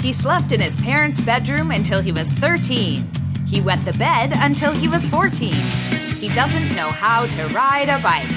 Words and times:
He 0.00 0.12
slept 0.12 0.52
in 0.52 0.60
his 0.60 0.76
parents' 0.76 1.20
bedroom 1.20 1.72
until 1.72 2.00
he 2.00 2.12
was 2.12 2.30
13. 2.30 3.10
He 3.48 3.60
wet 3.60 3.84
the 3.84 3.92
bed 3.94 4.32
until 4.36 4.72
he 4.72 4.86
was 4.86 5.06
14. 5.08 5.52
He 5.52 6.28
doesn't 6.28 6.76
know 6.76 6.88
how 6.88 7.26
to 7.26 7.46
ride 7.48 7.88
a 7.88 8.00
bike. 8.00 8.28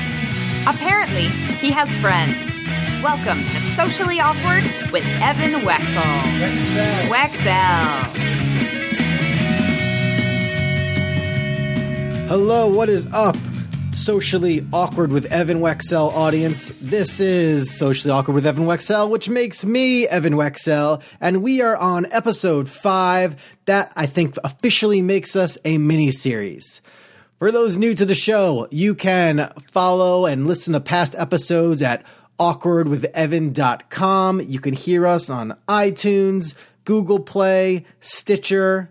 Apparently, 0.66 1.28
he 1.60 1.70
has 1.70 1.96
friends. 1.98 2.36
Welcome 3.04 3.44
to 3.44 3.62
Socially 3.62 4.20
Awkward 4.20 4.64
with 4.92 5.06
Evan 5.22 5.62
Wecksell. 5.62 6.24
Wecksell. 7.10 8.18
Hello, 12.28 12.68
what 12.68 12.90
is 12.90 13.08
up? 13.14 13.38
Socially 14.02 14.66
Awkward 14.74 15.12
with 15.12 15.32
Evan 15.32 15.60
Wecksell 15.60 16.12
audience. 16.12 16.70
This 16.82 17.20
is 17.20 17.78
Socially 17.78 18.12
Awkward 18.12 18.34
with 18.34 18.48
Evan 18.48 18.66
Wecksell, 18.66 19.12
which 19.12 19.30
makes 19.30 19.64
me 19.64 20.08
Evan 20.08 20.34
Wecksell, 20.34 21.04
and 21.20 21.44
we 21.44 21.62
are 21.62 21.78
on 21.78 22.12
episode 22.12 22.68
5. 22.68 23.36
That 23.66 23.94
I 23.96 24.08
think 24.08 24.38
officially 24.44 25.04
makes 25.04 25.36
us 25.36 25.60
a 25.66 25.78
mini 25.78 26.10
series. 26.10 26.82
For 27.38 27.52
those 27.52 27.78
new 27.78 27.94
to 27.94 28.04
the 28.04 28.16
show, 28.16 28.68
you 28.72 28.96
can 28.96 29.54
follow 29.68 30.26
and 30.26 30.48
listen 30.48 30.74
to 30.74 30.80
past 30.80 31.14
episodes 31.16 31.84
at 31.84 32.04
awkwardwithevan.com. 32.40 34.42
You 34.42 34.60
can 34.60 34.74
hear 34.74 35.06
us 35.06 35.30
on 35.30 35.56
iTunes, 35.68 36.56
Google 36.86 37.20
Play, 37.20 37.86
Stitcher, 38.00 38.90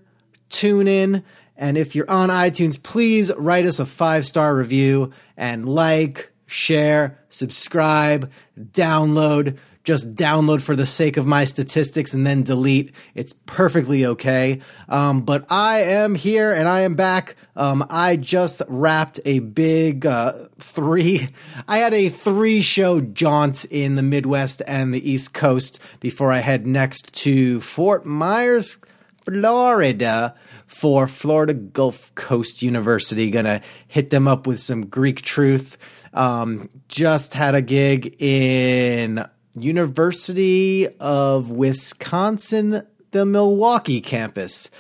TuneIn. 0.50 1.24
And 1.60 1.76
if 1.76 1.94
you're 1.94 2.10
on 2.10 2.30
iTunes, 2.30 2.82
please 2.82 3.30
write 3.36 3.66
us 3.66 3.78
a 3.78 3.86
five 3.86 4.26
star 4.26 4.56
review 4.56 5.12
and 5.36 5.68
like, 5.68 6.32
share, 6.46 7.18
subscribe, 7.28 8.32
download. 8.58 9.58
Just 9.84 10.14
download 10.14 10.62
for 10.62 10.74
the 10.74 10.86
sake 10.86 11.16
of 11.16 11.26
my 11.26 11.44
statistics 11.44 12.14
and 12.14 12.26
then 12.26 12.42
delete. 12.42 12.94
It's 13.14 13.34
perfectly 13.44 14.06
okay. 14.06 14.60
Um, 14.88 15.22
but 15.22 15.50
I 15.50 15.82
am 15.82 16.14
here 16.14 16.52
and 16.52 16.66
I 16.66 16.80
am 16.80 16.94
back. 16.94 17.36
Um, 17.56 17.86
I 17.90 18.16
just 18.16 18.62
wrapped 18.68 19.20
a 19.26 19.40
big 19.40 20.06
uh, 20.06 20.48
three. 20.58 21.28
I 21.68 21.78
had 21.78 21.92
a 21.92 22.08
three 22.08 22.62
show 22.62 23.02
jaunt 23.02 23.66
in 23.66 23.96
the 23.96 24.02
Midwest 24.02 24.62
and 24.66 24.94
the 24.94 25.10
East 25.10 25.34
Coast 25.34 25.78
before 25.98 26.32
I 26.32 26.38
head 26.38 26.66
next 26.66 27.12
to 27.16 27.60
Fort 27.60 28.06
Myers, 28.06 28.78
Florida 29.26 30.34
for 30.70 31.08
Florida 31.08 31.52
Gulf 31.52 32.14
Coast 32.14 32.62
University. 32.62 33.28
Gonna 33.28 33.60
hit 33.88 34.10
them 34.10 34.28
up 34.28 34.46
with 34.46 34.60
some 34.60 34.86
Greek 34.86 35.20
truth. 35.20 35.76
Um, 36.14 36.64
just 36.86 37.34
had 37.34 37.56
a 37.56 37.60
gig 37.60 38.22
in 38.22 39.26
University 39.54 40.86
of 41.00 41.50
Wisconsin, 41.50 42.86
the 43.10 43.26
Milwaukee 43.26 44.00
campus. 44.00 44.70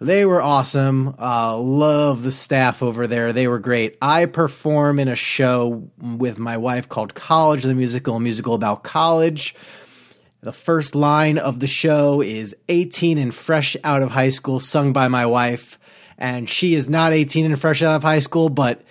They 0.00 0.24
were 0.24 0.42
awesome. 0.42 1.14
Uh, 1.18 1.56
love 1.56 2.24
the 2.24 2.32
staff 2.32 2.82
over 2.82 3.06
there. 3.06 3.32
They 3.32 3.46
were 3.46 3.60
great. 3.60 3.96
I 4.02 4.26
perform 4.26 4.98
in 4.98 5.06
a 5.06 5.16
show 5.16 5.88
with 6.00 6.40
my 6.40 6.56
wife 6.56 6.88
called 6.88 7.14
College 7.14 7.62
the 7.62 7.74
Musical, 7.76 8.16
a 8.16 8.20
musical 8.20 8.54
about 8.54 8.82
college. 8.82 9.54
The 10.40 10.52
first 10.52 10.94
line 10.94 11.36
of 11.36 11.58
the 11.58 11.66
show 11.66 12.20
is 12.20 12.54
18 12.68 13.18
and 13.18 13.34
fresh 13.34 13.76
out 13.82 14.02
of 14.02 14.12
high 14.12 14.30
school, 14.30 14.60
sung 14.60 14.92
by 14.92 15.08
my 15.08 15.26
wife. 15.26 15.80
And 16.16 16.48
she 16.48 16.74
is 16.74 16.88
not 16.88 17.12
18 17.12 17.44
and 17.44 17.60
fresh 17.60 17.82
out 17.82 17.96
of 17.96 18.04
high 18.04 18.20
school, 18.20 18.48
but 18.48 18.82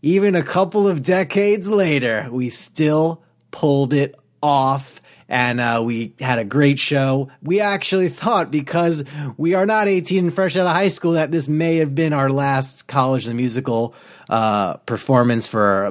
even 0.00 0.34
a 0.34 0.42
couple 0.42 0.88
of 0.88 1.02
decades 1.02 1.68
later, 1.68 2.28
we 2.30 2.48
still 2.48 3.22
pulled 3.50 3.92
it 3.92 4.14
off. 4.42 5.02
And 5.28 5.60
uh, 5.60 5.82
we 5.84 6.14
had 6.20 6.38
a 6.38 6.44
great 6.44 6.78
show. 6.78 7.28
We 7.42 7.60
actually 7.60 8.08
thought 8.08 8.50
because 8.50 9.04
we 9.36 9.52
are 9.52 9.66
not 9.66 9.88
18 9.88 10.24
and 10.24 10.34
fresh 10.34 10.56
out 10.56 10.66
of 10.66 10.72
high 10.72 10.88
school 10.88 11.12
that 11.12 11.30
this 11.30 11.48
may 11.48 11.76
have 11.76 11.94
been 11.94 12.14
our 12.14 12.30
last 12.30 12.88
college 12.88 13.26
the 13.26 13.34
musical 13.34 13.94
uh, 14.30 14.76
performance 14.78 15.46
for 15.46 15.86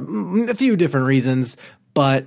a 0.48 0.56
few 0.56 0.76
different 0.76 1.06
reasons. 1.06 1.56
But 1.94 2.26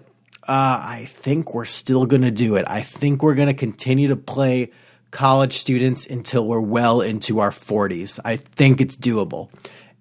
uh, 0.48 0.80
I 0.82 1.06
think 1.08 1.54
we're 1.54 1.64
still 1.64 2.06
going 2.06 2.22
to 2.22 2.30
do 2.30 2.56
it. 2.56 2.64
I 2.68 2.82
think 2.82 3.22
we're 3.22 3.34
going 3.34 3.48
to 3.48 3.54
continue 3.54 4.08
to 4.08 4.16
play 4.16 4.70
college 5.10 5.54
students 5.54 6.06
until 6.06 6.46
we're 6.46 6.60
well 6.60 7.00
into 7.00 7.40
our 7.40 7.50
40s. 7.50 8.20
I 8.24 8.36
think 8.36 8.80
it's 8.80 8.96
doable. 8.96 9.50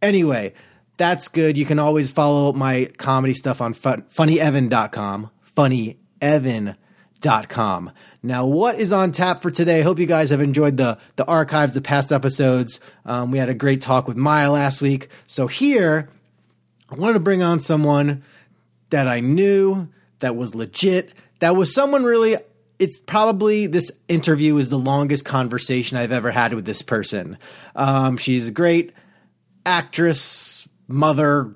Anyway, 0.02 0.54
that's 0.98 1.28
good. 1.28 1.58
You 1.58 1.66
can 1.66 1.80
always 1.80 2.12
follow 2.12 2.54
my 2.54 2.90
comedy 2.98 3.34
stuff 3.34 3.62
on 3.62 3.74
fun- 3.74 4.04
funnyevan.com. 4.04 5.30
Funnyevan.com. 5.56 7.92
Now, 8.22 8.46
what 8.46 8.80
is 8.80 8.92
on 8.92 9.12
tap 9.12 9.42
for 9.42 9.52
today? 9.52 9.82
Hope 9.82 10.00
you 10.00 10.06
guys 10.06 10.30
have 10.30 10.42
enjoyed 10.42 10.78
the, 10.78 10.98
the 11.16 11.26
archives 11.26 11.76
of 11.76 11.84
past 11.84 12.12
episodes. 12.12 12.80
Um, 13.06 13.32
we 13.32 13.40
had 13.40 13.50
a 13.50 13.54
great 13.54 13.82
talk 13.82 14.08
with 14.08 14.18
Maya 14.18 14.52
last 14.52 14.82
week. 14.82 15.10
So, 15.28 15.48
here, 15.48 16.10
I 16.90 16.96
wanted 16.96 17.14
to 17.14 17.20
bring 17.20 17.42
on 17.42 17.60
someone 17.60 18.24
that 18.90 19.08
I 19.08 19.20
knew 19.20 19.90
that 20.20 20.36
was 20.36 20.56
legit. 20.56 21.14
That 21.40 21.56
was 21.56 21.74
someone 21.74 22.04
really. 22.04 22.38
It's 22.78 23.00
probably 23.00 23.68
this 23.68 23.90
interview 24.08 24.58
is 24.58 24.70
the 24.70 24.80
longest 24.80 25.24
conversation 25.24 25.98
I've 25.98 26.12
ever 26.12 26.32
had 26.32 26.54
with 26.54 26.66
this 26.66 26.82
person. 26.82 27.38
Um, 27.76 28.18
she's 28.18 28.50
a 28.50 28.52
great 28.52 28.92
actress, 29.66 30.68
mother, 30.88 31.56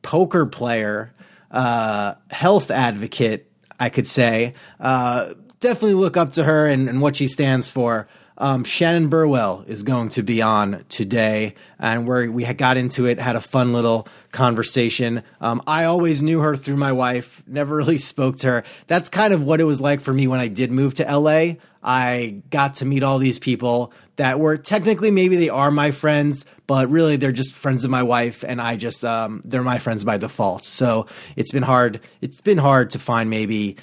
poker 0.00 0.46
player, 0.46 1.12
uh, 1.50 2.14
health 2.30 2.70
advocate. 2.70 3.50
I 3.78 3.88
could 3.88 4.06
say. 4.06 4.54
Uh, 4.78 5.34
definitely 5.60 5.94
look 5.94 6.16
up 6.16 6.32
to 6.34 6.44
her 6.44 6.66
and, 6.66 6.88
and 6.88 7.00
what 7.00 7.16
she 7.16 7.28
stands 7.28 7.70
for. 7.70 8.08
Um, 8.36 8.64
Shannon 8.64 9.08
Burwell 9.08 9.64
is 9.68 9.82
going 9.84 10.08
to 10.10 10.22
be 10.22 10.42
on 10.42 10.84
today, 10.88 11.54
and 11.78 12.06
where 12.06 12.30
we 12.30 12.44
got 12.44 12.76
into 12.76 13.06
it, 13.06 13.18
had 13.20 13.36
a 13.36 13.40
fun 13.40 13.72
little 13.72 14.08
conversation. 14.32 15.22
Um, 15.40 15.62
I 15.66 15.84
always 15.84 16.20
knew 16.22 16.40
her 16.40 16.56
through 16.56 16.76
my 16.76 16.92
wife, 16.92 17.44
never 17.46 17.76
really 17.76 17.98
spoke 17.98 18.36
to 18.38 18.46
her. 18.48 18.64
That's 18.86 19.08
kind 19.08 19.32
of 19.32 19.44
what 19.44 19.60
it 19.60 19.64
was 19.64 19.80
like 19.80 20.00
for 20.00 20.12
me 20.12 20.26
when 20.26 20.40
I 20.40 20.48
did 20.48 20.72
move 20.72 20.94
to 20.94 21.04
LA. 21.04 21.54
I 21.82 22.42
got 22.50 22.76
to 22.76 22.86
meet 22.86 23.02
all 23.02 23.18
these 23.18 23.38
people 23.38 23.92
that 24.16 24.40
were 24.40 24.56
technically 24.56 25.10
maybe 25.10 25.36
they 25.36 25.50
are 25.50 25.70
my 25.70 25.90
friends, 25.90 26.46
but 26.66 26.88
really 26.88 27.16
they're 27.16 27.32
just 27.32 27.54
friends 27.54 27.84
of 27.84 27.90
my 27.90 28.02
wife, 28.02 28.44
and 28.46 28.60
I 28.60 28.76
just 28.76 29.04
um, 29.04 29.42
they're 29.44 29.62
my 29.62 29.78
friends 29.78 30.04
by 30.04 30.16
default. 30.16 30.64
So 30.64 31.06
it's 31.36 31.52
been 31.52 31.62
hard. 31.62 32.00
It's 32.20 32.40
been 32.40 32.58
hard 32.58 32.90
to 32.90 32.98
find 32.98 33.30
maybe 33.30 33.76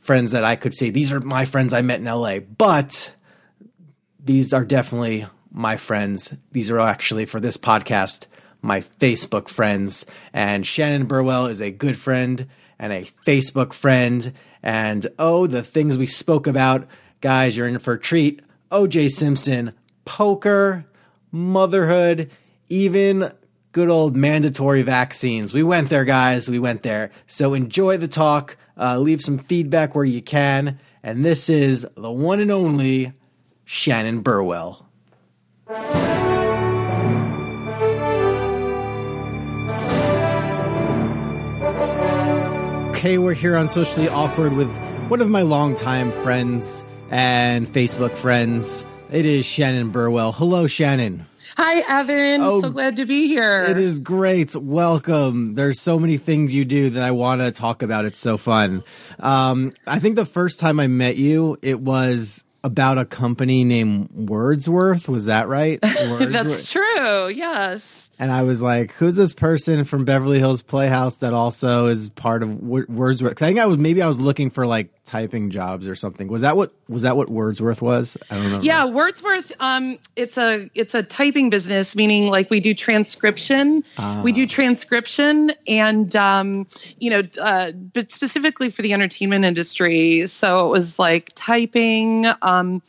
friends 0.00 0.32
that 0.32 0.44
I 0.44 0.56
could 0.56 0.74
say 0.74 0.90
these 0.90 1.12
are 1.12 1.20
my 1.20 1.44
friends 1.44 1.72
I 1.72 1.82
met 1.82 2.00
in 2.00 2.06
LA, 2.06 2.40
but 2.40 3.12
these 4.26 4.52
are 4.52 4.64
definitely 4.64 5.26
my 5.52 5.76
friends. 5.76 6.34
These 6.52 6.70
are 6.70 6.80
actually 6.80 7.26
for 7.26 7.40
this 7.40 7.56
podcast, 7.56 8.26
my 8.60 8.80
Facebook 8.80 9.48
friends. 9.48 10.04
And 10.32 10.66
Shannon 10.66 11.06
Burwell 11.06 11.46
is 11.46 11.60
a 11.60 11.70
good 11.70 11.96
friend 11.96 12.48
and 12.78 12.92
a 12.92 13.08
Facebook 13.24 13.72
friend. 13.72 14.32
And 14.62 15.06
oh, 15.18 15.46
the 15.46 15.62
things 15.62 15.96
we 15.96 16.06
spoke 16.06 16.46
about, 16.46 16.88
guys, 17.20 17.56
you're 17.56 17.68
in 17.68 17.78
for 17.78 17.94
a 17.94 18.00
treat. 18.00 18.42
OJ 18.70 19.10
Simpson, 19.10 19.72
poker, 20.04 20.84
motherhood, 21.30 22.30
even 22.68 23.32
good 23.70 23.88
old 23.88 24.16
mandatory 24.16 24.82
vaccines. 24.82 25.54
We 25.54 25.62
went 25.62 25.88
there, 25.88 26.04
guys. 26.04 26.50
We 26.50 26.58
went 26.58 26.82
there. 26.82 27.12
So 27.28 27.54
enjoy 27.54 27.96
the 27.98 28.08
talk. 28.08 28.56
Uh, 28.76 28.98
leave 28.98 29.20
some 29.20 29.38
feedback 29.38 29.94
where 29.94 30.04
you 30.04 30.20
can. 30.20 30.80
And 31.02 31.24
this 31.24 31.48
is 31.48 31.86
the 31.94 32.10
one 32.10 32.40
and 32.40 32.50
only 32.50 33.12
Shannon 33.66 34.20
Burwell. 34.20 34.86
Okay, 42.90 43.18
we're 43.18 43.34
here 43.34 43.56
on 43.56 43.68
Socially 43.68 44.08
Awkward 44.08 44.52
with 44.52 44.70
one 45.08 45.20
of 45.20 45.28
my 45.28 45.42
longtime 45.42 46.12
friends 46.22 46.84
and 47.10 47.66
Facebook 47.66 48.12
friends. 48.12 48.84
It 49.10 49.26
is 49.26 49.44
Shannon 49.44 49.90
Burwell. 49.90 50.30
Hello, 50.30 50.68
Shannon. 50.68 51.26
Hi, 51.56 52.00
Evan. 52.00 52.42
Oh, 52.42 52.60
so 52.60 52.70
glad 52.70 52.98
to 52.98 53.06
be 53.06 53.26
here. 53.26 53.64
It 53.64 53.78
is 53.78 53.98
great. 53.98 54.54
Welcome. 54.54 55.54
There's 55.54 55.80
so 55.80 55.98
many 55.98 56.18
things 56.18 56.54
you 56.54 56.64
do 56.64 56.90
that 56.90 57.02
I 57.02 57.10
want 57.10 57.40
to 57.40 57.50
talk 57.50 57.82
about. 57.82 58.04
It's 58.04 58.20
so 58.20 58.36
fun. 58.36 58.84
Um, 59.18 59.72
I 59.88 59.98
think 59.98 60.14
the 60.14 60.24
first 60.24 60.60
time 60.60 60.78
I 60.78 60.86
met 60.86 61.16
you, 61.16 61.56
it 61.62 61.80
was 61.80 62.44
about 62.66 62.98
a 62.98 63.04
company 63.04 63.62
named 63.62 64.10
Wordsworth. 64.10 65.08
Was 65.08 65.26
that 65.26 65.46
right? 65.46 65.78
That's 65.82 66.72
true. 66.72 67.28
Yes. 67.28 68.05
And 68.18 68.32
I 68.32 68.42
was 68.42 68.62
like, 68.62 68.92
"Who's 68.92 69.16
this 69.16 69.34
person 69.34 69.84
from 69.84 70.04
Beverly 70.04 70.38
Hills 70.38 70.62
Playhouse 70.62 71.18
that 71.18 71.32
also 71.32 71.86
is 71.86 72.08
part 72.10 72.42
of 72.42 72.62
Wordsworth?" 72.62 73.30
Because 73.30 73.42
I 73.42 73.46
think 73.48 73.58
I 73.58 73.66
was 73.66 73.78
maybe 73.78 74.02
I 74.02 74.08
was 74.08 74.20
looking 74.20 74.50
for 74.50 74.66
like 74.66 74.90
typing 75.06 75.50
jobs 75.50 75.88
or 75.88 75.94
something. 75.94 76.28
Was 76.28 76.42
that 76.42 76.56
what 76.56 76.72
was 76.88 77.02
that 77.02 77.16
what 77.16 77.30
Wordsworth 77.30 77.80
was? 77.80 78.16
I 78.30 78.34
don't 78.34 78.52
know. 78.52 78.60
Yeah, 78.60 78.86
Wordsworth. 78.86 79.52
Um, 79.60 79.98
it's 80.16 80.36
a 80.36 80.68
it's 80.74 80.94
a 80.94 81.02
typing 81.02 81.48
business, 81.48 81.96
meaning 81.96 82.26
like 82.26 82.50
we 82.50 82.60
do 82.60 82.74
transcription. 82.74 83.84
Ah. 83.96 84.20
We 84.22 84.32
do 84.32 84.46
transcription, 84.46 85.52
and 85.66 86.14
um, 86.16 86.66
you 86.98 87.10
know, 87.10 87.22
uh, 87.40 87.72
but 87.72 88.10
specifically 88.10 88.70
for 88.70 88.82
the 88.82 88.92
entertainment 88.92 89.44
industry. 89.44 90.26
So 90.26 90.66
it 90.66 90.70
was 90.70 90.98
like 90.98 91.30
typing. 91.34 92.26
Um, 92.42 92.82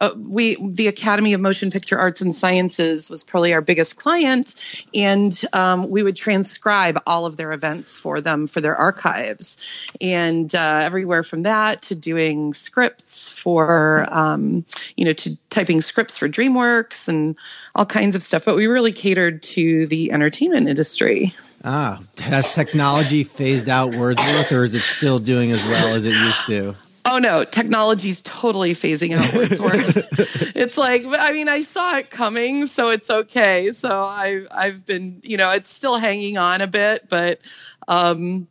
uh, 0.00 0.10
we 0.16 0.56
the 0.60 0.86
Academy 0.88 1.32
of 1.32 1.40
Motion 1.40 1.70
Picture 1.70 1.98
Arts 1.98 2.20
and 2.20 2.34
Sciences 2.34 3.10
was 3.10 3.24
probably 3.24 3.52
our 3.52 3.60
biggest 3.60 3.98
client, 3.98 4.54
and 4.94 5.40
um, 5.52 5.88
we 5.88 6.02
would 6.02 6.16
transcribe 6.16 7.00
all 7.06 7.26
of 7.26 7.36
their 7.36 7.52
events 7.52 7.96
for 7.96 8.20
them 8.20 8.46
for 8.46 8.60
their 8.60 8.76
archives, 8.76 9.58
and 10.00 10.54
uh, 10.54 10.80
everywhere 10.82 11.22
from 11.22 11.42
that 11.42 11.82
to 11.82 11.94
doing 11.94 12.54
scripts 12.54 13.30
for 13.30 14.06
um, 14.10 14.64
you 14.96 15.04
know 15.04 15.12
to 15.12 15.36
typing 15.50 15.80
scripts 15.80 16.18
for 16.18 16.28
DreamWorks 16.28 17.08
and 17.08 17.36
all 17.74 17.86
kinds 17.86 18.16
of 18.16 18.22
stuff. 18.22 18.44
But 18.44 18.56
we 18.56 18.66
really 18.66 18.92
catered 18.92 19.42
to 19.44 19.86
the 19.86 20.12
entertainment 20.12 20.68
industry. 20.68 21.34
Ah, 21.66 21.98
has 22.18 22.54
technology 22.54 23.24
phased 23.24 23.70
out 23.70 23.94
Wordsworth, 23.94 24.52
or 24.52 24.64
is 24.64 24.74
it 24.74 24.82
still 24.82 25.18
doing 25.18 25.50
as 25.50 25.64
well 25.64 25.94
as 25.94 26.04
it 26.04 26.12
used 26.12 26.46
to? 26.46 26.74
Oh 27.06 27.18
no, 27.18 27.44
technology's 27.44 28.22
totally 28.22 28.72
phasing 28.72 29.16
out 29.16 29.34
Wordsworth. 29.34 30.52
it's 30.56 30.78
like 30.78 31.04
I 31.06 31.32
mean, 31.32 31.48
I 31.48 31.60
saw 31.60 31.98
it 31.98 32.10
coming, 32.10 32.66
so 32.66 32.90
it's 32.90 33.10
okay. 33.10 33.72
So 33.72 34.02
I 34.02 34.46
I've 34.50 34.86
been, 34.86 35.20
you 35.22 35.36
know, 35.36 35.50
it's 35.50 35.68
still 35.68 35.96
hanging 35.96 36.38
on 36.38 36.60
a 36.60 36.66
bit, 36.66 37.08
but 37.08 37.40
um, 37.88 38.48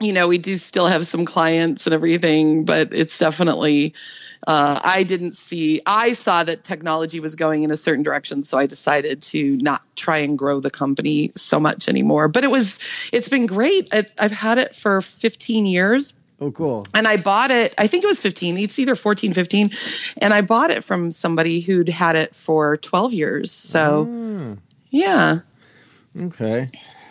you 0.00 0.12
know, 0.12 0.26
we 0.26 0.38
do 0.38 0.56
still 0.56 0.86
have 0.86 1.06
some 1.06 1.24
clients 1.24 1.86
and 1.86 1.94
everything, 1.94 2.64
but 2.64 2.92
it's 2.92 3.18
definitely 3.18 3.94
uh, 4.46 4.80
I 4.82 5.04
didn't 5.04 5.32
see, 5.32 5.82
I 5.86 6.14
saw 6.14 6.42
that 6.42 6.64
technology 6.64 7.20
was 7.20 7.36
going 7.36 7.62
in 7.62 7.70
a 7.70 7.76
certain 7.76 8.02
direction. 8.02 8.42
So 8.42 8.58
I 8.58 8.66
decided 8.66 9.22
to 9.22 9.56
not 9.58 9.82
try 9.94 10.18
and 10.18 10.36
grow 10.36 10.58
the 10.60 10.70
company 10.70 11.32
so 11.36 11.60
much 11.60 11.88
anymore. 11.88 12.28
But 12.28 12.42
it 12.42 12.50
was, 12.50 12.80
it's 13.12 13.28
been 13.28 13.46
great. 13.46 13.88
I, 13.92 14.04
I've 14.18 14.32
had 14.32 14.58
it 14.58 14.74
for 14.74 15.00
15 15.00 15.66
years, 15.66 16.14
Oh, 16.42 16.50
cool. 16.50 16.84
And 16.92 17.06
I 17.06 17.18
bought 17.18 17.52
it, 17.52 17.72
I 17.78 17.86
think 17.86 18.02
it 18.02 18.08
was 18.08 18.20
15. 18.20 18.58
It's 18.58 18.76
either 18.80 18.96
14, 18.96 19.32
15. 19.32 19.70
And 20.16 20.34
I 20.34 20.40
bought 20.40 20.72
it 20.72 20.82
from 20.82 21.12
somebody 21.12 21.60
who'd 21.60 21.88
had 21.88 22.16
it 22.16 22.34
for 22.34 22.78
12 22.78 23.14
years. 23.14 23.52
So, 23.52 24.06
mm. 24.06 24.58
yeah. 24.90 25.38
Okay. 26.20 26.68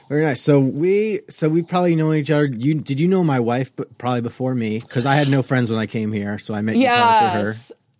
Very 0.10 0.25
nice. 0.25 0.42
So 0.42 0.60
we, 0.60 1.22
so 1.30 1.48
we 1.48 1.63
probably 1.63 1.95
know 1.95 2.12
each 2.12 2.30
other. 2.30 2.45
You 2.45 2.74
did 2.81 3.00
you 3.00 3.07
know 3.07 3.24
my 3.24 3.39
wife? 3.39 3.74
but 3.74 3.98
Probably 3.98 4.19
before 4.19 4.54
me, 4.54 4.80
because 4.80 5.06
I 5.06 5.16
had 5.16 5.30
no 5.30 5.42
friends 5.42 5.72
when 5.72 5.80
I 5.80 5.86
came 5.86 6.12
here, 6.12 6.38
so 6.38 6.54
I 6.54 6.60
met 6.60 6.75
you 6.75 6.89
through 6.89 7.42
her. 7.44 7.54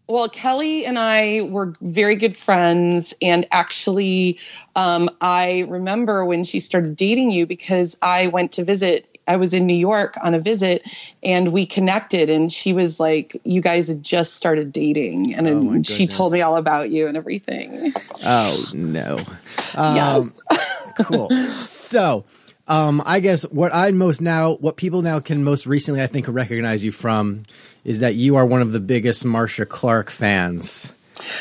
Well, 0.10 0.28
Kelly 0.28 0.86
and 0.86 1.00
I 1.00 1.48
were 1.50 1.72
very 1.80 2.18
good 2.18 2.36
friends, 2.36 3.14
and 3.22 3.48
actually, 3.50 4.40
um, 4.76 5.10
I 5.22 5.66
remember 5.70 6.26
when 6.26 6.44
she 6.44 6.60
started 6.60 6.98
dating 6.98 7.32
you 7.32 7.48
because 7.48 7.98
I 8.02 8.28
went 8.28 8.52
to 8.54 8.66
visit 8.66 9.11
I 9.28 9.38
was 9.38 9.54
in 9.54 9.66
New 9.66 9.76
York 9.76 10.16
on 10.22 10.34
a 10.34 10.40
visit 10.40 10.84
and 11.24 11.52
we 11.52 11.66
connected 11.66 12.30
and 12.30 12.52
she 12.52 12.74
was 12.74 13.00
like, 13.00 13.40
you 13.44 13.62
guys 13.62 13.88
had 13.88 14.04
just 14.04 14.34
started 14.36 14.72
dating 14.72 15.34
and 15.34 15.48
oh 15.48 15.84
she 15.84 16.08
told 16.08 16.34
me 16.34 16.42
all 16.42 16.58
about 16.58 16.90
you 16.90 17.08
and 17.08 17.16
everything. 17.16 17.94
Oh 18.24 18.64
no. 18.74 19.18
Um, 19.76 19.96
yes. 19.96 20.42
cool. 21.04 21.30
So, 21.30 22.26
um, 22.68 23.02
I 23.06 23.20
guess 23.20 23.44
what 23.44 23.74
I 23.74 23.92
most 23.92 24.22
now, 24.22 24.54
what 24.56 24.76
people 24.78 25.02
now 25.02 25.20
can 25.20 25.44
most 25.44 25.68
recently, 25.68 26.02
I 26.02 26.08
think, 26.08 26.28
recognize 26.28 26.84
you 26.84 26.92
from 26.92 27.44
is 27.84 28.00
that 28.00 28.16
you 28.16 28.36
are 28.36 28.46
one 28.46 28.62
of 28.62 28.72
the 28.72 28.80
biggest 28.80 29.26
Marcia 29.26 29.66
Clark 29.66 30.10
fans 30.10 30.94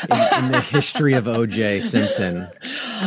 in, 0.09 0.45
in 0.45 0.51
the 0.51 0.61
history 0.61 1.13
of 1.13 1.25
OJ 1.25 1.81
Simpson. 1.81 2.47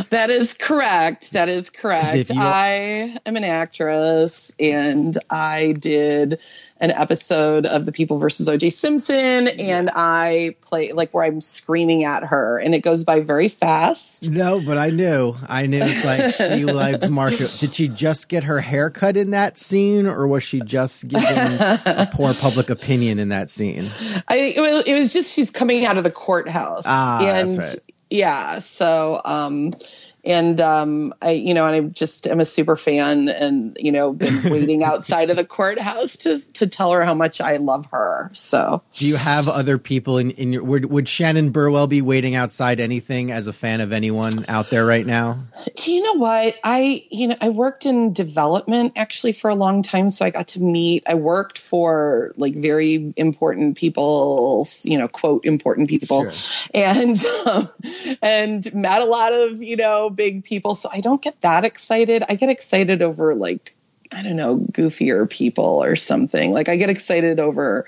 That 0.09 0.29
is 0.29 0.53
correct. 0.53 1.31
That 1.31 1.49
is 1.49 1.69
correct. 1.69 2.31
I 2.35 3.17
am 3.25 3.35
an 3.35 3.43
actress 3.43 4.53
and 4.59 5.17
I 5.29 5.73
did 5.73 6.39
an 6.81 6.91
episode 6.91 7.65
of 7.65 7.85
The 7.85 7.91
People 7.91 8.17
versus 8.17 8.49
OJ 8.49 8.71
Simpson, 8.71 9.47
and 9.47 9.89
I 9.95 10.55
play 10.61 10.91
like 10.91 11.13
where 11.13 11.23
I'm 11.23 11.39
screaming 11.39 12.03
at 12.03 12.23
her, 12.23 12.57
and 12.59 12.75
it 12.75 12.81
goes 12.81 13.05
by 13.05 13.21
very 13.21 13.47
fast. 13.47 14.29
No, 14.29 14.61
but 14.63 14.77
I 14.77 14.89
knew, 14.89 15.35
I 15.47 15.67
knew 15.67 15.79
it's 15.81 16.03
like 16.03 16.33
she 16.51 16.65
likes 16.65 17.07
Marcia. 17.07 17.47
Did 17.59 17.75
she 17.75 17.87
just 17.87 18.27
get 18.27 18.43
her 18.43 18.59
hair 18.59 18.89
cut 18.89 19.15
in 19.15 19.31
that 19.31 19.57
scene, 19.57 20.05
or 20.05 20.27
was 20.27 20.43
she 20.43 20.59
just 20.61 21.07
giving 21.07 21.27
a 21.27 22.09
poor 22.13 22.33
public 22.33 22.69
opinion 22.69 23.19
in 23.19 23.29
that 23.29 23.49
scene? 23.49 23.89
I 24.27 24.53
it 24.55 24.59
was, 24.59 24.87
it 24.87 24.93
was 24.95 25.13
just 25.13 25.33
she's 25.33 25.51
coming 25.51 25.85
out 25.85 25.97
of 25.97 26.03
the 26.03 26.11
courthouse, 26.11 26.83
ah, 26.85 27.19
and 27.21 27.57
right. 27.57 27.75
yeah, 28.09 28.59
so 28.59 29.21
um 29.23 29.73
and 30.25 30.59
um, 30.59 31.13
I, 31.21 31.31
you 31.31 31.53
know, 31.53 31.67
and 31.67 31.75
I 31.75 31.89
just 31.89 32.25
am 32.27 32.39
a 32.39 32.45
super 32.45 32.75
fan, 32.75 33.29
and 33.29 33.77
you 33.79 33.91
know, 33.91 34.11
been 34.11 34.43
waiting 34.49 34.83
outside 34.83 35.29
of 35.29 35.37
the 35.37 35.45
courthouse 35.45 36.17
to 36.17 36.39
to 36.53 36.67
tell 36.67 36.91
her 36.91 37.03
how 37.03 37.13
much 37.13 37.39
I 37.39 37.57
love 37.57 37.85
her. 37.87 38.31
So, 38.33 38.81
do 38.93 39.07
you 39.07 39.15
have 39.15 39.47
other 39.47 39.77
people 39.77 40.17
in 40.17 40.31
in 40.31 40.53
your? 40.53 40.63
Would, 40.63 40.85
would 40.85 41.07
Shannon 41.07 41.51
Burwell 41.51 41.87
be 41.87 42.01
waiting 42.01 42.33
outside 42.33 42.79
anything 42.79 43.31
as 43.31 43.47
a 43.47 43.53
fan 43.53 43.81
of 43.81 43.91
anyone 43.91 44.45
out 44.47 44.69
there 44.71 44.85
right 44.85 45.05
now? 45.05 45.43
Do 45.75 45.93
you 45.93 46.01
know 46.01 46.13
what 46.19 46.55
I? 46.63 47.05
You 47.11 47.27
know, 47.27 47.35
I 47.39 47.49
worked 47.49 47.85
in 47.85 48.13
development 48.13 48.93
actually 48.95 49.33
for 49.33 49.49
a 49.49 49.55
long 49.55 49.83
time, 49.83 50.09
so 50.09 50.25
I 50.25 50.31
got 50.31 50.47
to 50.49 50.61
meet. 50.61 51.03
I 51.07 51.13
worked 51.13 51.59
for 51.59 52.33
like 52.35 52.55
very 52.55 53.13
important 53.15 53.77
people, 53.77 54.67
you 54.83 54.97
know, 54.97 55.07
quote 55.07 55.45
important 55.45 55.87
people, 55.89 56.29
sure. 56.31 56.69
and 56.73 57.23
um, 57.45 57.69
and 58.23 58.73
met 58.73 59.03
a 59.03 59.05
lot 59.05 59.31
of 59.33 59.61
you 59.61 59.75
know 59.75 60.14
big 60.15 60.43
people. 60.43 60.75
So 60.75 60.89
I 60.91 61.01
don't 61.01 61.21
get 61.21 61.39
that 61.41 61.65
excited. 61.65 62.23
I 62.27 62.35
get 62.35 62.49
excited 62.49 63.01
over 63.01 63.35
like, 63.35 63.75
I 64.11 64.21
don't 64.21 64.35
know, 64.35 64.57
goofier 64.57 65.29
people 65.29 65.83
or 65.83 65.95
something. 65.95 66.51
Like 66.51 66.69
I 66.69 66.77
get 66.77 66.89
excited 66.89 67.39
over 67.39 67.85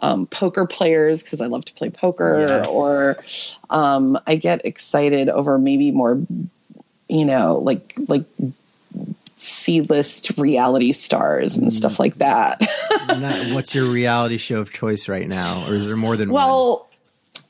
um, 0.00 0.26
poker 0.26 0.66
players 0.66 1.22
because 1.22 1.40
I 1.40 1.46
love 1.46 1.64
to 1.66 1.72
play 1.72 1.90
poker, 1.90 2.46
yes. 2.48 2.66
or 2.66 3.16
um, 3.70 4.18
I 4.26 4.36
get 4.36 4.64
excited 4.64 5.28
over 5.28 5.58
maybe 5.58 5.90
more, 5.90 6.20
you 7.08 7.24
know, 7.24 7.58
like 7.58 7.94
like 8.08 8.24
C-list 9.36 10.36
reality 10.36 10.92
stars 10.92 11.56
and 11.56 11.72
stuff 11.72 11.98
like 11.98 12.16
that. 12.16 12.60
What's 13.52 13.74
your 13.74 13.86
reality 13.86 14.36
show 14.36 14.60
of 14.60 14.72
choice 14.72 15.08
right 15.08 15.28
now, 15.28 15.66
or 15.66 15.74
is 15.74 15.86
there 15.86 15.96
more 15.96 16.16
than 16.16 16.30
one? 16.30 16.42
well, 16.42 16.88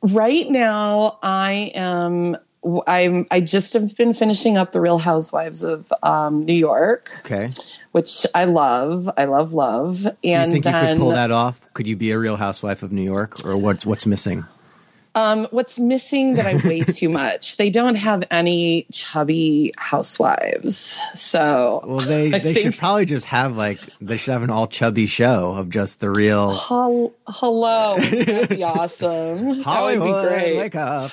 one? 0.01 0.15
right 0.15 0.49
now 0.49 1.19
I 1.23 1.73
am 1.75 2.37
I'm 2.87 3.27
I 3.31 3.41
just 3.41 3.73
have 3.75 3.97
been 3.97 4.15
finishing 4.15 4.57
up 4.57 4.73
the 4.73 4.81
Real 4.81 4.99
Housewives 4.99 5.63
of 5.63 5.93
um, 6.03 6.45
New 6.45 6.55
York. 6.55 7.11
Okay. 7.21 7.51
Which 7.93 8.27
I 8.35 8.45
love. 8.45 9.09
I 9.17 9.25
love 9.25 9.53
love. 9.53 10.07
And 10.07 10.15
Do 10.23 10.29
you 10.29 10.53
think 10.53 10.65
then, 10.65 10.85
you 10.85 10.95
could 10.95 11.01
pull 11.01 11.11
that 11.11 11.31
off? 11.31 11.73
Could 11.75 11.87
you 11.89 11.97
be 11.97 12.11
a 12.11 12.19
Real 12.19 12.37
Housewife 12.37 12.83
of 12.83 12.93
New 12.93 13.03
York, 13.03 13.45
or 13.47 13.57
what's 13.57 13.87
what's 13.87 14.07
missing? 14.07 14.45
Um, 15.15 15.49
what's 15.51 15.79
missing 15.79 16.35
that 16.35 16.47
I 16.47 16.57
weigh 16.57 16.81
too 16.87 17.09
much? 17.09 17.57
They 17.57 17.71
don't 17.71 17.95
have 17.95 18.25
any 18.31 18.87
chubby 18.93 19.73
housewives. 19.79 21.01
So 21.15 21.83
well, 21.87 21.99
they 22.01 22.27
I 22.35 22.39
they 22.39 22.53
think, 22.53 22.59
should 22.59 22.79
probably 22.79 23.07
just 23.07 23.25
have 23.27 23.57
like 23.57 23.81
they 23.99 24.19
should 24.19 24.33
have 24.33 24.43
an 24.43 24.51
all 24.51 24.67
chubby 24.67 25.07
show 25.07 25.55
of 25.57 25.71
just 25.71 26.01
the 26.01 26.11
real. 26.11 26.53
hello, 26.53 27.97
that'd 27.97 28.51
be 28.51 28.63
awesome. 28.63 29.61
Hollywood, 29.61 30.09
that 30.09 30.23
would 30.23 30.29
be 30.29 30.29
great. 30.29 30.59
Wake 30.59 30.75
up. 30.75 31.11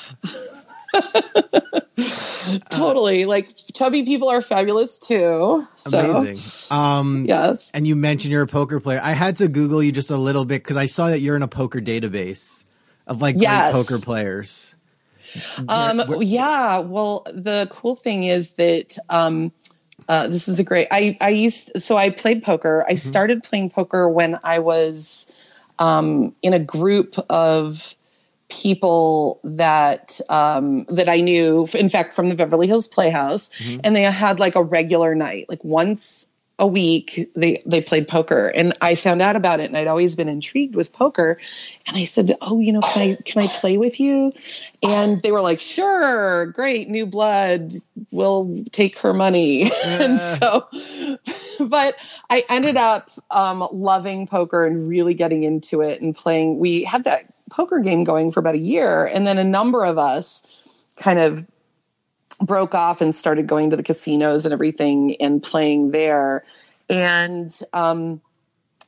totally. 2.69 3.25
like 3.25 3.49
chubby 3.73 4.03
people 4.03 4.29
are 4.29 4.41
fabulous 4.41 4.99
too. 4.99 5.63
So. 5.75 6.17
Amazing. 6.17 6.77
Um, 6.77 7.25
yes. 7.27 7.71
And 7.73 7.87
you 7.87 7.95
mentioned 7.95 8.31
you're 8.31 8.43
a 8.43 8.47
poker 8.47 8.79
player. 8.79 8.99
I 9.01 9.13
had 9.13 9.37
to 9.37 9.47
Google 9.47 9.81
you 9.81 9.91
just 9.91 10.11
a 10.11 10.17
little 10.17 10.45
bit 10.45 10.63
because 10.63 10.77
I 10.77 10.85
saw 10.85 11.09
that 11.09 11.19
you're 11.19 11.35
in 11.35 11.41
a 11.41 11.47
poker 11.47 11.79
database 11.79 12.63
of 13.07 13.21
like 13.21 13.35
yes. 13.37 13.73
great 13.73 13.83
poker 13.83 14.03
players. 14.03 14.75
Um, 15.67 15.97
where, 15.97 16.07
where, 16.07 16.21
yeah. 16.21 16.79
Well, 16.79 17.25
the 17.33 17.67
cool 17.71 17.95
thing 17.95 18.23
is 18.23 18.53
that 18.53 18.97
um, 19.09 19.51
uh, 20.07 20.27
this 20.27 20.47
is 20.47 20.59
a 20.59 20.63
great. 20.63 20.87
I 20.91 21.17
I 21.21 21.29
used 21.29 21.81
so 21.81 21.97
I 21.97 22.09
played 22.09 22.43
poker. 22.43 22.85
I 22.87 22.91
mm-hmm. 22.91 22.97
started 22.97 23.43
playing 23.43 23.69
poker 23.69 24.07
when 24.09 24.37
I 24.43 24.59
was 24.59 25.31
um, 25.79 26.35
in 26.41 26.53
a 26.53 26.59
group 26.59 27.15
of 27.29 27.95
people 28.61 29.39
that 29.43 30.19
um, 30.29 30.85
that 30.85 31.09
I 31.09 31.21
knew, 31.21 31.67
in 31.73 31.89
fact, 31.89 32.13
from 32.13 32.29
the 32.29 32.35
Beverly 32.35 32.67
Hills 32.67 32.87
Playhouse, 32.87 33.49
mm-hmm. 33.49 33.81
and 33.83 33.95
they 33.95 34.03
had 34.03 34.39
like 34.39 34.55
a 34.55 34.63
regular 34.63 35.15
night, 35.15 35.47
like 35.49 35.63
once 35.63 36.27
a 36.59 36.67
week 36.67 37.31
they 37.35 37.63
they 37.65 37.81
played 37.81 38.07
poker 38.07 38.47
and 38.47 38.73
I 38.79 38.93
found 38.93 39.23
out 39.23 39.35
about 39.35 39.59
it 39.59 39.65
and 39.65 39.75
I'd 39.75 39.87
always 39.87 40.15
been 40.15 40.29
intrigued 40.29 40.75
with 40.75 40.93
poker 40.93 41.39
and 41.87 41.97
I 41.97 42.03
said, 42.03 42.37
"Oh, 42.41 42.59
you 42.59 42.71
know, 42.71 42.81
can 42.81 43.01
I 43.01 43.15
can 43.15 43.41
I 43.41 43.47
play 43.47 43.77
with 43.77 43.99
you?" 43.99 44.31
And 44.83 45.19
they 45.21 45.31
were 45.31 45.41
like, 45.41 45.61
"Sure, 45.61 46.45
great, 46.45 46.89
new 46.89 47.07
blood. 47.07 47.73
We'll 48.11 48.65
take 48.71 48.99
her 48.99 49.13
money." 49.13 49.63
and 49.83 50.19
so 50.19 50.69
but 51.59 51.95
I 52.29 52.43
ended 52.49 52.77
up 52.77 53.09
um, 53.31 53.67
loving 53.71 54.27
poker 54.27 54.65
and 54.65 54.87
really 54.87 55.15
getting 55.15 55.43
into 55.43 55.81
it 55.81 56.01
and 56.01 56.15
playing. 56.15 56.59
We 56.59 56.83
had 56.83 57.05
that 57.05 57.27
poker 57.53 57.79
game 57.79 58.03
going 58.03 58.31
for 58.31 58.39
about 58.39 58.55
a 58.55 58.59
year 58.59 59.05
and 59.05 59.27
then 59.27 59.37
a 59.37 59.43
number 59.43 59.85
of 59.85 59.97
us 59.97 60.43
kind 60.97 61.19
of 61.19 61.45
broke 62.41 62.75
off 62.75 63.01
and 63.01 63.13
started 63.13 63.47
going 63.47 63.69
to 63.69 63.75
the 63.75 63.83
casinos 63.83 64.45
and 64.45 64.53
everything 64.53 65.15
and 65.19 65.41
playing 65.41 65.91
there. 65.91 66.43
And 66.89 67.49
um, 67.71 68.21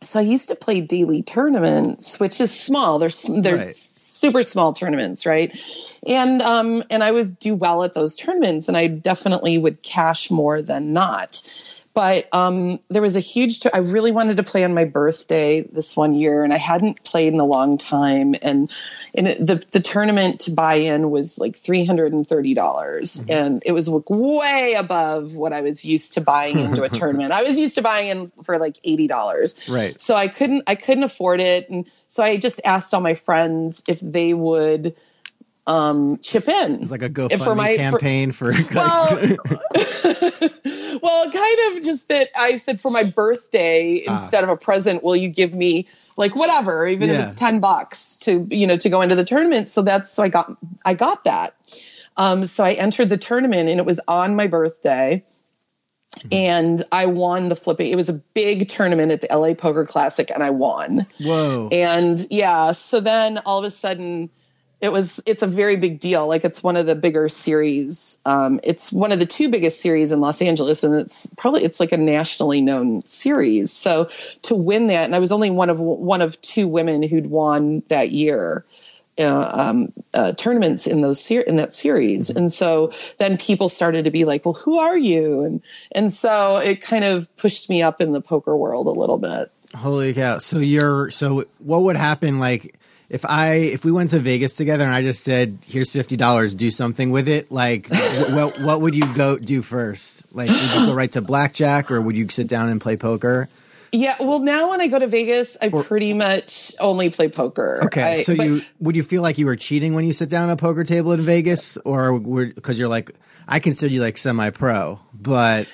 so 0.02 0.20
I 0.20 0.24
used 0.24 0.50
to 0.50 0.56
play 0.56 0.82
daily 0.82 1.24
tournaments, 1.24 2.20
which 2.20 2.42
is 2.42 2.58
small. 2.58 3.00
They're 3.00 3.10
they're 3.42 3.58
right. 3.58 3.76
super 3.76 4.44
small 4.44 4.74
tournaments, 4.74 5.26
right? 5.26 5.58
And 6.06 6.42
um, 6.42 6.84
and 6.90 7.04
I 7.04 7.12
was 7.12 7.32
do 7.32 7.56
well 7.56 7.84
at 7.84 7.94
those 7.94 8.16
tournaments, 8.16 8.68
and 8.68 8.78
I 8.78 8.88
definitely 8.88 9.58
would 9.58 9.82
cash 9.82 10.30
more 10.30 10.62
than 10.62 10.94
not. 10.94 11.42
But 11.96 12.28
um, 12.34 12.82
there 12.90 13.02
was 13.02 13.16
a 13.16 13.22
huge. 13.22 13.62
T- 13.62 13.70
I 13.74 13.78
really 13.78 14.12
wanted 14.12 14.36
to 14.38 14.44
play 14.44 14.66
on 14.66 14.74
my 14.74 14.84
birthday 14.84 15.62
this 15.62 15.96
one 15.96 16.14
year, 16.14 16.44
and 16.44 16.52
I 16.52 16.58
hadn't 16.58 17.06
played 17.06 17.34
in 17.34 17.40
a 17.40 17.46
long 17.46 17.78
time. 17.78 18.36
And 18.42 18.70
and 19.14 19.30
it, 19.30 19.48
the 19.48 19.64
the 19.72 19.80
tournament 19.80 20.42
to 20.42 20.52
buy 20.52 20.76
in 20.76 21.10
was 21.10 21.40
like 21.40 21.56
three 21.56 21.86
hundred 21.86 22.12
and 22.12 22.28
thirty 22.28 22.54
dollars, 22.54 23.22
mm-hmm. 23.22 23.32
and 23.32 23.64
it 23.66 23.72
was 23.72 23.90
way 23.90 24.76
above 24.78 25.36
what 25.36 25.54
I 25.54 25.62
was 25.62 25.86
used 25.86 26.14
to 26.14 26.22
buying 26.22 26.60
into 26.60 26.84
a 26.84 26.90
tournament. 27.00 27.32
I 27.32 27.44
was 27.44 27.58
used 27.58 27.76
to 27.76 27.82
buying 27.82 28.10
in 28.10 28.28
for 28.44 28.60
like 28.60 28.78
eighty 28.84 29.08
dollars. 29.08 29.56
Right. 29.70 30.00
So 30.02 30.16
I 30.16 30.28
couldn't 30.28 30.64
I 30.68 30.76
couldn't 30.76 31.04
afford 31.04 31.40
it, 31.40 31.70
and 31.70 31.90
so 32.10 32.24
I 32.24 32.36
just 32.36 32.60
asked 32.66 32.94
all 32.94 33.00
my 33.00 33.14
friends 33.14 33.84
if 33.88 34.02
they 34.02 34.34
would 34.34 34.96
um, 35.68 36.20
chip 36.20 36.48
in. 36.48 36.82
It's 36.82 36.92
like 36.92 37.02
a 37.02 37.10
GoFundMe 37.10 37.44
for 37.44 37.56
my, 37.56 37.76
campaign 37.76 38.32
for. 38.32 38.54
for 38.54 38.74
well, 38.76 39.16
well, 41.02 41.32
kind 41.32 41.78
of 41.78 41.84
just 41.84 42.10
that 42.10 42.30
I 42.38 42.58
said 42.58 42.80
for 42.80 42.92
my 42.92 43.04
birthday 43.04 44.04
ah. 44.08 44.16
instead 44.16 44.44
of 44.44 44.50
a 44.50 44.58
present, 44.58 45.04
will 45.04 45.16
you 45.16 45.30
give 45.30 45.54
me 45.54 45.88
like 46.18 46.36
whatever, 46.36 46.86
even 46.88 47.10
yeah. 47.10 47.16
if 47.16 47.26
it's 47.26 47.36
ten 47.36 47.60
bucks 47.60 48.18
to 48.18 48.48
you 48.52 48.68
know 48.68 48.78
to 48.78 48.90
go 48.90 49.02
into 49.02 49.16
the 49.16 49.26
tournament? 49.26 49.68
So 49.68 49.82
that's 49.82 50.12
so 50.12 50.24
I 50.24 50.30
got 50.30 50.56
I 50.86 50.94
got 50.94 51.24
that. 51.24 51.56
Um, 52.18 52.46
so 52.46 52.64
I 52.64 52.74
entered 52.74 53.10
the 53.10 53.18
tournament 53.18 53.70
and 53.70 53.80
it 53.80 53.86
was 53.86 54.00
on 54.08 54.36
my 54.36 54.48
birthday. 54.48 55.24
Mm-hmm. 56.20 56.28
And 56.32 56.84
I 56.94 57.08
won 57.08 57.50
the 57.50 57.58
flipping. 57.58 57.92
It 57.92 57.98
was 57.98 58.08
a 58.08 58.14
big 58.14 58.70
tournament 58.70 59.12
at 59.12 59.20
the 59.20 59.28
LA 59.38 59.54
Poker 59.54 59.86
Classic, 59.86 60.32
and 60.32 60.42
I 60.42 60.50
won. 60.50 61.06
Whoa! 61.20 61.68
And 61.74 62.26
yeah, 62.30 62.72
so 62.72 63.02
then 63.02 63.40
all 63.40 63.60
of 63.60 63.66
a 63.66 63.72
sudden, 63.72 64.30
it 64.82 64.92
was 64.92 65.22
it's 65.26 65.44
a 65.44 65.48
very 65.48 65.76
big 65.76 66.00
deal 66.00 66.28
like 66.28 66.44
it's 66.44 66.62
one 66.62 66.76
of 66.76 66.86
the 66.86 66.96
bigger 66.96 67.30
series 67.30 68.20
um, 68.26 68.60
it's 68.64 68.92
one 68.92 69.12
of 69.12 69.20
the 69.20 69.26
two 69.26 69.50
biggest 69.50 69.82
series 69.82 70.12
in 70.12 70.22
los 70.22 70.42
angeles 70.42 70.84
and 70.84 70.96
it's 70.96 71.30
probably 71.38 71.64
it's 71.64 71.80
like 71.80 71.92
a 71.92 71.98
nationally 71.98 72.62
known 72.62 73.06
series 73.06 73.72
so 73.72 74.10
to 74.42 74.56
win 74.56 74.88
that 74.88 75.06
and 75.06 75.16
i 75.16 75.20
was 75.20 75.32
only 75.32 75.50
one 75.50 75.70
of 75.70 75.80
one 75.80 76.22
of 76.22 76.40
two 76.42 76.68
women 76.68 77.02
who'd 77.02 77.28
won 77.28 77.82
that 77.88 78.12
year 78.12 78.66
uh, 79.18 79.50
um, 79.54 79.94
uh, 80.14 80.34
tournaments 80.34 80.88
in 80.88 81.02
those 81.02 81.24
ser- 81.24 81.40
in 81.40 81.56
that 81.56 81.74
series, 81.74 82.30
and 82.30 82.52
so 82.52 82.92
then 83.18 83.38
people 83.38 83.70
started 83.70 84.04
to 84.04 84.12
be 84.12 84.26
like, 84.26 84.44
"Well, 84.44 84.56
who 84.56 84.78
are 84.78 84.98
you?" 84.98 85.42
and 85.42 85.62
and 85.94 86.12
so 86.12 86.58
it 86.58 86.82
kind 86.82 87.06
of 87.06 87.34
pushed 87.38 87.70
me 87.70 87.82
up 87.82 88.02
in 88.02 88.12
the 88.12 88.20
poker 88.20 88.58
world 88.58 88.88
a 88.88 89.00
little 89.00 89.18
bit. 89.18 89.52
Holy 89.74 90.14
cow! 90.14 90.40
So 90.40 90.58
you're 90.58 91.12
so 91.12 91.46
what 91.60 91.84
would 91.84 91.96
happen 91.96 92.40
like? 92.40 92.76
If 93.10 93.26
I 93.26 93.54
if 93.54 93.86
we 93.86 93.92
went 93.92 94.12
to 94.12 94.20
Vegas 94.20 94.56
together 94.56 94.86
and 94.86 94.94
I 94.94 95.02
just 95.02 95.24
said, 95.24 95.60
"Here's 95.66 95.92
fifty 95.92 96.16
dollars, 96.18 96.56
do 96.56 96.72
something 96.72 97.12
with 97.12 97.28
it," 97.28 97.52
like 97.52 97.88
what 97.90 98.60
what 98.62 98.82
would 98.82 98.96
you 98.96 99.14
go 99.14 99.38
do 99.38 99.62
first? 99.62 100.24
Like, 100.34 100.50
would 100.50 100.74
you 100.74 100.86
go 100.88 100.94
right 100.94 101.12
to 101.12 101.22
blackjack, 101.22 101.92
or 101.92 102.02
would 102.02 102.18
you 102.18 102.28
sit 102.30 102.48
down 102.48 102.70
and 102.70 102.82
play 102.82 102.98
poker? 102.98 103.48
Yeah, 103.92 104.16
well, 104.20 104.40
now 104.40 104.72
when 104.72 104.82
I 104.82 104.88
go 104.88 105.00
to 105.00 105.08
Vegas, 105.08 105.56
I 105.62 105.70
or, 105.70 105.84
pretty 105.84 106.14
much 106.14 106.74
only 106.82 107.10
play 107.12 107.30
poker. 107.30 107.80
Okay, 107.86 108.20
I, 108.20 108.24
so 108.24 108.36
but, 108.36 108.46
you 108.46 108.62
would 108.80 108.96
you 108.96 109.04
feel 109.04 109.22
like 109.22 109.38
you 109.38 109.46
were 109.46 109.56
cheating 109.56 109.94
when 109.94 110.04
you 110.04 110.12
sit 110.12 110.30
down 110.30 110.50
at 110.50 110.54
a 110.54 110.58
poker 110.58 110.84
table 110.84 111.14
in 111.14 111.22
Vegas, 111.22 111.78
or 111.78 112.20
because 112.20 112.78
you're 112.78 112.90
like, 112.90 113.12
I 113.48 113.60
consider 113.60 113.94
you 113.94 114.02
like 114.02 114.18
semi-pro, 114.18 115.00
but 115.14 115.70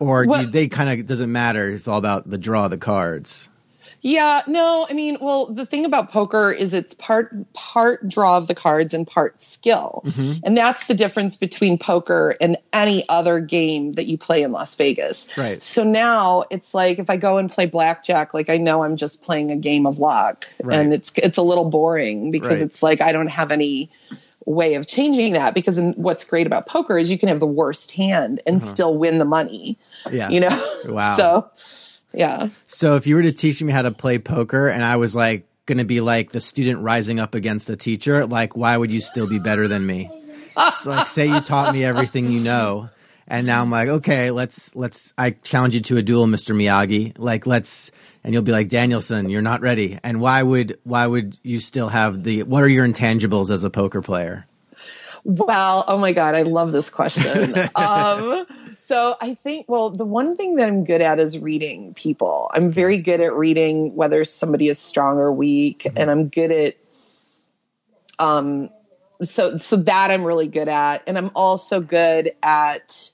or 0.00 0.26
well, 0.26 0.42
you, 0.42 0.48
they 0.48 0.68
kind 0.68 1.00
of 1.00 1.06
doesn't 1.06 1.32
matter. 1.32 1.70
It's 1.70 1.88
all 1.88 1.98
about 1.98 2.28
the 2.28 2.38
draw 2.38 2.66
of 2.66 2.72
the 2.72 2.78
cards. 2.78 3.48
Yeah, 4.04 4.42
no, 4.46 4.86
I 4.88 4.92
mean, 4.92 5.16
well, 5.18 5.46
the 5.46 5.64
thing 5.64 5.86
about 5.86 6.10
poker 6.10 6.52
is 6.52 6.74
it's 6.74 6.92
part 6.92 7.32
part 7.54 8.06
draw 8.06 8.36
of 8.36 8.48
the 8.48 8.54
cards 8.54 8.92
and 8.92 9.06
part 9.06 9.40
skill. 9.40 10.02
Mm-hmm. 10.04 10.40
And 10.44 10.54
that's 10.54 10.88
the 10.88 10.94
difference 10.94 11.38
between 11.38 11.78
poker 11.78 12.36
and 12.38 12.58
any 12.74 13.02
other 13.08 13.40
game 13.40 13.92
that 13.92 14.04
you 14.04 14.18
play 14.18 14.42
in 14.42 14.52
Las 14.52 14.74
Vegas. 14.74 15.38
Right. 15.38 15.62
So 15.62 15.84
now 15.84 16.44
it's 16.50 16.74
like 16.74 16.98
if 16.98 17.08
I 17.08 17.16
go 17.16 17.38
and 17.38 17.50
play 17.50 17.64
blackjack, 17.64 18.34
like 18.34 18.50
I 18.50 18.58
know 18.58 18.84
I'm 18.84 18.96
just 18.96 19.22
playing 19.22 19.50
a 19.50 19.56
game 19.56 19.86
of 19.86 19.98
luck 19.98 20.44
right. 20.62 20.78
and 20.78 20.92
it's 20.92 21.16
it's 21.16 21.38
a 21.38 21.42
little 21.42 21.64
boring 21.64 22.30
because 22.30 22.60
right. 22.60 22.66
it's 22.66 22.82
like 22.82 23.00
I 23.00 23.10
don't 23.10 23.28
have 23.28 23.50
any 23.50 23.90
way 24.44 24.74
of 24.74 24.86
changing 24.86 25.32
that 25.32 25.54
because 25.54 25.80
what's 25.96 26.24
great 26.24 26.46
about 26.46 26.66
poker 26.66 26.98
is 26.98 27.10
you 27.10 27.16
can 27.16 27.30
have 27.30 27.40
the 27.40 27.46
worst 27.46 27.92
hand 27.92 28.42
and 28.46 28.56
uh-huh. 28.56 28.66
still 28.66 28.94
win 28.98 29.18
the 29.18 29.24
money. 29.24 29.78
Yeah. 30.12 30.28
You 30.28 30.40
know. 30.40 30.74
Wow. 30.84 31.16
so 31.16 31.50
yeah. 32.14 32.48
So 32.66 32.96
if 32.96 33.06
you 33.06 33.16
were 33.16 33.22
to 33.22 33.32
teach 33.32 33.62
me 33.62 33.72
how 33.72 33.82
to 33.82 33.90
play 33.90 34.18
poker 34.18 34.68
and 34.68 34.82
I 34.82 34.96
was 34.96 35.14
like 35.14 35.46
going 35.66 35.78
to 35.78 35.84
be 35.84 36.00
like 36.00 36.30
the 36.30 36.40
student 36.40 36.80
rising 36.80 37.20
up 37.20 37.34
against 37.34 37.66
the 37.66 37.76
teacher, 37.76 38.26
like 38.26 38.56
why 38.56 38.76
would 38.76 38.90
you 38.90 39.00
still 39.00 39.28
be 39.28 39.38
better 39.38 39.68
than 39.68 39.84
me? 39.86 40.10
so 40.82 40.90
like 40.90 41.08
say 41.08 41.26
you 41.26 41.40
taught 41.40 41.74
me 41.74 41.84
everything 41.84 42.30
you 42.30 42.40
know 42.40 42.88
and 43.26 43.46
now 43.46 43.62
I'm 43.62 43.70
like, 43.70 43.88
okay, 43.88 44.30
let's 44.30 44.74
let's 44.74 45.12
I 45.16 45.30
challenge 45.30 45.74
you 45.74 45.80
to 45.82 45.96
a 45.96 46.02
duel, 46.02 46.26
Mr. 46.26 46.54
Miyagi. 46.54 47.14
Like 47.18 47.46
let's 47.46 47.90
and 48.22 48.32
you'll 48.32 48.42
be 48.42 48.52
like, 48.52 48.68
Daniel-san, 48.68 49.28
you're 49.28 49.42
not 49.42 49.60
ready. 49.60 49.98
And 50.02 50.20
why 50.20 50.42
would 50.42 50.78
why 50.84 51.06
would 51.06 51.38
you 51.42 51.60
still 51.60 51.88
have 51.88 52.22
the 52.22 52.42
what 52.42 52.62
are 52.62 52.68
your 52.68 52.86
intangibles 52.86 53.50
as 53.50 53.64
a 53.64 53.70
poker 53.70 54.02
player? 54.02 54.46
Well, 55.24 55.84
oh 55.88 55.96
my 55.96 56.12
god, 56.12 56.34
I 56.34 56.42
love 56.42 56.72
this 56.72 56.90
question. 56.90 57.54
um 57.74 58.46
so 58.84 59.16
I 59.22 59.32
think, 59.32 59.64
well, 59.66 59.88
the 59.88 60.04
one 60.04 60.36
thing 60.36 60.56
that 60.56 60.68
I'm 60.68 60.84
good 60.84 61.00
at 61.00 61.18
is 61.18 61.38
reading 61.38 61.94
people. 61.94 62.50
I'm 62.52 62.70
very 62.70 62.98
good 62.98 63.18
at 63.18 63.32
reading 63.32 63.94
whether 63.94 64.24
somebody 64.24 64.68
is 64.68 64.78
strong 64.78 65.16
or 65.16 65.32
weak, 65.32 65.84
mm-hmm. 65.84 65.96
and 65.96 66.10
I'm 66.10 66.28
good 66.28 66.52
at, 66.52 66.76
um, 68.18 68.68
so 69.22 69.56
so 69.56 69.76
that 69.76 70.10
I'm 70.10 70.22
really 70.22 70.48
good 70.48 70.68
at, 70.68 71.02
and 71.06 71.16
I'm 71.16 71.30
also 71.34 71.80
good 71.80 72.34
at 72.42 73.10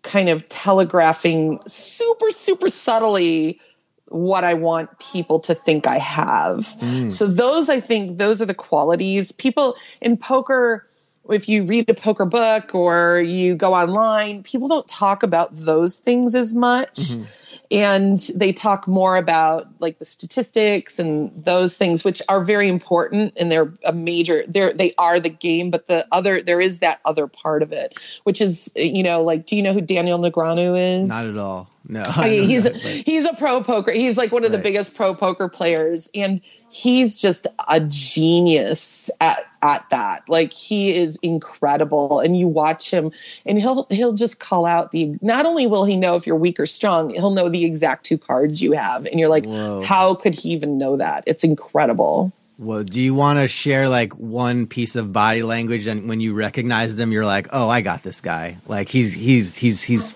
kind 0.00 0.30
of 0.30 0.48
telegraphing 0.48 1.60
super 1.66 2.30
super 2.30 2.70
subtly 2.70 3.60
what 4.06 4.42
I 4.42 4.54
want 4.54 4.98
people 5.00 5.38
to 5.40 5.54
think 5.54 5.86
I 5.86 5.98
have. 5.98 6.60
Mm. 6.80 7.12
So 7.12 7.26
those 7.26 7.68
I 7.68 7.78
think 7.78 8.16
those 8.16 8.40
are 8.40 8.46
the 8.46 8.54
qualities 8.54 9.32
people 9.32 9.76
in 10.00 10.16
poker 10.16 10.88
if 11.30 11.48
you 11.48 11.64
read 11.64 11.88
a 11.88 11.94
poker 11.94 12.24
book 12.24 12.74
or 12.74 13.20
you 13.20 13.54
go 13.54 13.74
online, 13.74 14.42
people 14.42 14.68
don't 14.68 14.86
talk 14.86 15.22
about 15.22 15.48
those 15.52 15.98
things 15.98 16.34
as 16.34 16.54
much. 16.54 16.94
Mm-hmm. 16.94 17.40
And 17.70 18.18
they 18.34 18.52
talk 18.52 18.86
more 18.86 19.16
about 19.16 19.68
like 19.80 19.98
the 19.98 20.04
statistics 20.04 20.98
and 20.98 21.44
those 21.44 21.76
things, 21.76 22.04
which 22.04 22.20
are 22.28 22.44
very 22.44 22.68
important 22.68 23.34
and 23.38 23.50
they're 23.50 23.72
a 23.84 23.92
major, 23.92 24.44
they're, 24.46 24.72
they 24.72 24.92
are 24.98 25.18
the 25.18 25.30
game, 25.30 25.70
but 25.70 25.88
the 25.88 26.06
other, 26.12 26.42
there 26.42 26.60
is 26.60 26.80
that 26.80 27.00
other 27.04 27.26
part 27.26 27.62
of 27.62 27.72
it, 27.72 27.98
which 28.24 28.40
is, 28.40 28.70
you 28.76 29.02
know, 29.02 29.22
like, 29.22 29.46
do 29.46 29.56
you 29.56 29.62
know 29.62 29.72
who 29.72 29.80
Daniel 29.80 30.18
Negreanu 30.18 31.02
is? 31.02 31.08
Not 31.08 31.26
at 31.26 31.38
all. 31.38 31.70
No, 31.86 32.02
he's 32.22 32.64
that, 32.64 32.76
he's 32.76 33.28
a 33.28 33.34
pro 33.34 33.62
poker. 33.62 33.92
He's 33.92 34.16
like 34.16 34.32
one 34.32 34.44
of 34.44 34.50
right. 34.50 34.56
the 34.56 34.62
biggest 34.62 34.94
pro 34.94 35.14
poker 35.14 35.48
players, 35.48 36.10
and 36.14 36.40
he's 36.70 37.18
just 37.18 37.46
a 37.68 37.80
genius 37.80 39.10
at 39.20 39.38
at 39.62 39.84
that. 39.90 40.28
Like 40.28 40.54
he 40.54 40.94
is 40.94 41.18
incredible, 41.22 42.20
and 42.20 42.36
you 42.36 42.48
watch 42.48 42.90
him, 42.90 43.12
and 43.44 43.58
he'll 43.58 43.86
he'll 43.90 44.14
just 44.14 44.40
call 44.40 44.64
out 44.64 44.92
the. 44.92 45.16
Not 45.20 45.44
only 45.44 45.66
will 45.66 45.84
he 45.84 45.96
know 45.96 46.16
if 46.16 46.26
you're 46.26 46.36
weak 46.36 46.58
or 46.58 46.66
strong, 46.66 47.10
he'll 47.10 47.30
know 47.30 47.50
the 47.50 47.64
exact 47.64 48.06
two 48.06 48.16
cards 48.18 48.62
you 48.62 48.72
have, 48.72 49.04
and 49.04 49.20
you're 49.20 49.28
like, 49.28 49.44
Whoa. 49.44 49.82
how 49.82 50.14
could 50.14 50.34
he 50.34 50.50
even 50.50 50.78
know 50.78 50.96
that? 50.96 51.24
It's 51.26 51.44
incredible. 51.44 52.32
Well, 52.56 52.84
do 52.84 53.00
you 53.00 53.14
want 53.14 53.40
to 53.40 53.48
share 53.48 53.88
like 53.88 54.14
one 54.14 54.68
piece 54.68 54.96
of 54.96 55.12
body 55.12 55.42
language, 55.42 55.86
and 55.86 56.08
when 56.08 56.20
you 56.20 56.34
recognize 56.34 56.96
them, 56.96 57.12
you're 57.12 57.26
like, 57.26 57.48
oh, 57.52 57.68
I 57.68 57.82
got 57.82 58.02
this 58.02 58.22
guy. 58.22 58.56
Like 58.66 58.88
he's 58.88 59.12
he's 59.12 59.58
he's 59.58 59.82
he's 59.82 60.14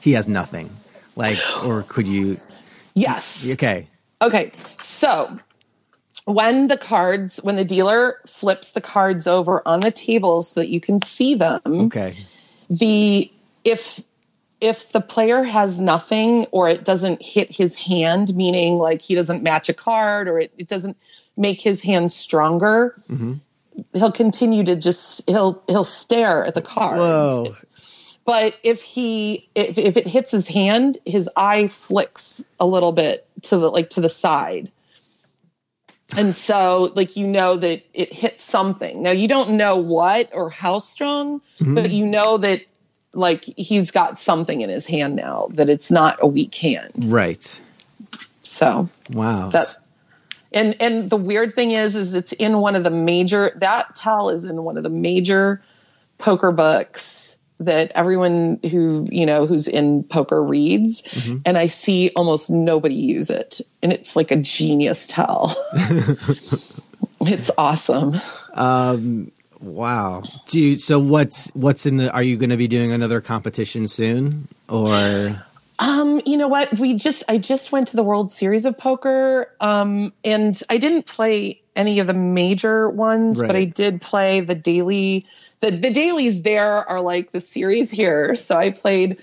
he 0.00 0.12
has 0.12 0.28
nothing. 0.28 0.70
Like, 1.18 1.38
or 1.64 1.82
could 1.82 2.06
you? 2.06 2.38
Yes. 2.94 3.52
Okay. 3.54 3.88
Okay. 4.22 4.52
So 4.78 5.36
when 6.26 6.68
the 6.68 6.76
cards, 6.76 7.38
when 7.42 7.56
the 7.56 7.64
dealer 7.64 8.20
flips 8.24 8.72
the 8.72 8.80
cards 8.80 9.26
over 9.26 9.60
on 9.66 9.80
the 9.80 9.90
table 9.90 10.42
so 10.42 10.60
that 10.60 10.68
you 10.68 10.80
can 10.80 11.02
see 11.02 11.34
them. 11.34 11.60
Okay. 11.66 12.12
The 12.70 13.32
if 13.64 14.00
if 14.60 14.92
the 14.92 15.00
player 15.00 15.42
has 15.42 15.80
nothing 15.80 16.46
or 16.52 16.68
it 16.68 16.84
doesn't 16.84 17.20
hit 17.20 17.54
his 17.54 17.74
hand, 17.74 18.34
meaning 18.36 18.76
like 18.76 19.02
he 19.02 19.16
doesn't 19.16 19.42
match 19.42 19.68
a 19.68 19.74
card 19.74 20.28
or 20.28 20.38
it, 20.38 20.52
it 20.56 20.68
doesn't 20.68 20.96
make 21.36 21.60
his 21.60 21.82
hand 21.82 22.12
stronger, 22.12 22.94
mm-hmm. 23.08 23.34
he'll 23.92 24.12
continue 24.12 24.62
to 24.62 24.76
just 24.76 25.28
he'll 25.28 25.62
he'll 25.66 25.82
stare 25.82 26.44
at 26.44 26.54
the 26.54 26.62
cards. 26.62 27.00
Whoa. 27.00 27.56
But 28.28 28.60
if 28.62 28.82
he 28.82 29.48
if, 29.54 29.78
if 29.78 29.96
it 29.96 30.06
hits 30.06 30.30
his 30.30 30.46
hand, 30.46 30.98
his 31.06 31.30
eye 31.34 31.66
flicks 31.66 32.44
a 32.60 32.66
little 32.66 32.92
bit 32.92 33.26
to 33.44 33.56
the 33.56 33.70
like 33.70 33.88
to 33.90 34.02
the 34.02 34.10
side. 34.10 34.70
And 36.14 36.36
so 36.36 36.92
like 36.94 37.16
you 37.16 37.26
know 37.26 37.56
that 37.56 37.86
it 37.94 38.12
hit 38.12 38.38
something. 38.38 39.02
Now 39.02 39.12
you 39.12 39.28
don't 39.28 39.56
know 39.56 39.78
what 39.78 40.28
or 40.34 40.50
how 40.50 40.78
strong, 40.78 41.40
mm-hmm. 41.58 41.76
but 41.76 41.88
you 41.88 42.04
know 42.04 42.36
that 42.36 42.60
like 43.14 43.44
he's 43.44 43.92
got 43.92 44.18
something 44.18 44.60
in 44.60 44.68
his 44.68 44.86
hand 44.86 45.16
now 45.16 45.48
that 45.52 45.70
it's 45.70 45.90
not 45.90 46.18
a 46.20 46.26
weak 46.26 46.54
hand. 46.54 47.06
Right. 47.06 47.58
So 48.42 48.90
Wow. 49.08 49.48
that 49.48 49.74
and 50.52 50.76
and 50.82 51.08
the 51.08 51.16
weird 51.16 51.54
thing 51.54 51.70
is 51.70 51.96
is 51.96 52.12
it's 52.12 52.34
in 52.34 52.58
one 52.58 52.76
of 52.76 52.84
the 52.84 52.90
major 52.90 53.52
that 53.56 53.96
tell 53.96 54.28
is 54.28 54.44
in 54.44 54.64
one 54.64 54.76
of 54.76 54.82
the 54.82 54.90
major 54.90 55.62
poker 56.18 56.52
books 56.52 57.38
that 57.60 57.90
everyone 57.94 58.60
who 58.70 59.06
you 59.10 59.26
know 59.26 59.46
who's 59.46 59.68
in 59.68 60.04
poker 60.04 60.42
reads 60.42 61.02
and 61.44 61.58
i 61.58 61.66
see 61.66 62.10
almost 62.14 62.50
nobody 62.50 62.94
use 62.94 63.30
it 63.30 63.60
and 63.82 63.92
it's 63.92 64.14
like 64.14 64.30
a 64.30 64.36
genius 64.36 65.08
tell 65.08 65.56
it's 67.20 67.50
awesome 67.58 68.14
um, 68.54 69.30
Wow. 69.60 70.22
Dude, 70.46 70.80
so 70.80 70.98
what's 70.98 71.48
what's 71.48 71.86
in 71.86 71.96
the 71.96 72.12
are 72.12 72.22
you 72.22 72.36
going 72.36 72.50
to 72.50 72.56
be 72.56 72.68
doing 72.68 72.92
another 72.92 73.20
competition 73.20 73.88
soon 73.88 74.48
or 74.68 75.44
Um, 75.80 76.20
you 76.26 76.36
know 76.36 76.48
what? 76.48 76.78
We 76.78 76.94
just 76.94 77.24
I 77.28 77.38
just 77.38 77.70
went 77.72 77.88
to 77.88 77.96
the 77.96 78.02
World 78.02 78.30
Series 78.30 78.64
of 78.64 78.76
Poker, 78.76 79.52
um, 79.60 80.12
and 80.24 80.60
I 80.68 80.78
didn't 80.78 81.06
play 81.06 81.60
any 81.78 82.00
of 82.00 82.06
the 82.06 82.14
major 82.14 82.90
ones, 82.90 83.40
but 83.40 83.56
I 83.56 83.64
did 83.64 84.00
play 84.00 84.40
the 84.40 84.54
daily. 84.54 85.26
The 85.60 85.70
the 85.70 85.90
dailies 85.90 86.42
there 86.42 86.88
are 86.88 87.00
like 87.00 87.32
the 87.32 87.40
series 87.40 87.90
here. 87.90 88.34
So 88.34 88.56
I 88.56 88.70
played 88.70 89.18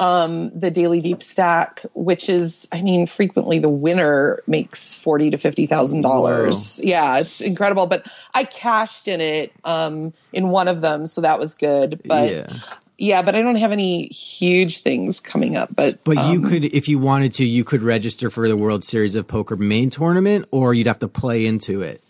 um, 0.00 0.50
the 0.50 0.70
daily 0.70 1.00
deep 1.00 1.22
stack, 1.22 1.82
which 1.94 2.30
is, 2.30 2.66
I 2.72 2.80
mean, 2.80 3.06
frequently 3.06 3.58
the 3.58 3.68
winner 3.68 4.42
makes 4.46 4.94
forty 4.94 5.30
to 5.30 5.36
fifty 5.36 5.66
thousand 5.66 6.00
dollars. 6.00 6.80
Yeah, 6.82 7.18
it's 7.18 7.40
incredible. 7.42 7.86
But 7.86 8.06
I 8.34 8.44
cashed 8.44 9.06
in 9.06 9.20
it 9.20 9.52
um, 9.62 10.14
in 10.32 10.48
one 10.48 10.68
of 10.68 10.80
them, 10.80 11.06
so 11.06 11.20
that 11.20 11.38
was 11.38 11.54
good. 11.54 12.00
But 12.04 12.32
yeah. 12.32 12.52
Yeah, 13.00 13.22
but 13.22 13.34
I 13.34 13.40
don't 13.42 13.56
have 13.56 13.72
any 13.72 14.06
huge 14.08 14.78
things 14.82 15.18
coming 15.20 15.56
up. 15.56 15.74
But 15.74 16.04
But 16.04 16.16
you 16.16 16.42
um, 16.44 16.48
could 16.48 16.64
if 16.66 16.88
you 16.88 16.98
wanted 16.98 17.34
to 17.34 17.44
you 17.44 17.64
could 17.64 17.82
register 17.82 18.30
for 18.30 18.46
the 18.46 18.56
World 18.56 18.84
Series 18.84 19.14
of 19.14 19.26
Poker 19.26 19.56
main 19.56 19.90
tournament 19.90 20.46
or 20.52 20.74
you'd 20.74 20.86
have 20.86 20.98
to 21.00 21.08
play 21.08 21.46
into 21.46 21.80
it. 21.82 22.00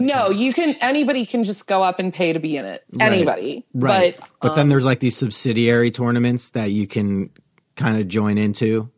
no, 0.00 0.30
you 0.30 0.52
can. 0.52 0.74
Anybody 0.80 1.26
can 1.26 1.44
just 1.44 1.66
go 1.66 1.82
up 1.82 1.98
and 1.98 2.12
pay 2.12 2.32
to 2.32 2.38
be 2.40 2.56
in 2.56 2.64
it. 2.64 2.84
Right. 2.92 3.12
Anybody, 3.12 3.64
Right. 3.74 4.16
But 4.18 4.28
But, 4.40 4.54
then 4.54 4.68
there's 4.68 4.84
like 4.84 5.00
these 5.00 5.16
subsidiary 5.16 5.90
tournaments 5.90 6.50
that 6.50 6.70
you 6.70 6.86
can 6.86 7.30
kind 7.76 8.00
of 8.00 8.08
join 8.08 8.38
into. 8.38 8.88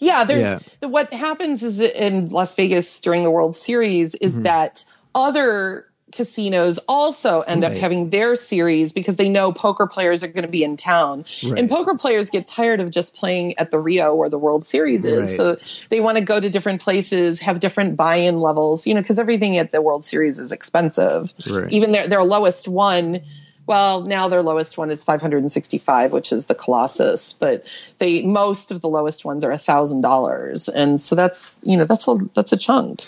yeah, 0.00 0.24
there's 0.24 0.42
Yeah. 0.42 0.58
the, 0.80 0.88
what 0.88 1.12
happens 1.12 1.62
is 1.62 1.80
in 1.80 2.26
Las 2.26 2.54
Vegas 2.54 3.00
during 3.00 3.24
the 3.24 3.30
World 3.30 3.54
Series 3.54 4.14
is 4.16 4.34
Mm-hmm. 4.34 4.42
that 4.44 4.84
other 5.14 5.86
casinos 6.12 6.78
also 6.88 7.40
end 7.40 7.64
up 7.64 7.72
having 7.74 8.10
their 8.10 8.36
series 8.36 8.92
because 8.92 9.16
they 9.16 9.28
know 9.28 9.52
poker 9.52 9.88
players 9.88 10.22
are 10.22 10.28
going 10.28 10.44
to 10.44 10.48
be 10.50 10.62
in 10.62 10.76
town 10.76 11.24
Right. 11.42 11.58
and 11.58 11.68
poker 11.68 11.96
players 11.96 12.30
get 12.30 12.46
tired 12.46 12.80
of 12.80 12.90
just 12.90 13.16
playing 13.16 13.58
at 13.58 13.72
the 13.72 13.78
rio 13.80 14.14
where 14.14 14.28
the 14.28 14.38
world 14.38 14.64
series 14.64 15.04
is 15.04 15.30
Right. 15.30 15.36
so 15.36 15.58
they 15.88 16.00
want 16.00 16.16
to 16.16 16.24
go 16.24 16.38
to 16.38 16.48
different 16.48 16.80
places 16.80 17.40
have 17.40 17.58
different 17.58 17.96
buy-in 17.96 18.38
levels 18.38 18.86
you 18.86 18.94
know 18.94 19.00
because 19.00 19.18
everything 19.18 19.56
at 19.58 19.72
the 19.72 19.82
world 19.82 20.04
series 20.04 20.38
is 20.38 20.52
expensive 20.52 21.34
Right. 21.50 21.72
even 21.72 21.90
their, 21.90 22.06
their 22.06 22.22
lowest 22.22 22.68
one 22.68 23.20
well 23.66 24.02
now 24.02 24.28
their 24.28 24.42
lowest 24.42 24.78
one 24.78 24.90
is 24.90 25.02
565 25.02 26.12
which 26.12 26.30
is 26.30 26.46
the 26.46 26.54
colossus 26.54 27.32
but 27.32 27.64
they 27.98 28.22
most 28.24 28.70
of 28.70 28.80
the 28.80 28.88
lowest 28.88 29.24
ones 29.24 29.44
are 29.44 29.50
a 29.50 29.58
thousand 29.58 30.02
dollars 30.02 30.68
and 30.68 31.00
so 31.00 31.16
that's 31.16 31.58
you 31.64 31.76
know 31.76 31.84
that's 31.84 32.06
a 32.06 32.14
that's 32.34 32.52
a 32.52 32.56
chunk 32.56 33.06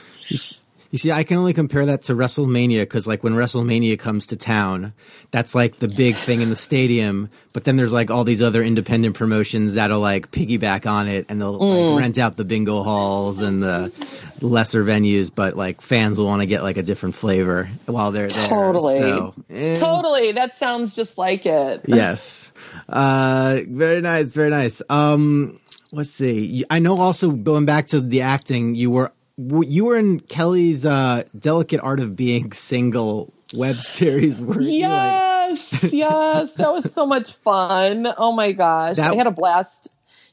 You 0.90 0.96
see, 0.96 1.12
I 1.12 1.22
can 1.22 1.36
only 1.36 1.52
compare 1.52 1.84
that 1.84 2.04
to 2.04 2.14
WrestleMania 2.14 2.80
because, 2.80 3.06
like, 3.06 3.22
when 3.22 3.34
WrestleMania 3.34 3.98
comes 3.98 4.28
to 4.28 4.36
town, 4.36 4.94
that's 5.30 5.54
like 5.54 5.78
the 5.80 5.88
big 5.88 6.14
thing 6.16 6.40
in 6.40 6.48
the 6.48 6.56
stadium. 6.56 7.28
But 7.52 7.64
then 7.64 7.76
there's 7.76 7.92
like 7.92 8.10
all 8.10 8.24
these 8.24 8.40
other 8.40 8.62
independent 8.62 9.14
promotions 9.14 9.74
that'll 9.74 10.00
like 10.00 10.30
piggyback 10.30 10.86
on 10.90 11.06
it 11.08 11.26
and 11.28 11.40
they'll 11.40 11.58
Mm. 11.58 11.90
like, 11.92 12.00
rent 12.00 12.18
out 12.18 12.36
the 12.38 12.44
bingo 12.44 12.82
halls 12.82 13.42
and 13.42 13.62
the 13.62 13.94
lesser 14.40 14.82
venues. 14.82 15.30
But 15.34 15.56
like, 15.58 15.82
fans 15.82 16.16
will 16.18 16.26
want 16.26 16.40
to 16.40 16.46
get 16.46 16.62
like 16.62 16.78
a 16.78 16.82
different 16.82 17.14
flavor 17.16 17.68
while 17.84 18.10
they're 18.10 18.28
there. 18.28 18.48
Totally. 18.48 18.98
So, 19.00 19.34
eh. 19.50 19.74
totally 19.74 20.32
that 20.32 20.54
sounds 20.54 20.94
just 20.96 21.18
like 21.18 21.44
it 21.44 21.82
yes. 21.86 22.50
Uh, 22.88 23.60
very 23.68 24.00
nice. 24.00 24.28
Very 24.34 24.48
nice. 24.50 24.80
Um, 24.88 25.60
let's 25.92 26.10
see. 26.10 26.64
I 26.70 26.78
know 26.78 26.96
also 26.96 27.30
going 27.32 27.66
back 27.66 27.88
to 27.88 28.00
the 28.00 28.22
acting, 28.22 28.74
you 28.74 28.90
were, 28.90 29.12
you 29.38 29.84
were 29.86 29.96
in 29.96 30.20
Kelly's, 30.20 30.84
uh, 30.84 31.22
delicate 31.38 31.80
art 31.80 32.00
of 32.00 32.16
being 32.16 32.52
single 32.52 33.32
web 33.54 33.76
series. 33.76 34.40
Were 34.40 34.60
you, 34.60 34.82
like- 34.88 35.12
Yes, 35.48 35.82
yes, 35.92 36.52
that 36.54 36.70
was 36.72 36.92
so 36.92 37.06
much 37.06 37.32
fun. 37.32 38.06
Oh 38.18 38.32
my 38.32 38.52
gosh, 38.52 38.96
That- 38.96 39.12
I 39.12 39.14
had 39.14 39.26
a 39.26 39.30
blast, 39.30 39.88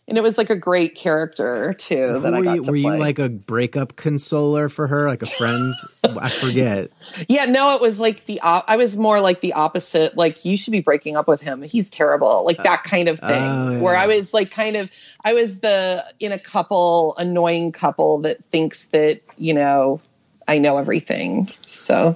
and 0.08 0.18
it 0.18 0.22
was 0.22 0.38
like 0.38 0.52
a 0.52 0.56
great 0.56 0.94
character 0.94 1.74
too 1.74 2.20
that 2.20 2.34
I 2.34 2.38
were 2.38 2.44
got 2.44 2.56
you, 2.58 2.63
to 2.63 2.72
were 2.72 2.78
play. 2.78 2.94
you 2.94 3.00
like 3.00 3.18
a 3.18 3.28
breakup 3.30 3.96
consoler 3.96 4.70
for 4.70 4.86
her, 4.88 5.08
like 5.08 5.24
a 5.24 5.26
friend? 5.26 5.74
I 6.04 6.30
forget. 6.30 6.91
yeah, 7.28 7.46
no, 7.46 7.76
it 7.76 7.82
was 7.82 8.00
like 8.00 8.26
the 8.26 8.39
op- 8.41 8.65
I 8.68 8.78
was 8.78 8.98
more 8.98 9.20
like 9.20 9.41
the 9.41 9.54
opposite. 9.54 10.15
Like 10.15 10.46
you 10.46 10.58
should 10.58 10.72
be 10.72 10.82
breaking 10.82 11.15
up 11.15 11.28
with 11.28 11.41
him. 11.41 11.63
He's 11.63 11.89
terrible. 11.89 12.46
Like 12.46 12.58
that 12.58 12.80
uh, 12.86 12.89
kind 12.89 13.10
of 13.10 13.20
thing. 13.20 13.44
Oh, 13.44 13.72
yeah. 13.72 13.80
Where 13.80 13.96
I 13.96 14.06
was 14.06 14.34
like 14.34 14.52
kind 14.52 14.76
of 14.76 14.91
I 15.24 15.34
was 15.34 15.60
the 15.62 16.06
in 16.20 16.32
a 16.32 16.39
couple 16.39 17.15
annoying 17.18 17.72
couple 17.72 18.20
that 18.20 18.44
thinks 18.46 18.88
that 18.88 19.22
you 19.38 19.56
know 19.56 20.00
I 20.48 20.60
know 20.60 20.78
everything. 20.78 21.50
So 21.65 22.15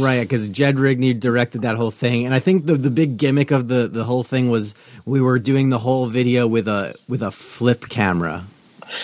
Right, 0.00 0.20
because 0.20 0.48
Jed 0.48 0.76
Rigney 0.76 1.18
directed 1.18 1.62
that 1.62 1.76
whole 1.76 1.90
thing, 1.90 2.24
and 2.24 2.34
I 2.34 2.38
think 2.38 2.64
the 2.64 2.74
the 2.74 2.90
big 2.90 3.18
gimmick 3.18 3.50
of 3.50 3.68
the 3.68 3.86
the 3.86 4.02
whole 4.04 4.22
thing 4.24 4.48
was 4.48 4.74
we 5.04 5.20
were 5.20 5.38
doing 5.38 5.68
the 5.68 5.78
whole 5.78 6.06
video 6.06 6.46
with 6.46 6.68
a 6.68 6.94
with 7.06 7.22
a 7.22 7.30
flip 7.30 7.82
camera. 7.88 8.44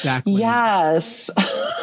Back 0.03 0.25
when, 0.25 0.37
yes. 0.37 1.31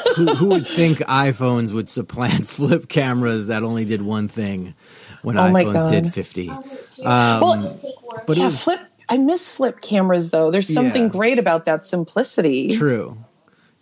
who, 0.16 0.26
who 0.34 0.48
would 0.48 0.68
think 0.68 0.98
iPhones 1.00 1.72
would 1.72 1.88
supplant 1.88 2.48
flip 2.48 2.90
cameras 2.90 3.48
that 3.48 3.62
only 3.62 3.86
did 3.86 4.02
one 4.02 4.28
thing 4.28 4.74
when 5.22 5.38
Oh 5.38 5.44
iPhones 5.44 5.92
did 5.92 6.12
fifty? 6.12 6.50
Um, 6.50 6.60
well, 7.04 7.80
But 8.26 8.38
yeah, 8.38 8.46
was 8.46 8.64
flip. 8.64 8.80
I 9.10 9.18
miss 9.20 9.52
flip 9.52 9.82
cameras 9.82 10.32
though. 10.32 10.50
There's 10.50 10.74
something 10.74 11.04
Yeah. 11.04 11.10
great 11.10 11.38
about 11.38 11.66
that 11.66 11.86
simplicity. 11.86 12.76
true. 12.76 13.16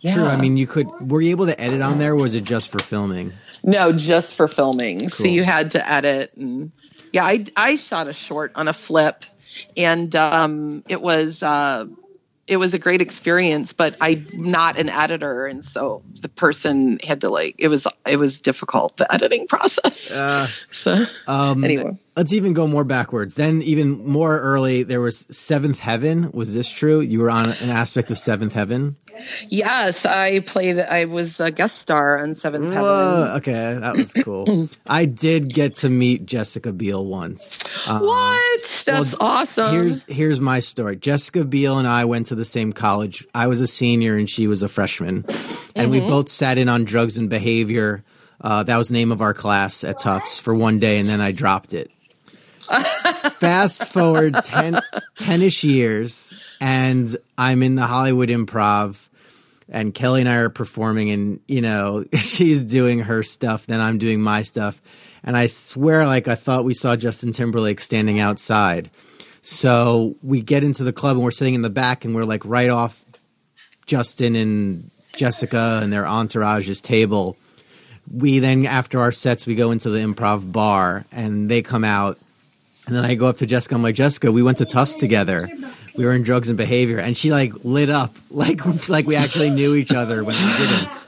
Yeah. 0.00 0.14
True. 0.14 0.24
I 0.24 0.36
mean, 0.36 0.56
you 0.58 0.66
could. 0.66 0.88
Were 1.10 1.20
you 1.20 1.30
able 1.30 1.46
to 1.46 1.58
edit 1.60 1.80
on 1.82 1.98
there? 1.98 2.12
or 2.12 2.16
Was 2.16 2.34
it 2.34 2.44
just 2.44 2.70
for 2.70 2.78
filming? 2.80 3.32
No, 3.62 3.92
just 3.92 4.36
for 4.36 4.48
filming. 4.48 5.08
So 5.08 5.24
you 5.24 5.44
had 5.44 5.72
to 5.72 5.90
edit 5.90 6.34
and 6.36 6.72
yeah, 7.12 7.24
I 7.24 7.44
I 7.56 7.76
shot 7.76 8.08
a 8.08 8.12
short 8.12 8.52
on 8.54 8.68
a 8.68 8.72
flip 8.72 9.24
and 9.76 10.14
um 10.16 10.84
it 10.88 11.00
was 11.00 11.42
uh 11.42 11.86
it 12.46 12.56
was 12.56 12.74
a 12.74 12.80
great 12.80 13.00
experience, 13.00 13.72
but 13.72 13.96
I'm 14.00 14.26
not 14.32 14.76
an 14.76 14.88
editor 14.88 15.46
and 15.46 15.64
so 15.64 16.02
the 16.20 16.28
person 16.28 16.98
had 17.06 17.20
to 17.20 17.28
like 17.28 17.54
it 17.58 17.68
was 17.68 17.86
it 18.08 18.16
was 18.16 18.40
difficult 18.40 18.96
the 18.96 19.12
editing 19.12 19.46
process. 19.46 20.18
Uh, 20.18 20.46
so 20.70 20.96
um, 21.26 21.64
anyway. 21.64 21.96
Let's 22.16 22.32
even 22.32 22.52
go 22.52 22.66
more 22.66 22.84
backwards. 22.84 23.34
Then, 23.34 23.62
even 23.62 24.06
more 24.06 24.38
early, 24.40 24.82
there 24.82 25.00
was 25.00 25.26
Seventh 25.30 25.80
Heaven. 25.80 26.30
Was 26.32 26.54
this 26.54 26.70
true? 26.70 27.00
You 27.00 27.20
were 27.20 27.30
on 27.30 27.44
an 27.48 27.70
aspect 27.70 28.10
of 28.10 28.18
Seventh 28.18 28.52
Heaven. 28.52 28.96
Yes, 29.48 30.06
I 30.06 30.40
played 30.40 30.78
I 30.78 31.04
was 31.06 31.40
a 31.40 31.50
guest 31.50 31.78
star 31.78 32.18
on 32.22 32.34
Seventh 32.34 32.72
Heaven. 32.72 32.86
Okay, 33.38 33.76
that 33.80 33.96
was 33.96 34.12
cool. 34.12 34.68
I 34.86 35.04
did 35.04 35.52
get 35.52 35.74
to 35.76 35.88
meet 35.88 36.26
Jessica 36.26 36.72
Biel 36.72 37.04
once. 37.04 37.64
Um, 37.86 38.02
What? 38.02 38.84
That's 38.86 39.14
awesome. 39.20 39.72
Here's 39.72 40.04
here's 40.04 40.40
my 40.40 40.60
story. 40.60 40.96
Jessica 40.96 41.44
Biel 41.44 41.78
and 41.78 41.88
I 41.88 42.04
went 42.04 42.26
to 42.28 42.34
the 42.34 42.44
same 42.44 42.72
college. 42.72 43.26
I 43.34 43.46
was 43.48 43.60
a 43.60 43.66
senior 43.66 44.16
and 44.16 44.28
she 44.30 44.46
was 44.46 44.62
a 44.62 44.68
freshman, 44.68 45.24
and 45.74 45.90
we 45.90 46.00
both 46.00 46.28
sat 46.28 46.56
in 46.58 46.68
on 46.68 46.84
drugs 46.84 47.18
and 47.18 47.28
behavior. 47.28 48.04
Uh, 48.40 48.62
that 48.62 48.76
was 48.78 48.88
the 48.88 48.94
name 48.94 49.12
of 49.12 49.20
our 49.20 49.34
class 49.34 49.84
at 49.84 49.98
Tufts 49.98 50.40
for 50.40 50.54
one 50.54 50.78
day, 50.78 50.98
and 50.98 51.06
then 51.08 51.20
I 51.20 51.32
dropped 51.32 51.74
it. 51.74 51.90
Fast 53.38 53.92
forward 53.92 54.34
10, 54.34 54.80
10-ish 55.18 55.64
years, 55.64 56.34
and 56.60 57.16
I'm 57.36 57.62
in 57.62 57.74
the 57.74 57.86
Hollywood 57.86 58.28
Improv, 58.28 59.08
and 59.68 59.94
Kelly 59.94 60.20
and 60.20 60.28
I 60.28 60.36
are 60.36 60.48
performing, 60.50 61.10
and 61.10 61.40
you 61.48 61.60
know 61.60 62.04
she's 62.14 62.64
doing 62.64 63.00
her 63.00 63.22
stuff, 63.22 63.66
then 63.66 63.80
I'm 63.80 63.98
doing 63.98 64.20
my 64.20 64.42
stuff, 64.42 64.80
and 65.22 65.36
I 65.36 65.46
swear, 65.46 66.06
like 66.06 66.28
I 66.28 66.34
thought 66.34 66.64
we 66.64 66.74
saw 66.74 66.96
Justin 66.96 67.32
Timberlake 67.32 67.80
standing 67.80 68.20
outside. 68.20 68.90
So 69.42 70.16
we 70.22 70.42
get 70.42 70.64
into 70.64 70.84
the 70.84 70.92
club 70.92 71.16
and 71.16 71.24
we're 71.24 71.30
sitting 71.30 71.54
in 71.54 71.62
the 71.62 71.70
back 71.70 72.04
and 72.04 72.14
we're 72.14 72.24
like 72.24 72.44
right 72.44 72.68
off 72.68 73.02
Justin 73.86 74.36
and 74.36 74.90
Jessica 75.16 75.80
and 75.82 75.92
their 75.92 76.06
entourage's 76.06 76.80
table. 76.80 77.36
We 78.12 78.38
then, 78.38 78.66
after 78.66 79.00
our 79.00 79.12
sets, 79.12 79.46
we 79.46 79.54
go 79.54 79.70
into 79.70 79.90
the 79.90 80.00
improv 80.00 80.50
bar 80.50 81.04
and 81.12 81.50
they 81.50 81.62
come 81.62 81.84
out. 81.84 82.18
And 82.90 82.96
then 82.96 83.04
I 83.04 83.14
go 83.14 83.26
up 83.26 83.36
to 83.36 83.46
Jessica. 83.46 83.76
I'm 83.76 83.84
like, 83.84 83.94
Jessica, 83.94 84.32
we 84.32 84.42
went 84.42 84.58
to 84.58 84.64
Tufts 84.64 84.96
together. 84.96 85.48
We 85.94 86.04
were 86.04 86.12
in 86.12 86.24
drugs 86.24 86.48
and 86.48 86.58
behavior, 86.58 86.98
and 86.98 87.16
she 87.16 87.30
like 87.30 87.52
lit 87.62 87.88
up, 87.88 88.16
like 88.32 88.88
like 88.88 89.06
we 89.06 89.14
actually 89.14 89.50
knew 89.50 89.76
each 89.76 89.92
other 89.92 90.24
when 90.24 90.34
we 90.34 90.52
didn't. 90.58 91.06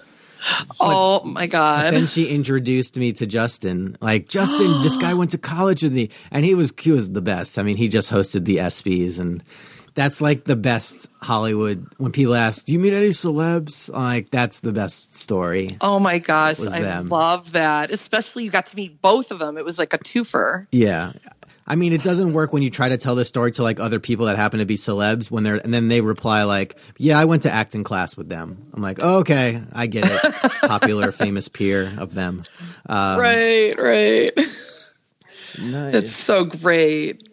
oh 0.79 1.25
my 1.25 1.49
god! 1.49 1.92
Then 1.92 2.07
she 2.07 2.29
introduced 2.29 2.97
me 2.97 3.12
to 3.14 3.27
Justin. 3.27 3.97
Like 4.01 4.29
Justin, 4.29 4.83
this 4.85 4.97
guy 4.97 5.14
went 5.14 5.33
to 5.33 5.38
college 5.38 5.83
with 5.83 5.92
me, 5.92 6.11
and 6.31 6.45
he 6.45 6.55
was 6.55 6.73
he 6.79 6.92
was 6.92 7.11
the 7.11 7.21
best. 7.21 7.59
I 7.59 7.64
mean, 7.64 7.77
he 7.77 7.88
just 7.88 8.12
hosted 8.12 8.45
the 8.45 8.59
ESPYS, 8.59 9.18
and 9.18 9.42
that's 9.97 10.21
like 10.21 10.45
the 10.45 10.55
best 10.55 11.09
Hollywood. 11.21 11.85
When 11.99 12.12
people 12.12 12.37
ask, 12.37 12.64
"Do 12.64 12.73
you 12.73 12.79
meet 12.79 12.92
any 12.92 13.09
celebs?" 13.09 13.92
Like 13.92 14.31
that's 14.31 14.61
the 14.61 14.73
best 14.73 15.16
story. 15.16 15.68
Oh 15.81 15.99
my 15.99 16.21
gosh, 16.21 16.64
I 16.64 16.81
them. 16.81 17.09
love 17.09 17.53
that. 17.53 17.90
Especially 17.90 18.45
you 18.45 18.51
got 18.51 18.66
to 18.66 18.77
meet 18.77 19.03
both 19.03 19.33
of 19.33 19.40
them. 19.40 19.59
It 19.59 19.64
was 19.64 19.81
like 19.81 19.95
a 19.95 19.99
twofer. 19.99 20.68
Yeah. 20.71 21.14
I 21.73 21.75
mean, 21.75 21.95
it 21.95 22.03
doesn't 22.03 22.35
work 22.35 22.53
when 22.53 22.63
you 22.63 22.69
try 22.69 22.91
to 22.91 22.99
tell 22.99 23.15
the 23.15 23.25
story 23.25 23.51
to 23.53 23.63
like 23.63 23.81
other 23.81 23.99
people 23.99 24.27
that 24.27 24.37
happen 24.37 24.59
to 24.59 24.67
be 24.67 24.77
celebs 24.77 25.31
when 25.31 25.43
they're, 25.43 25.55
and 25.55 25.73
then 25.73 25.89
they 25.89 26.03
reply 26.03 26.43
like, 26.43 26.77
"Yeah, 26.99 27.19
I 27.19 27.25
went 27.25 27.45
to 27.45 27.51
acting 27.51 27.83
class 27.83 28.15
with 28.15 28.29
them." 28.29 28.67
I'm 28.75 28.83
like, 28.83 28.99
oh, 29.01 29.21
"Okay, 29.21 29.63
I 29.73 29.87
get 29.87 30.05
it." 30.05 30.53
Popular, 30.69 31.13
famous 31.13 31.49
peer 31.49 31.91
of 31.97 32.13
them. 32.13 32.43
Um, 32.85 33.19
right, 33.19 33.75
right. 33.79 34.31
nice. 35.63 35.95
It's 35.95 36.13
so 36.13 36.45
great. 36.45 37.27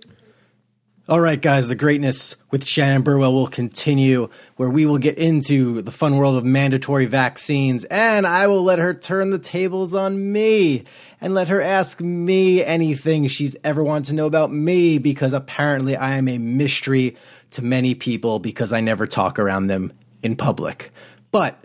All 1.09 1.19
right, 1.19 1.41
guys, 1.41 1.67
the 1.67 1.75
greatness 1.75 2.37
with 2.49 2.65
Shannon 2.65 3.01
Burwell 3.01 3.33
will 3.33 3.47
continue, 3.47 4.29
where 4.59 4.69
we 4.69 4.85
will 4.85 4.97
get 4.97 5.17
into 5.17 5.81
the 5.81 5.89
fun 5.89 6.17
world 6.17 6.35
of 6.35 6.43
mandatory 6.43 7.05
vaccines, 7.05 7.85
and 7.85 8.27
I 8.27 8.47
will 8.47 8.61
let 8.61 8.77
her 8.77 8.93
turn 8.93 9.29
the 9.29 9.39
tables 9.39 9.93
on 9.93 10.33
me 10.33 10.83
and 11.21 11.33
let 11.33 11.47
her 11.47 11.61
ask 11.61 12.01
me 12.01 12.61
anything 12.61 13.25
she's 13.27 13.55
ever 13.63 13.81
wanted 13.81 14.09
to 14.09 14.15
know 14.15 14.25
about 14.25 14.51
me, 14.51 14.97
because 14.97 15.31
apparently 15.31 15.95
I 15.95 16.17
am 16.17 16.27
a 16.27 16.37
mystery 16.37 17.15
to 17.51 17.63
many 17.63 17.95
people 17.95 18.39
because 18.39 18.73
I 18.73 18.81
never 18.81 19.07
talk 19.07 19.39
around 19.39 19.67
them 19.67 19.93
in 20.23 20.35
public. 20.35 20.91
But 21.31 21.57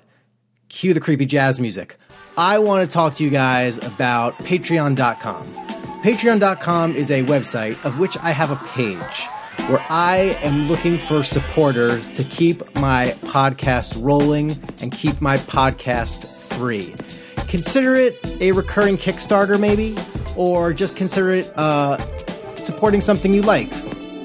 cue 0.68 0.94
the 0.94 1.00
creepy 1.00 1.26
jazz 1.26 1.58
music. 1.58 1.96
I 2.38 2.60
want 2.60 2.88
to 2.88 2.94
talk 2.94 3.14
to 3.14 3.24
you 3.24 3.30
guys 3.30 3.76
about 3.78 4.38
patreon.com. 4.38 5.52
Patreon.com 6.04 6.94
is 6.94 7.10
a 7.10 7.24
website 7.24 7.84
of 7.84 7.98
which 7.98 8.16
I 8.18 8.30
have 8.30 8.52
a 8.52 8.66
page 8.68 9.26
where 9.68 9.84
I 9.88 10.38
am 10.42 10.68
looking 10.68 10.98
for 10.98 11.22
supporters 11.22 12.10
to 12.10 12.24
keep 12.24 12.62
my 12.76 13.16
podcast 13.22 13.96
rolling 14.02 14.58
and 14.82 14.92
keep 14.92 15.20
my 15.20 15.38
podcast 15.38 16.26
free. 16.26 16.94
Consider 17.48 17.94
it 17.94 18.18
a 18.40 18.52
recurring 18.52 18.96
Kickstarter, 18.96 19.58
maybe, 19.58 19.96
or 20.36 20.72
just 20.72 20.96
consider 20.96 21.34
it 21.34 21.52
uh, 21.56 21.96
supporting 22.64 23.00
something 23.00 23.32
you 23.32 23.42
like 23.42 23.70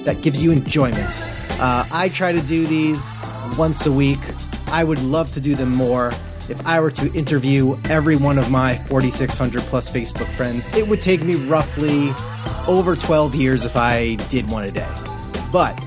that 0.04 0.20
gives 0.22 0.42
you 0.42 0.50
enjoyment. 0.50 1.20
Uh, 1.60 1.86
I 1.90 2.08
try 2.08 2.32
to 2.32 2.40
do 2.42 2.66
these 2.66 3.10
once 3.56 3.86
a 3.86 3.92
week. 3.92 4.20
I 4.68 4.84
would 4.84 5.02
love 5.02 5.32
to 5.32 5.40
do 5.40 5.54
them 5.54 5.74
more. 5.74 6.12
If 6.48 6.66
I 6.66 6.80
were 6.80 6.90
to 6.92 7.12
interview 7.14 7.78
every 7.84 8.16
one 8.16 8.38
of 8.38 8.50
my 8.50 8.74
4,600 8.74 9.62
plus 9.62 9.88
Facebook 9.88 10.26
friends, 10.34 10.68
it 10.74 10.88
would 10.88 11.00
take 11.00 11.22
me 11.22 11.36
roughly 11.46 12.12
over 12.66 12.96
12 12.96 13.34
years 13.36 13.64
if 13.64 13.76
I 13.76 14.16
did 14.28 14.50
one 14.50 14.64
a 14.64 14.70
day. 14.70 14.90
But 15.52 15.78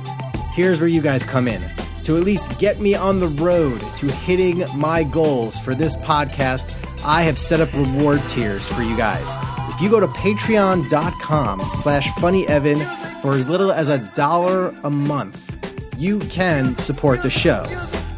here's 0.54 0.80
where 0.80 0.90
you 0.90 1.02
guys 1.02 1.26
come 1.26 1.48
in. 1.48 1.64
To 2.04 2.18
at 2.18 2.24
least 2.24 2.60
get 2.60 2.82
me 2.82 2.96
on 2.96 3.20
the 3.20 3.28
road 3.28 3.80
to 3.98 4.08
hitting 4.08 4.66
my 4.76 5.04
goals 5.04 5.58
for 5.58 5.74
this 5.74 5.96
podcast, 5.96 6.78
I 7.06 7.24
have 7.24 7.40
set 7.40 7.62
up 7.62 7.74
reward 7.74 8.20
tiers 8.28 8.68
for 8.68 8.82
you 8.82 8.98
guys. 8.98 9.36
If 9.74 9.82
you 9.82 9.90
go 9.90 10.00
to 10.00 10.08
patreon.com 10.08 11.62
slash 11.70 12.08
funnyevan 12.14 13.22
for 13.22 13.34
as 13.36 13.48
little 13.48 13.72
as 13.72 13.88
a 13.88 14.00
dollar 14.14 14.76
a 14.84 14.90
month, 14.90 15.58
you 15.98 16.20
can 16.20 16.76
support 16.76 17.24
the 17.24 17.30
show. 17.30 17.64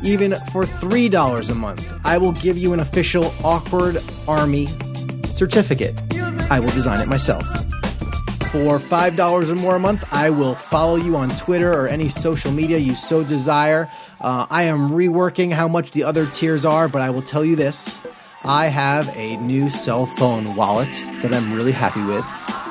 Even 0.03 0.34
for 0.51 0.63
$3 0.63 1.49
a 1.49 1.55
month, 1.55 2.05
I 2.05 2.17
will 2.17 2.34
give 2.34 2.58
you 2.58 2.73
an 2.73 2.79
official 2.79 3.34
Awkward 3.43 3.97
Army 4.27 4.67
certificate. 5.25 5.99
I 6.49 6.60
will 6.60 6.69
design 6.69 7.01
it 7.01 7.08
myself. 7.08 7.45
For 8.55 8.79
$5 8.79 9.49
or 9.49 9.55
more 9.55 9.75
a 9.75 9.79
month, 9.79 10.13
I 10.13 10.29
will 10.29 10.55
follow 10.55 10.95
you 10.95 11.17
on 11.17 11.29
Twitter 11.31 11.73
or 11.73 11.89
any 11.89 12.07
social 12.07 12.53
media 12.53 12.77
you 12.77 12.95
so 12.95 13.21
desire. 13.21 13.91
Uh, 14.21 14.47
I 14.49 14.63
am 14.63 14.91
reworking 14.91 15.51
how 15.51 15.67
much 15.67 15.91
the 15.91 16.05
other 16.05 16.25
tiers 16.25 16.63
are, 16.63 16.87
but 16.87 17.01
I 17.01 17.09
will 17.09 17.21
tell 17.21 17.43
you 17.43 17.57
this 17.57 17.99
I 18.45 18.67
have 18.67 19.09
a 19.09 19.35
new 19.37 19.69
cell 19.69 20.05
phone 20.05 20.55
wallet 20.55 20.89
that 21.21 21.33
I'm 21.33 21.53
really 21.53 21.73
happy 21.73 22.01
with. 22.05 22.23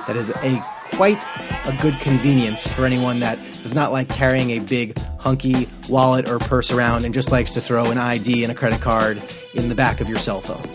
That 0.06 0.16
is 0.16 0.30
a 0.30 0.58
quite 0.96 1.22
a 1.66 1.76
good 1.82 2.00
convenience 2.00 2.72
for 2.72 2.86
anyone 2.86 3.20
that 3.20 3.36
does 3.62 3.74
not 3.74 3.92
like 3.92 4.08
carrying 4.08 4.52
a 4.52 4.60
big 4.60 4.98
hunky 5.18 5.68
wallet 5.90 6.30
or 6.30 6.38
purse 6.38 6.72
around 6.72 7.04
and 7.04 7.12
just 7.12 7.30
likes 7.30 7.50
to 7.52 7.60
throw 7.60 7.90
an 7.90 7.98
ID 7.98 8.42
and 8.42 8.50
a 8.50 8.54
credit 8.54 8.80
card 8.80 9.22
in 9.52 9.68
the 9.68 9.74
back 9.74 10.00
of 10.00 10.08
your 10.08 10.18
cell 10.18 10.40
phone. 10.40 10.66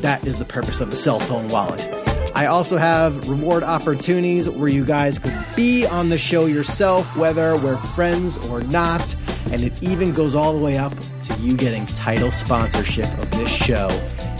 That 0.00 0.26
is 0.26 0.36
the 0.36 0.44
purpose 0.44 0.80
of 0.80 0.90
the 0.90 0.96
cell 0.96 1.20
phone 1.20 1.46
wallet. 1.46 2.07
I 2.34 2.46
also 2.46 2.76
have 2.76 3.28
reward 3.28 3.62
opportunities 3.62 4.48
where 4.48 4.68
you 4.68 4.84
guys 4.84 5.18
could 5.18 5.36
be 5.56 5.86
on 5.86 6.08
the 6.08 6.18
show 6.18 6.46
yourself, 6.46 7.16
whether 7.16 7.56
we're 7.56 7.76
friends 7.76 8.36
or 8.46 8.60
not. 8.62 9.14
And 9.50 9.62
it 9.62 9.82
even 9.82 10.12
goes 10.12 10.34
all 10.34 10.56
the 10.56 10.62
way 10.62 10.76
up 10.76 10.92
to 11.24 11.34
you 11.40 11.56
getting 11.56 11.86
title 11.86 12.30
sponsorship 12.30 13.06
of 13.18 13.30
this 13.32 13.50
show 13.50 13.88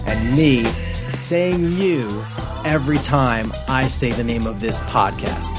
and 0.06 0.36
me 0.36 0.64
saying 1.12 1.72
you 1.72 2.22
every 2.64 2.98
time 2.98 3.52
I 3.66 3.88
say 3.88 4.12
the 4.12 4.24
name 4.24 4.46
of 4.46 4.60
this 4.60 4.78
podcast. 4.80 5.56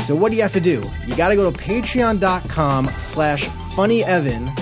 So 0.00 0.14
what 0.14 0.30
do 0.30 0.36
you 0.36 0.42
have 0.42 0.52
to 0.54 0.60
do? 0.60 0.82
You 1.06 1.16
got 1.16 1.28
to 1.28 1.36
go 1.36 1.50
to 1.50 1.56
patreon.com 1.58 2.86
slash 2.98 3.44
funnyevan. 3.74 4.52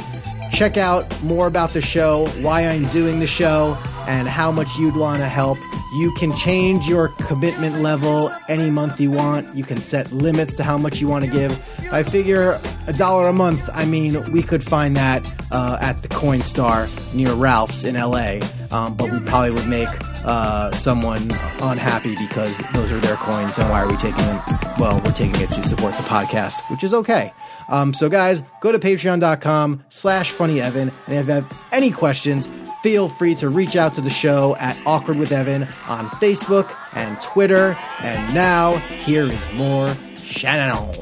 Check 0.52 0.76
out 0.76 1.22
more 1.22 1.46
about 1.46 1.70
the 1.70 1.80
show, 1.80 2.26
why 2.40 2.66
I'm 2.66 2.84
doing 2.86 3.20
the 3.20 3.26
show, 3.26 3.78
and 4.06 4.28
how 4.28 4.50
much 4.50 4.76
you'd 4.76 4.96
want 4.96 5.20
to 5.20 5.28
help. 5.28 5.58
You 5.92 6.12
can 6.14 6.34
change 6.36 6.88
your 6.88 7.08
commitment 7.08 7.80
level 7.80 8.30
any 8.48 8.70
month 8.70 9.00
you 9.00 9.10
want. 9.10 9.54
You 9.56 9.64
can 9.64 9.80
set 9.80 10.12
limits 10.12 10.54
to 10.54 10.62
how 10.62 10.78
much 10.78 11.00
you 11.00 11.08
want 11.08 11.24
to 11.24 11.30
give. 11.30 11.52
I 11.92 12.04
figure 12.04 12.60
a 12.86 12.92
dollar 12.92 13.28
a 13.28 13.32
month, 13.32 13.68
I 13.72 13.84
mean, 13.84 14.30
we 14.32 14.42
could 14.42 14.62
find 14.62 14.96
that 14.96 15.24
uh, 15.50 15.78
at 15.80 16.02
the 16.02 16.08
Coinstar 16.08 16.88
near 17.14 17.32
Ralph's 17.34 17.84
in 17.84 17.94
LA, 17.94 18.38
um, 18.70 18.96
but 18.96 19.10
we 19.12 19.20
probably 19.20 19.50
would 19.50 19.66
make 19.66 19.88
uh, 20.24 20.70
someone 20.72 21.22
unhappy 21.62 22.14
because 22.16 22.58
those 22.72 22.92
are 22.92 22.98
their 22.98 23.16
coins, 23.16 23.58
and 23.58 23.68
why 23.70 23.82
are 23.82 23.88
we 23.88 23.96
taking 23.96 24.24
them? 24.24 24.40
Well, 24.78 25.00
we're 25.04 25.12
taking 25.12 25.40
it 25.40 25.50
to 25.50 25.62
support 25.62 25.94
the 25.96 26.02
podcast, 26.02 26.68
which 26.70 26.84
is 26.84 26.94
okay. 26.94 27.32
Um, 27.68 27.94
so, 27.94 28.08
guys, 28.08 28.42
go 28.60 28.72
to 28.72 28.78
patreon.com 28.78 29.84
slash 29.88 30.30
funny 30.30 30.56
funnyevan, 30.56 30.92
and 31.06 31.18
if 31.18 31.26
you 31.26 31.32
have 31.32 31.58
any 31.72 31.90
questions, 31.90 32.48
feel 32.82 33.08
free 33.08 33.34
to 33.36 33.48
reach 33.48 33.76
out 33.76 33.94
to 33.94 34.00
the 34.00 34.10
show 34.10 34.56
at 34.56 34.80
Awkward 34.86 35.18
with 35.18 35.32
Evan 35.32 35.62
on 35.88 36.06
Facebook 36.20 36.74
and 36.94 37.20
Twitter. 37.20 37.76
And 38.00 38.34
now, 38.34 38.76
here 38.76 39.26
is 39.26 39.46
more 39.52 39.94
Shannon 40.16 40.94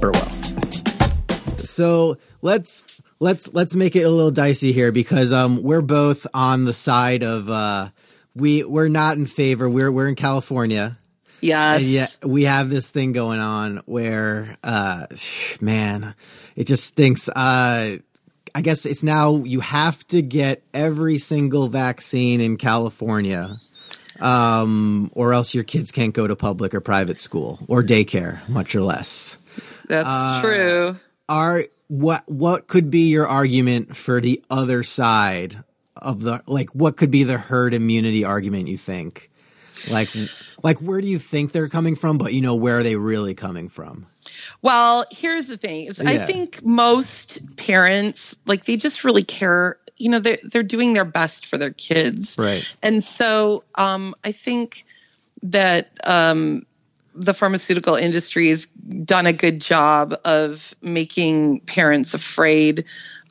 Burwell. 0.00 0.28
So 1.64 2.18
let's 2.42 2.82
let's 3.20 3.52
let's 3.52 3.74
make 3.74 3.96
it 3.96 4.02
a 4.02 4.10
little 4.10 4.30
dicey 4.30 4.72
here 4.72 4.92
because 4.92 5.32
um 5.32 5.62
we're 5.62 5.82
both 5.82 6.26
on 6.34 6.64
the 6.64 6.72
side 6.72 7.22
of 7.22 7.48
uh 7.50 7.90
we 8.34 8.64
we're 8.64 8.88
not 8.88 9.16
in 9.16 9.26
favor. 9.26 9.68
We're 9.68 9.90
we're 9.90 10.08
in 10.08 10.14
California. 10.14 10.98
Yes. 11.40 11.82
And 11.82 11.90
yet 11.90 12.16
we 12.24 12.44
have 12.44 12.70
this 12.70 12.90
thing 12.90 13.12
going 13.12 13.40
on 13.40 13.82
where 13.86 14.56
uh 14.62 15.06
man, 15.60 16.14
it 16.54 16.64
just 16.64 16.84
stinks. 16.84 17.28
Uh 17.28 17.98
I 18.56 18.62
guess 18.62 18.86
it's 18.86 19.02
now 19.02 19.44
you 19.44 19.60
have 19.60 20.06
to 20.08 20.22
get 20.22 20.62
every 20.72 21.18
single 21.18 21.68
vaccine 21.68 22.40
in 22.40 22.56
California. 22.56 23.56
Um, 24.18 25.10
or 25.14 25.34
else 25.34 25.54
your 25.54 25.62
kids 25.62 25.92
can't 25.92 26.14
go 26.14 26.26
to 26.26 26.34
public 26.34 26.72
or 26.74 26.80
private 26.80 27.20
school 27.20 27.58
or 27.68 27.82
daycare, 27.82 28.48
much 28.48 28.74
or 28.74 28.80
less. 28.80 29.36
That's 29.88 30.08
Uh, 30.10 30.40
true. 30.40 30.96
Are 31.28 31.64
what 31.88 32.22
what 32.26 32.66
could 32.66 32.90
be 32.90 33.10
your 33.10 33.28
argument 33.28 33.94
for 33.94 34.22
the 34.22 34.42
other 34.48 34.82
side 34.82 35.62
of 35.94 36.22
the 36.22 36.40
like 36.46 36.70
what 36.70 36.96
could 36.96 37.10
be 37.10 37.24
the 37.24 37.36
herd 37.36 37.74
immunity 37.74 38.24
argument 38.24 38.68
you 38.68 38.78
think? 38.78 39.30
Like 39.90 40.08
like 40.62 40.78
where 40.80 41.02
do 41.02 41.08
you 41.08 41.18
think 41.18 41.52
they're 41.52 41.68
coming 41.68 41.94
from, 41.94 42.16
but 42.16 42.32
you 42.32 42.40
know 42.40 42.54
where 42.54 42.78
are 42.78 42.82
they 42.82 42.96
really 42.96 43.34
coming 43.34 43.68
from? 43.68 44.06
Well, 44.66 45.04
here's 45.12 45.46
the 45.46 45.56
thing: 45.56 45.86
is 45.86 46.00
I 46.00 46.18
think 46.18 46.64
most 46.64 47.56
parents 47.56 48.36
like 48.46 48.64
they 48.64 48.76
just 48.76 49.04
really 49.04 49.22
care. 49.22 49.78
You 49.96 50.10
know, 50.10 50.18
they're 50.18 50.38
they're 50.42 50.64
doing 50.64 50.92
their 50.92 51.04
best 51.04 51.46
for 51.46 51.56
their 51.56 51.70
kids, 51.70 52.36
Right. 52.36 52.74
And 52.82 53.02
so, 53.02 53.62
um, 53.76 54.12
I 54.24 54.32
think 54.32 54.84
that 55.44 55.92
um, 56.02 56.66
the 57.14 57.32
pharmaceutical 57.32 57.94
industry 57.94 58.48
has 58.48 58.66
done 58.66 59.26
a 59.26 59.32
good 59.32 59.60
job 59.60 60.16
of 60.24 60.74
making 60.82 61.60
parents 61.60 62.12
afraid 62.12 62.86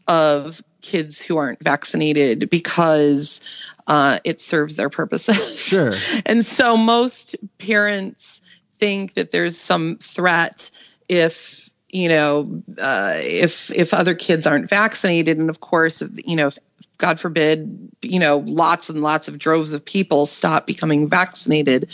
of 0.07 0.63
kids 0.81 1.21
who 1.21 1.35
aren't 1.35 1.61
vaccinated 1.61 2.49
because 2.49 3.41
uh, 3.87 4.19
it 4.23 4.39
serves 4.39 4.77
their 4.77 4.89
purposes. 4.89 5.59
Sure. 5.59 5.95
and 6.25 6.45
so 6.45 6.77
most 6.77 7.35
parents 7.57 8.41
think 8.79 9.15
that 9.15 9.31
there's 9.31 9.57
some 9.57 9.97
threat 9.97 10.71
if 11.09 11.69
you 11.89 12.09
know 12.09 12.63
uh, 12.79 13.13
if 13.17 13.71
if 13.71 13.93
other 13.93 14.15
kids 14.15 14.47
aren't 14.47 14.69
vaccinated, 14.69 15.37
and 15.37 15.49
of 15.49 15.59
course, 15.59 16.01
you 16.25 16.35
know, 16.35 16.47
if, 16.47 16.57
God 16.97 17.19
forbid, 17.19 17.89
you 18.01 18.19
know, 18.19 18.37
lots 18.37 18.89
and 18.89 19.01
lots 19.01 19.27
of 19.27 19.37
droves 19.37 19.73
of 19.73 19.83
people 19.83 20.25
stop 20.25 20.65
becoming 20.65 21.09
vaccinated, 21.09 21.89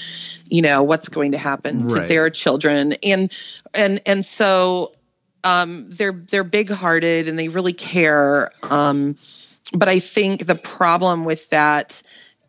you 0.49 0.61
know, 0.61 0.83
what's 0.83 1.09
going 1.09 1.31
to 1.31 1.37
happen 1.39 1.87
Right. 1.87 2.01
to 2.01 2.07
their 2.07 2.29
children, 2.29 2.93
and 3.03 3.31
and 3.73 4.01
and 4.05 4.25
so 4.25 4.93
um, 5.43 5.89
they're 5.89 6.13
they're 6.13 6.43
big 6.43 6.69
hearted 6.69 7.27
and 7.27 7.37
they 7.37 7.47
really 7.47 7.73
care. 7.73 8.51
Um, 8.63 9.15
but 9.73 9.87
I 9.89 9.99
think 9.99 10.45
the 10.45 10.55
problem 10.55 11.25
with 11.25 11.49
that 11.49 12.01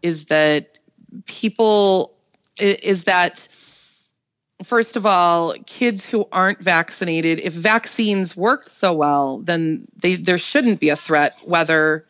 is 0.03 0.27
that 0.27 0.79
people 1.27 2.15
is 2.59 3.05
that 3.05 3.49
first 4.63 4.97
of 4.97 5.07
all, 5.07 5.55
kids 5.67 6.09
who 6.09 6.29
aren't 6.33 6.61
vaccinated, 6.61 7.41
if 7.41 7.53
vaccines 7.53 8.37
worked 8.37 8.69
so 8.69 8.93
well, 8.93 9.39
then 9.39 9.87
they 9.97 10.17
there 10.17 10.39
shouldn't 10.39 10.81
be 10.81 10.91
a 10.91 10.97
threat 10.97 11.37
whether 11.45 12.07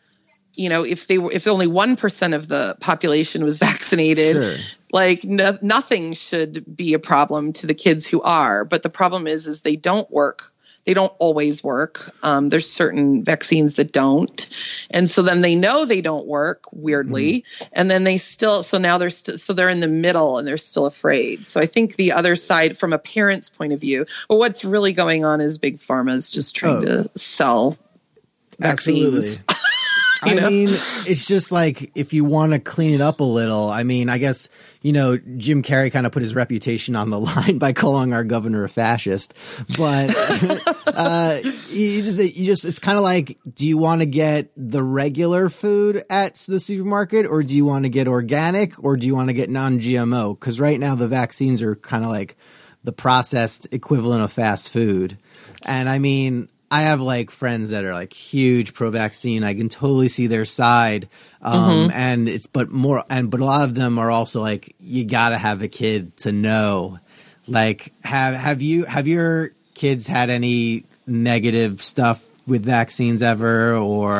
you 0.55 0.69
know 0.69 0.83
if 0.83 1.07
they 1.07 1.17
were 1.17 1.31
if 1.31 1.47
only 1.47 1.67
1% 1.67 2.35
of 2.35 2.47
the 2.47 2.77
population 2.79 3.43
was 3.43 3.57
vaccinated 3.69 4.35
Sure. 4.35 4.55
like 4.91 5.23
no, 5.23 5.57
nothing 5.61 6.13
should 6.13 6.63
be 6.75 6.93
a 6.93 6.99
problem 6.99 7.53
to 7.53 7.67
the 7.67 7.73
kids 7.73 8.05
who 8.07 8.21
are 8.21 8.63
but 8.63 8.83
the 8.83 8.89
problem 8.89 9.25
is 9.27 9.47
is 9.47 9.61
they 9.61 9.75
don't 9.75 10.09
work 10.11 10.52
they 10.85 10.93
don't 10.93 11.13
always 11.19 11.63
work. 11.63 12.13
Um, 12.23 12.49
there's 12.49 12.69
certain 12.69 13.23
vaccines 13.23 13.75
that 13.75 13.91
don't. 13.93 14.45
And 14.91 15.09
so 15.09 15.21
then 15.21 15.41
they 15.41 15.55
know 15.55 15.85
they 15.85 16.01
don't 16.01 16.27
work 16.27 16.65
weirdly. 16.73 17.45
And 17.71 17.89
then 17.89 18.03
they 18.03 18.17
still 18.17 18.63
so 18.63 18.77
now 18.77 18.97
they're 18.97 19.09
st- 19.09 19.39
so 19.39 19.53
they're 19.53 19.69
in 19.69 19.79
the 19.79 19.87
middle 19.87 20.37
and 20.37 20.47
they're 20.47 20.57
still 20.57 20.85
afraid. 20.85 21.47
So 21.47 21.61
i 21.61 21.65
think 21.65 21.95
the 21.95 22.11
other 22.11 22.35
side 22.35 22.77
from 22.77 22.91
a 22.93 22.99
parent's 22.99 23.49
point 23.49 23.71
of 23.73 23.79
view 23.79 24.05
well 24.29 24.39
what's 24.39 24.65
really 24.65 24.93
going 24.93 25.23
on 25.23 25.39
is 25.41 25.57
big 25.57 25.79
pharma 25.79 26.13
is 26.15 26.29
just 26.31 26.55
trying 26.55 26.77
Oh. 26.77 27.03
to 27.03 27.09
sell 27.17 27.77
vaccines 28.59 29.43
I 30.25 30.33
know? 30.35 30.49
mean, 30.49 30.69
it's 30.69 31.25
just 31.25 31.51
like 31.51 31.91
if 31.95 32.13
you 32.13 32.25
want 32.25 32.53
to 32.53 32.59
clean 32.59 32.93
it 32.93 33.01
up 33.01 33.19
a 33.19 33.23
little. 33.23 33.69
I 33.69 33.83
mean, 33.83 34.09
I 34.09 34.17
guess 34.17 34.49
you 34.81 34.93
know 34.93 35.17
Jim 35.17 35.63
Carrey 35.63 35.91
kind 35.91 36.05
of 36.05 36.11
put 36.11 36.21
his 36.21 36.35
reputation 36.35 36.95
on 36.95 37.09
the 37.09 37.19
line 37.19 37.57
by 37.57 37.73
calling 37.73 38.13
our 38.13 38.23
governor 38.23 38.63
a 38.63 38.69
fascist, 38.69 39.33
but 39.77 40.13
uh, 40.87 41.39
you 41.43 42.01
just, 42.01 42.19
you 42.19 42.45
just 42.45 42.65
it's 42.65 42.79
kind 42.79 42.97
of 42.97 43.03
like, 43.03 43.37
do 43.53 43.67
you 43.67 43.77
want 43.77 44.01
to 44.01 44.05
get 44.05 44.51
the 44.55 44.83
regular 44.83 45.49
food 45.49 46.03
at 46.09 46.35
the 46.35 46.59
supermarket, 46.59 47.25
or 47.25 47.43
do 47.43 47.55
you 47.55 47.65
want 47.65 47.85
to 47.85 47.89
get 47.89 48.07
organic, 48.07 48.81
or 48.83 48.97
do 48.97 49.07
you 49.07 49.15
want 49.15 49.29
to 49.29 49.33
get 49.33 49.49
non-GMO? 49.49 50.39
Because 50.39 50.59
right 50.59 50.79
now 50.79 50.95
the 50.95 51.07
vaccines 51.07 51.61
are 51.61 51.75
kind 51.75 52.03
of 52.03 52.11
like 52.11 52.37
the 52.83 52.91
processed 52.91 53.67
equivalent 53.71 54.23
of 54.23 54.31
fast 54.31 54.69
food, 54.69 55.17
and 55.63 55.89
I 55.89 55.99
mean. 55.99 56.49
I 56.73 56.81
have 56.81 57.01
like 57.01 57.29
friends 57.29 57.69
that 57.69 57.83
are 57.83 57.93
like 57.93 58.11
huge 58.11 58.73
pro 58.73 58.89
vaccine. 58.89 59.43
I 59.43 59.53
can 59.53 59.69
totally 59.69 60.07
see 60.07 60.25
their 60.25 60.43
side. 60.43 61.07
Um, 61.39 61.91
and 61.93 62.27
it's, 62.27 62.47
but 62.47 62.71
more, 62.71 63.03
and, 63.11 63.29
but 63.29 63.41
a 63.41 63.45
lot 63.45 63.63
of 63.63 63.75
them 63.75 63.99
are 63.99 64.09
also 64.09 64.41
like, 64.41 64.75
you 64.79 65.05
gotta 65.05 65.37
have 65.37 65.61
a 65.61 65.67
kid 65.67 66.17
to 66.17 66.31
know. 66.31 66.97
Like, 67.47 67.93
have, 68.03 68.33
have 68.33 68.63
you, 68.63 68.85
have 68.85 69.07
your 69.07 69.51
kids 69.75 70.07
had 70.07 70.31
any 70.31 70.85
negative 71.05 71.79
stuff 71.79 72.27
with 72.47 72.65
vaccines 72.65 73.21
ever 73.21 73.75
or? 73.75 74.15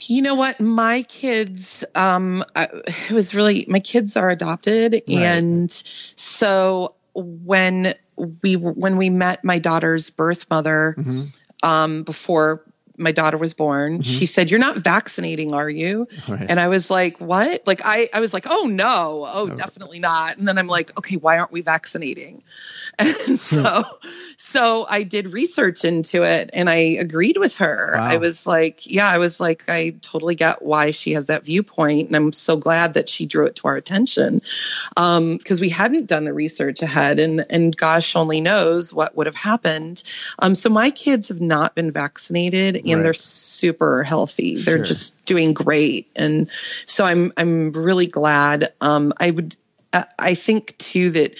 You 0.00 0.22
know 0.22 0.36
what? 0.36 0.60
My 0.60 1.02
kids, 1.02 1.84
um, 1.94 2.42
I, 2.56 2.68
it 2.86 3.10
was 3.10 3.34
really 3.34 3.66
my 3.68 3.80
kids 3.80 4.16
are 4.16 4.30
adopted, 4.30 5.02
and 5.08 5.70
so 5.70 6.94
when 7.14 7.94
we 8.16 8.56
when 8.56 8.96
we 8.96 9.10
met 9.10 9.44
my 9.44 9.58
daughter's 9.58 10.10
birth 10.10 10.48
mother, 10.50 10.96
um, 11.62 12.02
before 12.02 12.62
my 12.96 13.12
daughter 13.12 13.36
was 13.36 13.54
born, 13.54 14.02
she 14.02 14.26
said, 14.26 14.50
"You're 14.50 14.60
not 14.60 14.76
vaccinating, 14.78 15.52
are 15.52 15.68
you?" 15.68 16.06
Right. 16.28 16.46
And 16.48 16.60
I 16.60 16.68
was 16.68 16.90
like, 16.90 17.20
"What?" 17.20 17.66
Like 17.66 17.80
I, 17.84 18.08
I 18.12 18.20
was 18.20 18.32
like, 18.32 18.46
"Oh 18.48 18.66
no, 18.66 19.28
oh 19.30 19.48
definitely 19.48 19.98
not." 19.98 20.38
And 20.38 20.46
then 20.46 20.58
I'm 20.58 20.68
like, 20.68 20.96
"Okay, 20.98 21.16
why 21.16 21.38
aren't 21.38 21.52
we 21.52 21.62
vaccinating?" 21.62 22.42
And 22.98 23.38
so, 23.40 23.82
so 24.36 24.86
I 24.88 25.02
did 25.02 25.32
research 25.32 25.84
into 25.84 26.22
it, 26.22 26.50
and 26.52 26.68
I 26.68 26.76
agreed 26.98 27.36
with 27.38 27.56
her. 27.56 27.94
Wow. 27.96 28.04
I 28.04 28.16
was 28.18 28.46
like, 28.46 28.86
"Yeah," 28.86 29.08
I 29.08 29.18
was 29.18 29.40
like, 29.40 29.64
"I 29.68 29.94
totally 30.02 30.34
get 30.34 30.62
why 30.62 30.90
she 30.90 31.12
has 31.12 31.26
that 31.26 31.44
viewpoint," 31.44 32.08
and 32.08 32.16
I'm 32.16 32.32
so 32.32 32.56
glad 32.56 32.94
that 32.94 33.08
she 33.08 33.26
drew 33.26 33.46
it 33.46 33.56
to 33.56 33.68
our 33.68 33.76
attention 33.76 34.42
because 34.94 35.60
we 35.60 35.68
hadn't 35.68 36.06
done 36.06 36.24
the 36.24 36.32
research 36.32 36.82
ahead, 36.82 37.18
and 37.18 37.44
and 37.50 37.76
gosh 37.76 38.16
only 38.16 38.40
knows 38.40 38.92
what 38.92 39.16
would 39.16 39.26
have 39.26 39.34
happened. 39.34 40.02
Um, 40.38 40.54
so 40.54 40.70
my 40.70 40.90
kids 40.90 41.28
have 41.28 41.40
not 41.40 41.74
been 41.74 41.90
vaccinated, 41.90 42.76
and 42.76 42.86
Right. 42.86 43.02
they're 43.02 43.14
super 43.14 44.02
healthy. 44.02 44.56
They're 44.56 44.78
Sure. 44.78 44.84
just 44.84 45.24
doing 45.24 45.52
great, 45.54 46.08
and 46.16 46.48
so 46.86 47.04
I'm 47.04 47.32
I'm 47.36 47.72
really 47.72 48.06
glad. 48.06 48.72
Um, 48.80 49.12
I 49.18 49.30
would 49.30 49.56
I 50.18 50.34
think 50.34 50.76
too 50.78 51.10
that 51.10 51.36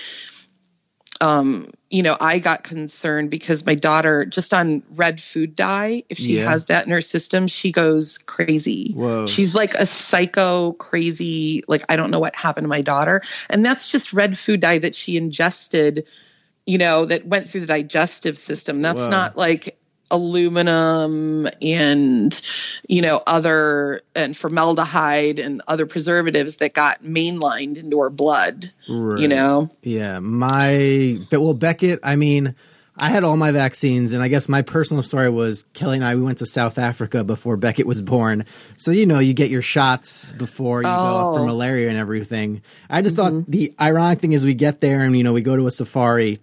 um, 1.21 1.71
you 1.91 2.03
know, 2.03 2.17
I 2.21 2.39
got 2.39 2.65
concerned 2.65 3.31
because 3.31 3.65
my 3.65 3.75
daughter, 3.75 4.25
just 4.25 4.53
on 4.53 4.83
red 4.91 5.21
food 5.21 5.55
dye, 5.55 6.03
if 6.09 6.19
she 6.19 6.37
Yeah. 6.37 6.51
has 6.51 6.67
that 6.67 6.87
in 6.87 6.93
her 6.93 7.01
system, 7.01 7.47
she 7.47 7.73
goes 7.73 8.19
crazy. 8.19 8.93
Whoa. 8.93 9.27
She's 9.27 9.55
like 9.55 9.75
a 9.75 9.87
psycho, 9.87 10.73
crazy, 10.73 11.63
like, 11.69 11.85
I 11.89 11.97
don't 11.97 12.11
know 12.11 12.21
what 12.21 12.35
happened 12.35 12.65
to 12.65 12.69
my 12.69 12.83
daughter. 12.83 13.23
And 13.49 13.65
that's 13.65 13.93
just 13.93 14.13
red 14.13 14.37
food 14.37 14.61
dye 14.61 14.79
that 14.79 14.95
she 14.95 15.17
ingested, 15.17 16.07
you 16.67 16.79
know, 16.79 17.05
that 17.05 17.27
went 17.27 17.49
through 17.49 17.61
the 17.61 17.67
digestive 17.69 18.39
system. 18.39 18.81
That's 18.83 19.05
Whoa. 19.05 19.11
not 19.11 19.37
like 19.37 19.79
aluminum 20.15 21.49
and 21.61 22.41
you 22.89 23.03
know 23.03 23.23
other 23.27 24.03
and 24.15 24.37
formaldehyde 24.37 25.39
and 25.39 25.61
other 25.67 25.87
preservatives 25.87 26.59
that 26.59 26.73
got 26.73 27.03
mainlined 27.03 27.77
into 27.77 27.99
our 28.01 28.11
blood 28.11 28.73
you 28.87 29.29
know 29.29 29.69
Yeah, 29.83 30.21
my 30.21 31.19
but 31.31 31.41
well 31.41 31.55
Beckett. 31.55 32.01
I 32.03 32.17
mean, 32.17 32.55
I 32.97 33.11
had 33.11 33.25
all 33.25 33.37
my 33.37 33.51
vaccines, 33.51 34.13
and 34.13 34.23
I 34.23 34.29
guess 34.29 34.49
my 34.49 34.63
personal 34.63 35.03
story 35.03 35.29
was 35.29 35.65
Kelly 35.73 35.97
and 35.97 36.05
I. 36.05 36.15
We 36.15 36.23
went 36.23 36.39
to 36.39 36.47
South 36.47 36.79
Africa 36.79 37.25
before 37.25 37.57
Beckett 37.57 37.87
was 37.87 38.01
born, 38.01 38.45
so 38.77 38.93
you 38.93 39.05
know 39.07 39.19
you 39.19 39.35
get 39.35 39.51
your 39.51 39.63
shots 39.63 40.31
before 40.33 40.79
you 40.81 40.85
go 40.85 40.91
off 40.91 41.35
for 41.35 41.41
Oh. 41.41 41.47
malaria 41.47 41.89
and 41.89 41.99
everything. 41.99 42.63
I 42.89 43.03
just 43.03 43.17
thought 43.17 43.33
mm-hmm. 43.33 43.51
the 43.51 43.75
ironic 43.81 44.21
thing 44.21 44.33
is 44.33 44.45
we 44.45 44.55
get 44.55 44.81
there 44.81 45.01
and 45.01 45.17
you 45.17 45.25
know 45.25 45.33
we 45.33 45.41
go 45.43 45.57
to 45.57 45.67
a 45.67 45.73
safari, 45.73 46.39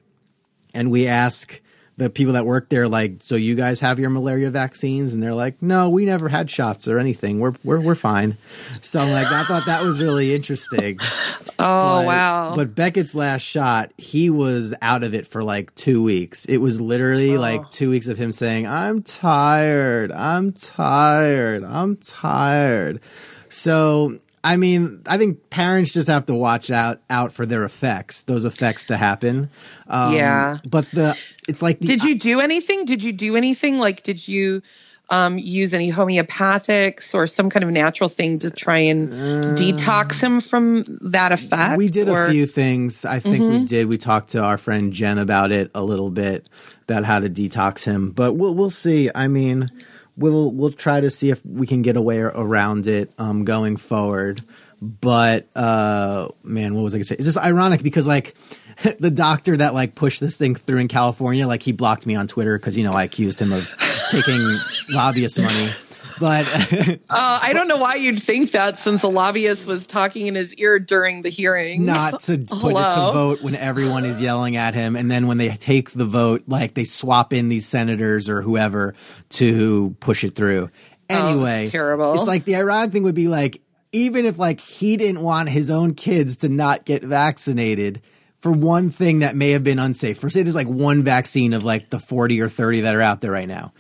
and 0.74 0.92
we 0.92 1.08
ask 1.08 1.61
the 1.98 2.10
people 2.10 2.34
that 2.34 2.46
work 2.46 2.70
there 2.70 2.88
like, 2.88 3.18
so 3.20 3.36
you 3.36 3.56
guys 3.56 3.80
have 3.82 4.00
your 4.00 4.10
malaria 4.10 4.50
vaccines, 4.50 5.14
and 5.14 5.22
they're 5.22 5.34
like, 5.34 5.62
no, 5.62 5.90
we 5.90 6.06
never 6.06 6.30
had 6.30 6.50
shots 6.50 6.88
or 6.88 6.98
anything. 7.00 7.40
We're 7.40 7.54
we're 7.64 7.80
we're 7.82 7.96
fine. 7.96 8.38
So 8.82 9.00
like 9.00 9.28
I 9.28 9.44
thought 9.44 9.66
that 9.66 9.84
was 9.84 10.02
really 10.02 10.34
interesting. 10.34 11.00
oh 11.60 12.00
But- 12.00 12.06
wow 12.06 12.54
But 12.56 12.76
Beckett's 12.76 13.16
last 13.16 13.42
shot, 13.44 13.92
he 13.98 14.30
was 14.30 14.74
out 14.82 15.04
of 15.04 15.14
it 15.14 15.28
for 15.28 15.44
like 15.44 15.74
two 15.76 16.04
weeks. 16.04 16.46
It 16.46 16.58
was 16.58 16.82
literally 16.82 17.36
oh. 17.36 17.42
like 17.42 17.70
two 17.70 17.90
weeks 17.90 18.08
of 18.08 18.18
him 18.18 18.32
saying, 18.32 18.68
I'm 18.68 19.04
tired. 19.04 20.12
I'm 20.12 20.54
tired. 20.54 21.64
I'm 21.64 21.98
tired. 21.98 23.02
So, 23.50 24.18
I 24.44 24.58
mean, 24.58 25.02
I 25.06 25.18
think 25.18 25.50
parents 25.52 25.94
just 25.94 26.08
have 26.08 26.26
to 26.26 26.34
watch 26.34 26.72
out 26.72 27.02
out 27.10 27.32
for 27.32 27.46
their 27.46 27.64
effects, 27.64 28.24
those 28.24 28.44
effects 28.46 28.88
to 28.88 28.98
happen. 28.98 29.50
Um, 29.88 30.14
Yeah. 30.14 30.58
But 30.68 30.90
the, 30.92 31.18
it's 31.48 31.62
like, 31.62 31.80
the, 31.80 31.86
Did 31.86 32.04
you 32.04 32.18
do 32.18 32.40
anything? 32.40 32.86
Did 32.86 33.04
you 33.04 33.14
do 33.14 33.36
anything? 33.36 33.78
Like, 33.78 34.02
did 34.04 34.28
you 34.28 34.64
um, 35.12 35.38
use 35.38 35.74
any 35.74 35.92
homeopathics 35.92 37.14
or 37.14 37.28
some 37.28 37.50
kind 37.50 37.64
of 37.64 37.70
natural 37.70 38.10
thing 38.10 38.40
to 38.40 38.50
try 38.50 38.80
and 38.80 39.10
detox 39.58 40.22
him 40.24 40.40
from 40.40 40.84
that 41.02 41.32
effect? 41.32 41.74
Uh, 41.74 41.78
We 41.78 41.90
did 41.90 42.10
Or- 42.10 42.26
a 42.26 42.32
few 42.32 42.46
things. 42.48 43.06
I 43.06 43.20
think 43.20 43.40
we 43.40 43.66
did. 43.66 43.88
We 43.88 43.98
talked 43.98 44.32
to 44.32 44.42
our 44.42 44.58
friend 44.58 44.94
Jen 44.94 45.18
about 45.18 45.52
it 45.52 45.70
a 45.76 45.84
little 45.84 46.10
bit 46.10 46.50
about 46.88 47.04
how 47.06 47.20
to 47.20 47.30
detox 47.30 47.84
him, 47.86 48.12
but 48.12 48.34
we'll 48.34 48.56
we'll 48.56 48.70
see. 48.70 49.10
I 49.14 49.28
mean, 49.28 49.70
we'll 50.16 50.52
we'll 50.52 50.72
try 50.72 51.02
to 51.02 51.10
see 51.10 51.30
if 51.30 51.46
we 51.46 51.68
can 51.68 51.82
get 51.82 51.98
away 51.98 52.20
around 52.20 52.88
it 52.88 53.12
um, 53.18 53.46
going 53.46 53.78
forward. 53.78 54.42
But 54.82 55.48
uh, 55.56 56.30
man, 56.44 56.74
what 56.74 56.84
was 56.84 56.94
I 56.94 56.98
gonna 56.98 57.06
say? 57.06 57.16
It's 57.16 57.26
just 57.26 57.38
ironic 57.38 57.84
because 57.84 58.08
like 58.08 58.36
the 59.00 59.12
doctor 59.12 59.58
that 59.58 59.74
like 59.74 59.96
pushed 59.96 60.20
this 60.20 60.38
thing 60.38 60.56
through 60.56 60.80
in 60.80 60.88
California, 60.88 61.48
like 61.48 61.64
he 61.64 61.72
blocked 61.72 62.06
me 62.06 62.16
on 62.16 62.28
Twitter 62.28 62.58
because 62.58 62.78
you 62.78 62.84
know 62.84 62.94
I 62.94 63.04
accused 63.04 63.42
him 63.42 63.54
of 63.54 63.72
taking 64.10 64.40
lobbyist 64.90 65.40
money. 65.40 65.74
But 66.22 66.48
uh, 67.10 67.40
I 67.42 67.52
don't 67.54 67.68
know 67.68 67.78
why 67.78 67.96
you'd 67.96 68.22
think 68.22 68.52
that 68.52 68.78
since 68.78 69.02
a 69.02 69.08
lobbyist 69.08 69.68
was 69.68 69.88
talking 69.88 70.28
in 70.28 70.36
his 70.36 70.54
ear 70.56 70.78
during 70.78 71.24
the 71.24 71.30
hearing. 71.30 71.84
Not 71.84 72.22
to 72.22 72.38
put 72.38 72.72
it 72.72 72.76
to 72.76 73.12
vote 73.12 73.42
when 73.42 73.56
everyone 73.56 74.06
is 74.06 74.22
yelling 74.22 74.56
at 74.56 74.76
him, 74.76 74.96
and 74.96 75.10
then 75.10 75.26
when 75.26 75.40
they 75.40 75.50
take 75.50 75.90
the 75.92 76.06
vote, 76.06 76.44
like 76.48 76.76
they 76.76 76.86
swap 76.86 77.34
in 77.34 77.50
these 77.50 77.66
senators 77.66 78.30
or 78.30 78.44
whoever 78.44 78.94
to 79.30 79.96
push 80.00 80.24
it 80.24 80.36
through. 80.36 80.70
Anyway, 81.10 81.58
oh, 81.58 81.62
it's 81.64 81.72
terrible. 81.72 82.14
It's 82.14 82.28
like 82.28 82.46
the 82.46 82.56
ironic 82.56 82.92
thing 82.94 83.04
would 83.04 83.16
be 83.16 83.28
like 83.28 83.60
even 83.92 84.26
if 84.26 84.38
like 84.38 84.60
he 84.60 84.98
didn't 84.98 85.22
want 85.22 85.50
his 85.50 85.72
own 85.72 85.96
kids 85.96 86.38
to 86.38 86.50
not 86.50 86.86
get 86.86 87.04
vaccinated 87.04 88.00
for 88.38 88.52
one 88.52 88.90
thing 88.90 89.20
that 89.20 89.36
may 89.36 89.52
have 89.52 89.64
been 89.64 89.80
unsafe. 89.80 90.20
For 90.20 90.30
say 90.30 90.44
there's 90.44 90.56
like 90.56 90.68
one 90.68 91.04
vaccine 91.04 91.54
of 91.54 91.64
like 91.64 91.90
the 91.90 92.00
40 92.00 92.42
or 92.42 92.48
30 92.48 92.82
that 92.82 92.96
are 92.96 93.02
out 93.02 93.22
there 93.22 93.32
right 93.32 93.48
now. 93.48 93.74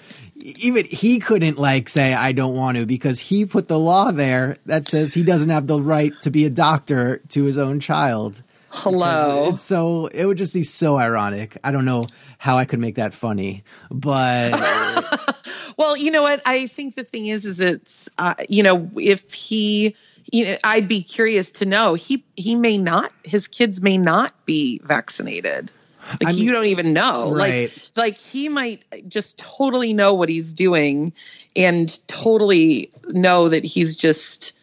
Even 0.43 0.85
he 0.85 1.19
couldn't 1.19 1.57
like 1.57 1.89
say 1.89 2.13
I 2.13 2.31
don't 2.31 2.55
want 2.55 2.77
to 2.77 2.85
because 2.85 3.19
he 3.19 3.45
put 3.45 3.67
the 3.67 3.79
law 3.79 4.11
there 4.11 4.57
that 4.65 4.87
says 4.87 5.13
he 5.13 5.23
doesn't 5.23 5.49
have 5.49 5.67
the 5.67 5.81
right 5.81 6.13
to 6.21 6.31
be 6.31 6.45
a 6.45 6.49
doctor 6.49 7.17
to 7.29 7.43
his 7.43 7.57
own 7.57 7.79
child. 7.79 8.41
Hello. 8.73 9.49
It's 9.49 9.63
so 9.63 10.07
it 10.07 10.25
would 10.25 10.37
just 10.37 10.53
be 10.53 10.63
so 10.63 10.97
ironic. 10.97 11.57
I 11.63 11.71
don't 11.71 11.85
know 11.85 12.03
how 12.37 12.57
I 12.57 12.65
could 12.65 12.79
make 12.79 12.95
that 12.95 13.13
funny, 13.13 13.63
but 13.89 14.51
well, 15.77 15.97
you 15.97 16.09
know 16.09 16.21
what? 16.21 16.41
I 16.45 16.67
think 16.67 16.95
the 16.95 17.03
thing 17.03 17.25
is, 17.25 17.45
is 17.45 17.59
it's 17.59 18.09
uh, 18.17 18.35
you 18.47 18.63
know 18.63 18.89
if 18.95 19.33
he 19.33 19.95
you 20.31 20.45
know 20.45 20.55
I'd 20.63 20.87
be 20.87 21.03
curious 21.03 21.51
to 21.53 21.65
know 21.65 21.95
he 21.95 22.23
he 22.37 22.55
may 22.55 22.77
not 22.77 23.11
his 23.23 23.49
kids 23.49 23.81
may 23.81 23.97
not 23.97 24.33
be 24.45 24.79
vaccinated. 24.83 25.69
Like 26.19 26.27
I 26.27 26.31
mean, 26.31 26.43
you 26.43 26.51
don't 26.51 26.67
even 26.67 26.93
know. 26.93 27.33
Right. 27.33 27.71
Like 27.95 27.97
like 27.97 28.17
he 28.17 28.49
might 28.49 28.83
just 29.07 29.37
totally 29.37 29.93
know 29.93 30.13
what 30.13 30.29
he's 30.29 30.53
doing 30.53 31.13
and 31.55 32.07
totally 32.07 32.91
know 33.11 33.49
that 33.49 33.63
he's 33.63 33.95
just 33.95 34.53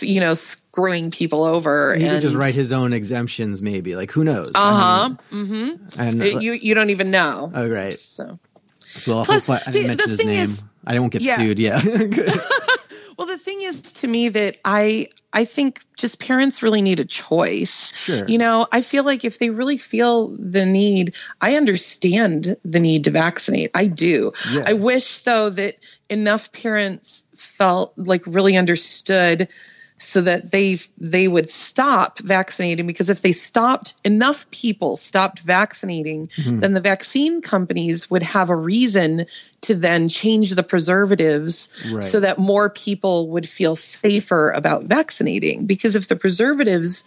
you 0.00 0.20
know 0.20 0.34
screwing 0.34 1.10
people 1.10 1.44
over 1.44 1.94
he 1.94 2.04
and 2.04 2.12
could 2.12 2.22
just 2.22 2.36
write 2.36 2.54
his 2.54 2.72
own 2.72 2.92
exemptions 2.92 3.62
maybe. 3.62 3.96
Like 3.96 4.10
who 4.10 4.24
knows? 4.24 4.52
Uh-huh. 4.54 5.14
I 5.30 5.34
mean, 5.34 5.46
mm-hmm. 5.46 6.00
and 6.00 6.22
it, 6.22 6.42
you 6.42 6.52
you 6.52 6.74
don't 6.74 6.90
even 6.90 7.10
know. 7.10 7.50
Oh 7.54 7.68
right. 7.68 7.94
So. 7.94 8.38
Well 9.06 9.26
Plus, 9.26 9.50
I 9.50 9.58
didn't 9.70 9.88
mention 9.88 10.10
his 10.10 10.24
name. 10.24 10.40
is, 10.40 10.64
I 10.86 10.98
won't 10.98 11.12
get 11.12 11.20
yeah. 11.20 11.36
sued 11.36 11.58
yeah 11.58 11.80
well 13.16 13.26
the 13.26 13.38
thing 13.38 13.62
is 13.62 13.80
to 13.80 14.08
me 14.08 14.28
that 14.28 14.58
I 14.64 15.08
I 15.32 15.44
think 15.44 15.84
just 15.96 16.20
parents 16.20 16.62
really 16.62 16.82
need 16.82 17.00
a 17.00 17.04
choice 17.04 17.96
sure. 17.96 18.24
you 18.26 18.38
know 18.38 18.66
I 18.72 18.82
feel 18.82 19.04
like 19.04 19.24
if 19.24 19.38
they 19.38 19.50
really 19.50 19.78
feel 19.78 20.28
the 20.38 20.66
need 20.66 21.14
I 21.40 21.56
understand 21.56 22.56
the 22.64 22.80
need 22.80 23.04
to 23.04 23.10
vaccinate 23.10 23.70
I 23.74 23.86
do 23.86 24.32
yeah. 24.52 24.64
I 24.66 24.74
wish 24.74 25.20
though 25.20 25.50
that 25.50 25.76
enough 26.08 26.52
parents 26.52 27.24
felt 27.34 27.92
like 27.96 28.26
really 28.26 28.56
understood 28.56 29.48
so 29.98 30.20
that 30.20 30.50
they 30.50 30.78
they 30.98 31.26
would 31.26 31.48
stop 31.48 32.18
vaccinating 32.18 32.86
because 32.86 33.08
if 33.08 33.22
they 33.22 33.32
stopped 33.32 33.94
enough 34.04 34.48
people 34.50 34.96
stopped 34.96 35.40
vaccinating 35.40 36.28
mm-hmm. 36.36 36.60
then 36.60 36.74
the 36.74 36.80
vaccine 36.80 37.40
companies 37.40 38.10
would 38.10 38.22
have 38.22 38.50
a 38.50 38.56
reason 38.56 39.26
to 39.62 39.74
then 39.74 40.08
change 40.08 40.50
the 40.50 40.62
preservatives 40.62 41.68
right. 41.90 42.04
so 42.04 42.20
that 42.20 42.38
more 42.38 42.68
people 42.68 43.28
would 43.30 43.48
feel 43.48 43.74
safer 43.74 44.50
about 44.50 44.84
vaccinating 44.84 45.66
because 45.66 45.96
if 45.96 46.08
the 46.08 46.16
preservatives 46.16 47.04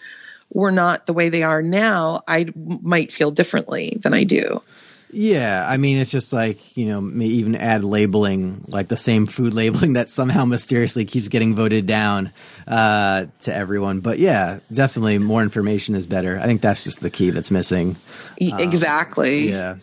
were 0.51 0.71
not 0.71 1.05
the 1.05 1.13
way 1.13 1.29
they 1.29 1.43
are 1.43 1.61
now 1.61 2.23
I 2.27 2.47
might 2.55 3.11
feel 3.11 3.29
differently 3.29 3.97
than 4.01 4.13
I 4.13 4.23
do 4.23 4.63
yeah, 5.11 5.65
I 5.67 5.77
mean, 5.77 5.97
it's 5.97 6.11
just 6.11 6.33
like 6.33 6.77
you 6.77 6.87
know, 6.87 7.01
may 7.01 7.25
even 7.25 7.55
add 7.55 7.83
labeling, 7.83 8.65
like 8.67 8.87
the 8.87 8.97
same 8.97 9.25
food 9.25 9.53
labeling 9.55 9.93
that 9.93 10.09
somehow 10.09 10.45
mysteriously 10.45 11.05
keeps 11.05 11.27
getting 11.27 11.55
voted 11.55 11.85
down 11.85 12.31
uh, 12.67 13.23
to 13.41 13.53
everyone. 13.53 14.01
But 14.01 14.19
yeah, 14.19 14.59
definitely 14.71 15.17
more 15.17 15.41
information 15.41 15.95
is 15.95 16.07
better. 16.07 16.39
I 16.39 16.45
think 16.45 16.61
that's 16.61 16.83
just 16.83 17.01
the 17.01 17.09
key 17.09 17.31
that's 17.31 17.51
missing. 17.51 17.95
Exactly. 18.37 19.53
Um, 19.53 19.57
yeah. 19.57 19.75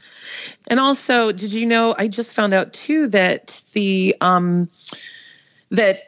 And 0.68 0.80
also, 0.80 1.32
did 1.32 1.52
you 1.52 1.66
know? 1.66 1.94
I 1.96 2.08
just 2.08 2.34
found 2.34 2.54
out 2.54 2.72
too 2.72 3.08
that 3.08 3.62
the 3.72 4.14
um, 4.20 4.68
that 5.70 5.98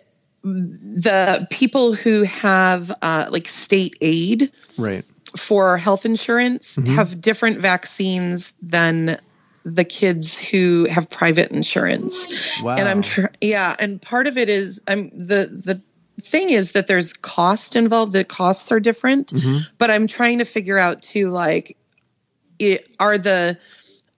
the 0.42 1.46
people 1.50 1.92
who 1.92 2.22
have 2.22 2.92
uh, 3.02 3.26
like 3.31 3.48
state 3.48 3.96
aid, 4.00 4.52
right 4.78 5.04
for 5.37 5.77
health 5.77 6.05
insurance 6.05 6.77
mm-hmm. 6.77 6.95
have 6.95 7.21
different 7.21 7.61
vaccines 7.61 8.55
than 8.62 9.19
the 9.64 9.85
kids 9.85 10.41
who 10.41 10.87
have 10.91 11.11
private 11.11 11.51
insurance. 11.51 12.27
Wow. 12.62 12.77
And 12.77 12.88
I'm 12.88 13.03
tr- 13.03 13.27
yeah, 13.41 13.77
and 13.79 14.01
part 14.01 14.27
of 14.27 14.38
it 14.38 14.49
is 14.49 14.81
I'm 14.88 15.11
the 15.11 15.49
the 15.51 15.83
thing 16.23 16.51
is 16.51 16.73
that 16.73 16.87
there's 16.87 17.12
cost 17.12 17.77
involved. 17.77 18.12
The 18.12 18.25
costs 18.25 18.73
are 18.73 18.81
different, 18.81 19.29
mm-hmm. 19.29 19.59
but 19.79 19.91
I'm 19.91 20.07
trying 20.07 20.38
to 20.38 20.45
figure 20.45 20.79
out 20.79 21.03
too 21.03 21.31
like 21.31 21.77
it, 22.59 22.88
are 22.99 23.19
the 23.19 23.59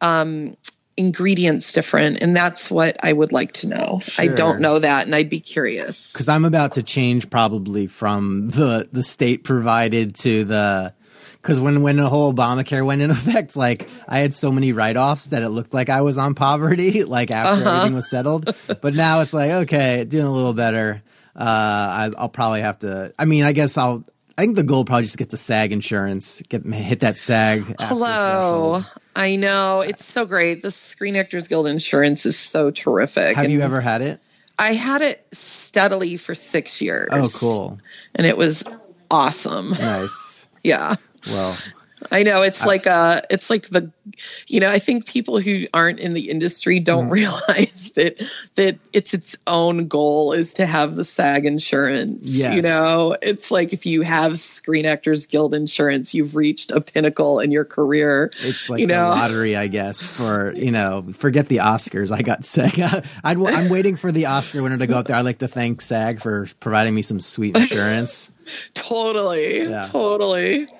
um 0.00 0.56
ingredients 0.96 1.72
different 1.72 2.22
and 2.22 2.36
that's 2.36 2.70
what 2.70 3.02
i 3.02 3.10
would 3.10 3.32
like 3.32 3.52
to 3.52 3.66
know 3.66 4.00
sure. 4.02 4.22
i 4.22 4.28
don't 4.28 4.60
know 4.60 4.78
that 4.78 5.06
and 5.06 5.14
i'd 5.14 5.30
be 5.30 5.40
curious 5.40 6.12
because 6.12 6.28
i'm 6.28 6.44
about 6.44 6.72
to 6.72 6.82
change 6.82 7.30
probably 7.30 7.86
from 7.86 8.50
the 8.50 8.86
the 8.92 9.02
state 9.02 9.42
provided 9.42 10.14
to 10.14 10.44
the 10.44 10.92
because 11.40 11.58
when 11.60 11.82
when 11.82 11.96
the 11.96 12.08
whole 12.08 12.32
Obamacare 12.32 12.84
went 12.84 13.02
in 13.02 13.10
effect, 13.10 13.56
like 13.56 13.88
I 14.08 14.18
had 14.18 14.34
so 14.34 14.50
many 14.50 14.72
write 14.72 14.96
offs 14.96 15.26
that 15.26 15.42
it 15.42 15.48
looked 15.48 15.74
like 15.74 15.88
I 15.88 16.02
was 16.02 16.18
on 16.18 16.34
poverty, 16.34 17.04
like 17.04 17.30
after 17.30 17.62
uh-huh. 17.62 17.70
everything 17.76 17.94
was 17.94 18.10
settled. 18.10 18.54
but 18.80 18.94
now 18.94 19.20
it's 19.20 19.32
like 19.32 19.50
okay, 19.50 20.04
doing 20.04 20.26
a 20.26 20.32
little 20.32 20.54
better. 20.54 21.02
Uh, 21.34 21.42
I, 21.42 22.08
will 22.08 22.28
probably 22.28 22.60
have 22.60 22.80
to. 22.80 23.14
I 23.18 23.24
mean, 23.24 23.44
I 23.44 23.52
guess 23.52 23.76
I'll. 23.78 24.04
I 24.36 24.42
think 24.42 24.56
the 24.56 24.62
goal 24.62 24.84
probably 24.86 25.04
just 25.04 25.18
get 25.18 25.28
the 25.28 25.36
SAG 25.36 25.70
insurance, 25.70 26.42
get 26.48 26.64
hit 26.64 27.00
that 27.00 27.18
SAG. 27.18 27.74
Hello, 27.78 28.82
I 29.14 29.36
know 29.36 29.82
it's 29.82 30.04
so 30.04 30.24
great. 30.24 30.62
The 30.62 30.70
Screen 30.70 31.16
Actors 31.16 31.46
Guild 31.46 31.66
insurance 31.66 32.24
is 32.24 32.38
so 32.38 32.70
terrific. 32.70 33.36
Have 33.36 33.44
and 33.44 33.52
you 33.52 33.60
ever 33.60 33.80
had 33.80 34.02
it? 34.02 34.18
I 34.58 34.72
had 34.72 35.02
it 35.02 35.26
steadily 35.32 36.16
for 36.16 36.34
six 36.34 36.82
years. 36.82 37.08
Oh, 37.12 37.28
cool! 37.38 37.78
And 38.14 38.26
it 38.26 38.36
was 38.36 38.64
awesome. 39.10 39.70
Nice. 39.70 40.48
yeah. 40.64 40.96
Well, 41.26 41.56
I 42.10 42.22
know 42.22 42.42
it's 42.42 42.62
I, 42.62 42.66
like 42.66 42.86
uh 42.86 43.20
it's 43.30 43.50
like 43.50 43.68
the 43.68 43.90
you 44.46 44.58
know 44.58 44.70
I 44.70 44.78
think 44.78 45.06
people 45.06 45.38
who 45.38 45.66
aren't 45.74 46.00
in 46.00 46.14
the 46.14 46.30
industry 46.30 46.80
don't 46.80 47.08
mm. 47.08 47.12
realize 47.12 47.92
that 47.96 48.22
that 48.54 48.78
it's 48.92 49.12
its 49.12 49.36
own 49.46 49.86
goal 49.86 50.32
is 50.32 50.54
to 50.54 50.66
have 50.66 50.96
the 50.96 51.04
SAG 51.04 51.44
insurance. 51.44 52.38
Yes. 52.38 52.54
You 52.54 52.62
know, 52.62 53.16
it's 53.20 53.50
like 53.50 53.72
if 53.72 53.84
you 53.84 54.02
have 54.02 54.38
Screen 54.38 54.86
Actors 54.86 55.26
Guild 55.26 55.54
insurance, 55.54 56.14
you've 56.14 56.34
reached 56.34 56.72
a 56.72 56.80
pinnacle 56.80 57.38
in 57.40 57.50
your 57.50 57.64
career. 57.64 58.30
It's 58.38 58.70
like 58.70 58.80
you 58.80 58.86
know? 58.86 59.08
lottery, 59.10 59.56
I 59.56 59.66
guess. 59.66 60.00
For 60.16 60.54
you 60.54 60.70
know, 60.70 61.04
forget 61.12 61.48
the 61.48 61.58
Oscars. 61.58 62.10
I 62.10 62.22
got 62.22 62.44
SAG. 62.44 62.80
i 63.22 63.32
am 63.32 63.68
waiting 63.68 63.96
for 63.96 64.10
the 64.10 64.26
Oscar 64.26 64.62
winner 64.62 64.78
to 64.78 64.86
go 64.86 64.98
up 64.98 65.06
there. 65.06 65.16
I'd 65.16 65.24
like 65.24 65.38
to 65.38 65.48
thank 65.48 65.82
SAG 65.82 66.20
for 66.20 66.46
providing 66.60 66.94
me 66.94 67.02
some 67.02 67.20
sweet 67.20 67.56
insurance 67.56 68.30
totally. 68.74 69.62
Yeah. 69.62 69.82
totally. 69.82 70.66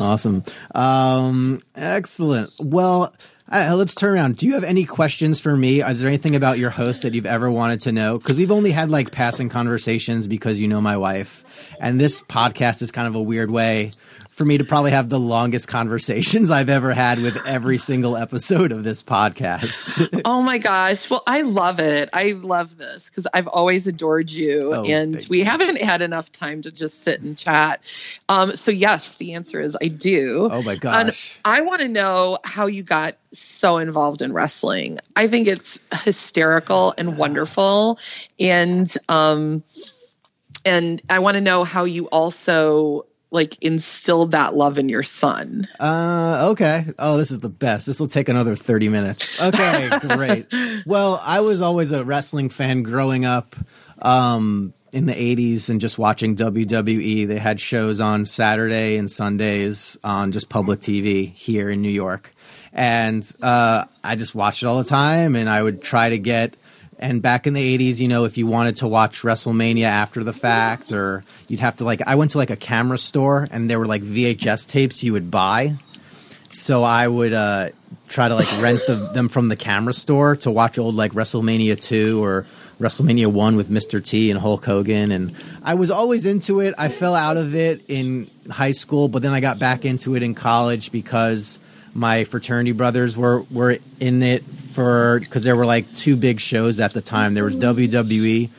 Awesome. 0.00 0.44
Um 0.74 1.58
excellent. 1.74 2.50
Well 2.62 3.14
uh, 3.50 3.74
let's 3.76 3.94
turn 3.94 4.14
around. 4.14 4.36
Do 4.36 4.46
you 4.46 4.54
have 4.54 4.64
any 4.64 4.84
questions 4.84 5.40
for 5.40 5.56
me? 5.56 5.80
Is 5.80 6.00
there 6.00 6.08
anything 6.08 6.34
about 6.34 6.58
your 6.58 6.70
host 6.70 7.02
that 7.02 7.14
you've 7.14 7.26
ever 7.26 7.48
wanted 7.48 7.80
to 7.82 7.92
know? 7.92 8.18
Because 8.18 8.34
we've 8.34 8.50
only 8.50 8.72
had 8.72 8.90
like 8.90 9.12
passing 9.12 9.48
conversations 9.48 10.26
because 10.26 10.58
you 10.58 10.66
know 10.66 10.80
my 10.80 10.96
wife. 10.96 11.44
And 11.80 12.00
this 12.00 12.22
podcast 12.22 12.82
is 12.82 12.90
kind 12.90 13.06
of 13.06 13.14
a 13.14 13.22
weird 13.22 13.50
way 13.50 13.92
for 14.36 14.44
me 14.44 14.58
to 14.58 14.64
probably 14.64 14.90
have 14.90 15.08
the 15.08 15.18
longest 15.18 15.66
conversations 15.66 16.50
I've 16.50 16.68
ever 16.68 16.92
had 16.92 17.22
with 17.22 17.38
every 17.46 17.78
single 17.78 18.18
episode 18.18 18.70
of 18.70 18.84
this 18.84 19.02
podcast. 19.02 20.20
oh 20.26 20.42
my 20.42 20.58
gosh. 20.58 21.08
Well, 21.08 21.22
I 21.26 21.40
love 21.40 21.80
it. 21.80 22.10
I 22.12 22.32
love 22.42 22.76
this 22.76 23.08
because 23.08 23.26
I've 23.32 23.48
always 23.48 23.86
adored 23.86 24.30
you 24.30 24.74
oh, 24.74 24.84
and 24.84 25.26
we 25.30 25.38
you. 25.38 25.44
haven't 25.46 25.80
had 25.80 26.02
enough 26.02 26.30
time 26.30 26.60
to 26.62 26.70
just 26.70 27.02
sit 27.02 27.22
and 27.22 27.36
chat. 27.38 27.82
Um, 28.28 28.50
so 28.50 28.70
yes, 28.70 29.16
the 29.16 29.32
answer 29.32 29.58
is 29.58 29.74
I 29.82 29.88
do. 29.88 30.50
Oh 30.52 30.62
my 30.62 30.76
gosh. 30.76 31.00
And 31.00 31.56
I 31.56 31.62
want 31.62 31.80
to 31.80 31.88
know 31.88 32.36
how 32.44 32.66
you 32.66 32.82
got 32.82 33.16
so 33.32 33.78
involved 33.78 34.20
in 34.20 34.34
wrestling. 34.34 34.98
I 35.16 35.28
think 35.28 35.48
it's 35.48 35.80
hysterical 36.04 36.92
and 36.98 37.16
wonderful. 37.16 37.98
And, 38.38 38.92
um, 39.08 39.64
and 40.66 41.00
I 41.08 41.20
want 41.20 41.36
to 41.36 41.40
know 41.40 41.64
how 41.64 41.84
you 41.84 42.06
also 42.08 43.06
like 43.30 43.62
instilled 43.62 44.32
that 44.32 44.54
love 44.54 44.78
in 44.78 44.88
your 44.88 45.02
son? 45.02 45.68
Uh, 45.80 46.48
okay. 46.50 46.86
Oh, 46.98 47.16
this 47.16 47.30
is 47.30 47.40
the 47.40 47.48
best. 47.48 47.86
This 47.86 48.00
will 48.00 48.08
take 48.08 48.28
another 48.28 48.56
30 48.56 48.88
minutes. 48.88 49.40
Okay, 49.40 49.90
great. 50.08 50.46
well, 50.86 51.20
I 51.22 51.40
was 51.40 51.60
always 51.60 51.90
a 51.90 52.04
wrestling 52.04 52.48
fan 52.48 52.82
growing 52.82 53.24
up. 53.24 53.56
Um, 54.00 54.74
in 54.92 55.04
the 55.04 55.12
80s 55.12 55.68
and 55.68 55.78
just 55.78 55.98
watching 55.98 56.36
WWE. 56.36 57.28
They 57.28 57.38
had 57.38 57.60
shows 57.60 58.00
on 58.00 58.24
Saturday 58.24 58.96
and 58.96 59.10
Sundays 59.10 59.98
on 60.02 60.32
just 60.32 60.48
public 60.48 60.80
TV 60.80 61.30
here 61.34 61.68
in 61.70 61.82
New 61.82 61.90
York. 61.90 62.32
And 62.72 63.30
uh, 63.42 63.84
I 64.02 64.16
just 64.16 64.34
watched 64.34 64.62
it 64.62 64.66
all 64.66 64.78
the 64.78 64.88
time 64.88 65.36
and 65.36 65.50
I 65.50 65.62
would 65.62 65.82
try 65.82 66.10
to 66.10 66.18
get 66.18 66.64
And 66.98 67.20
back 67.20 67.46
in 67.46 67.52
the 67.52 67.78
80s, 67.78 68.00
you 68.00 68.08
know, 68.08 68.24
if 68.24 68.38
you 68.38 68.46
wanted 68.46 68.76
to 68.76 68.88
watch 68.88 69.22
WrestleMania 69.22 69.84
after 69.84 70.24
the 70.24 70.32
fact, 70.32 70.92
or 70.92 71.22
you'd 71.46 71.60
have 71.60 71.76
to 71.76 71.84
like, 71.84 72.00
I 72.06 72.14
went 72.14 72.30
to 72.30 72.38
like 72.38 72.50
a 72.50 72.56
camera 72.56 72.96
store 72.96 73.46
and 73.50 73.68
there 73.68 73.78
were 73.78 73.86
like 73.86 74.02
VHS 74.02 74.68
tapes 74.68 75.04
you 75.04 75.12
would 75.12 75.30
buy. 75.30 75.76
So 76.48 76.84
I 76.84 77.06
would 77.06 77.34
uh, 77.34 77.70
try 78.08 78.28
to 78.28 78.34
like 78.34 78.50
rent 78.62 78.80
the, 78.86 78.94
them 79.12 79.28
from 79.28 79.48
the 79.48 79.56
camera 79.56 79.92
store 79.92 80.36
to 80.36 80.50
watch 80.50 80.78
old 80.78 80.94
like 80.94 81.12
WrestleMania 81.12 81.78
2 81.80 82.24
or 82.24 82.46
WrestleMania 82.80 83.26
1 83.26 83.56
with 83.56 83.68
Mr. 83.68 84.02
T 84.02 84.30
and 84.30 84.40
Hulk 84.40 84.64
Hogan. 84.64 85.12
And 85.12 85.34
I 85.62 85.74
was 85.74 85.90
always 85.90 86.24
into 86.24 86.60
it. 86.60 86.74
I 86.78 86.88
fell 86.88 87.14
out 87.14 87.36
of 87.36 87.54
it 87.54 87.82
in 87.88 88.30
high 88.50 88.72
school, 88.72 89.08
but 89.08 89.20
then 89.20 89.32
I 89.32 89.40
got 89.40 89.58
back 89.58 89.84
into 89.84 90.14
it 90.14 90.22
in 90.22 90.34
college 90.34 90.92
because 90.92 91.58
my 91.96 92.24
fraternity 92.24 92.72
brothers 92.72 93.16
were 93.16 93.42
were 93.50 93.78
in 93.98 94.22
it 94.22 94.44
for 94.44 95.18
because 95.20 95.44
there 95.44 95.56
were 95.56 95.64
like 95.64 95.92
two 95.94 96.14
big 96.14 96.40
shows 96.40 96.78
at 96.78 96.92
the 96.92 97.00
time. 97.00 97.34
There 97.34 97.44
was 97.44 97.56
WWE 97.56 98.50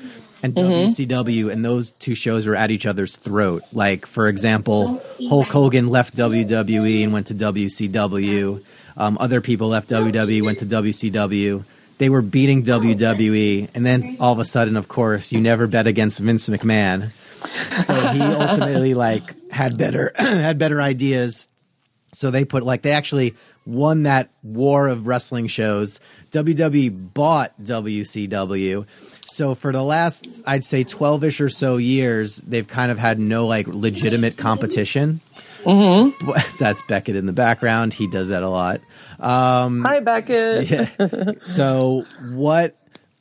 and 0.42 0.56
WCW, 0.56 1.52
and 1.52 1.64
those 1.64 1.92
two 1.94 2.16
shows 2.16 2.48
were 2.48 2.56
at 2.56 2.72
each 2.72 2.86
other's 2.86 3.16
throat. 3.16 3.64
Like 3.72 4.06
for 4.06 4.28
example, 4.28 5.02
Hulk 5.30 5.48
Hogan 5.48 5.88
left 5.88 6.16
WWE 6.16 7.04
and 7.04 7.14
went 7.14 7.28
to 7.28 7.36
WCW. 7.36 8.64
Um, 8.98 9.18
other 9.20 9.42
people 9.42 9.68
left 9.68 9.90
WWE, 9.90 10.42
went 10.42 10.58
to 10.60 10.66
WCW. 10.66 11.64
They 12.00 12.10
were 12.10 12.24
beating 12.24 12.64
WWE, 12.64 13.70
and 13.76 13.86
then 13.86 14.18
all 14.20 14.34
of 14.34 14.40
a 14.40 14.46
sudden, 14.46 14.78
of 14.78 14.88
course, 14.88 15.32
you 15.32 15.40
never 15.40 15.68
bet 15.68 15.86
against 15.86 16.20
Vince 16.20 16.50
McMahon. 16.50 17.12
So 17.84 17.94
he 17.94 18.22
ultimately 18.22 18.96
like 18.96 19.52
had 19.52 19.78
better 19.78 20.12
had 20.16 20.58
better 20.58 20.82
ideas 20.82 21.50
so 22.14 22.32
they 22.32 22.46
put 22.46 22.64
like 22.64 22.82
they 22.82 22.92
actually 22.92 23.36
won 23.66 24.04
that 24.04 24.30
war 24.44 24.88
of 24.88 25.08
wrestling 25.08 25.48
shows. 25.48 26.00
WWE 26.32 27.14
bought 27.14 27.54
WCW. 27.62 28.86
So 29.28 29.56
for 29.56 29.72
the 29.72 29.84
last 29.84 30.42
I'd 30.46 30.64
say 30.64 30.84
12ish 30.84 31.42
or 31.42 31.50
so 31.50 31.78
years, 31.78 32.38
they've 32.38 32.68
kind 32.68 32.92
of 32.92 32.98
had 32.98 33.20
no 33.20 33.46
like 33.46 33.68
legitimate 33.68 34.38
competition. 34.38 35.22
Mm-hmm. 35.64 36.32
That's 36.60 36.82
Beckett 36.84 37.16
in 37.16 37.26
the 37.26 37.34
background. 37.34 37.94
He 37.94 38.08
does 38.08 38.30
that 38.30 38.44
a 38.44 38.50
lot. 38.50 38.82
Um, 39.20 39.84
Hi, 39.84 40.00
Beckett. 40.00 40.70
yeah. 40.70 41.32
So 41.42 42.06
what 42.32 42.78